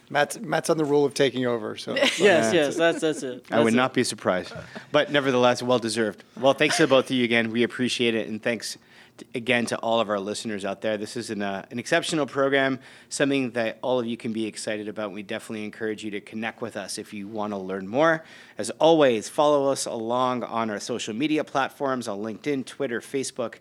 Matt's 0.10 0.40
Matt's 0.40 0.70
on 0.70 0.78
the 0.78 0.86
rule 0.86 1.06
of 1.06 1.14
taking 1.14 1.46
over. 1.46 1.78
So 1.78 1.96
yes, 2.18 2.20
yes, 2.20 2.76
that's 2.76 3.02
that's 3.02 3.24
it. 3.24 3.46
I 3.52 3.64
would 3.64 3.74
it. 3.74 3.78
not 3.78 3.94
be 3.94 4.04
surprised. 4.04 4.54
But 4.92 5.12
nevertheless, 5.12 5.64
well 5.64 5.80
deserved. 5.80 6.24
Well, 6.40 6.54
thanks 6.54 6.78
to 6.78 6.88
both 6.88 7.06
of 7.06 7.12
you 7.12 7.24
again. 7.24 7.52
We 7.52 7.64
appreciate 7.64 8.16
it. 8.16 8.28
And 8.28 8.42
thanks 8.42 8.78
t- 9.18 9.26
again 9.34 9.66
to 9.68 9.78
all 9.78 10.00
of 10.00 10.10
our 10.10 10.20
listeners 10.20 10.66
out 10.66 10.82
there. 10.82 10.98
This 10.98 11.18
is 11.18 11.30
an, 11.30 11.42
uh, 11.42 11.66
an 11.72 11.80
exceptional 11.80 12.26
program, 12.26 12.80
something 13.10 13.52
that 13.52 13.80
all 13.82 14.00
of 14.00 14.06
you 14.06 14.18
can 14.18 14.34
be 14.34 14.46
excited 14.46 14.88
about. 14.88 15.12
We 15.12 15.24
definitely 15.24 15.66
encourage 15.66 16.04
you 16.04 16.12
to 16.12 16.22
connect 16.22 16.62
with 16.62 16.78
us 16.78 16.98
if 16.98 17.14
you 17.14 17.28
want 17.28 17.54
to 17.54 17.58
learn 17.58 17.88
more. 17.88 18.24
As 18.58 18.70
always, 18.72 19.30
follow 19.30 19.72
us 19.72 19.86
along 19.86 20.44
on 20.44 20.70
our 20.70 20.80
social 20.80 21.14
media 21.14 21.44
platforms 21.44 22.08
on 22.08 22.20
LinkedIn, 22.20 22.66
Twitter, 22.66 23.02
Facebook, 23.02 23.56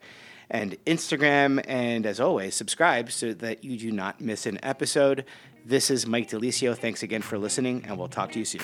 and 0.50 0.76
Instagram. 0.84 1.62
And 1.66 2.06
as 2.06 2.20
always, 2.20 2.54
subscribe 2.54 3.10
so 3.10 3.32
that 3.34 3.64
you 3.64 3.78
do 3.78 3.90
not 3.90 4.20
miss 4.20 4.46
an 4.46 4.58
episode. 4.62 5.24
This 5.66 5.90
is 5.90 6.06
Mike 6.06 6.28
De 6.28 6.36
Lisio. 6.36 6.76
Thanks 6.76 7.02
again 7.02 7.22
for 7.22 7.38
listening, 7.38 7.84
and 7.86 7.96
we'll 7.96 8.08
talk 8.08 8.32
to 8.32 8.38
you 8.38 8.44
soon. 8.44 8.60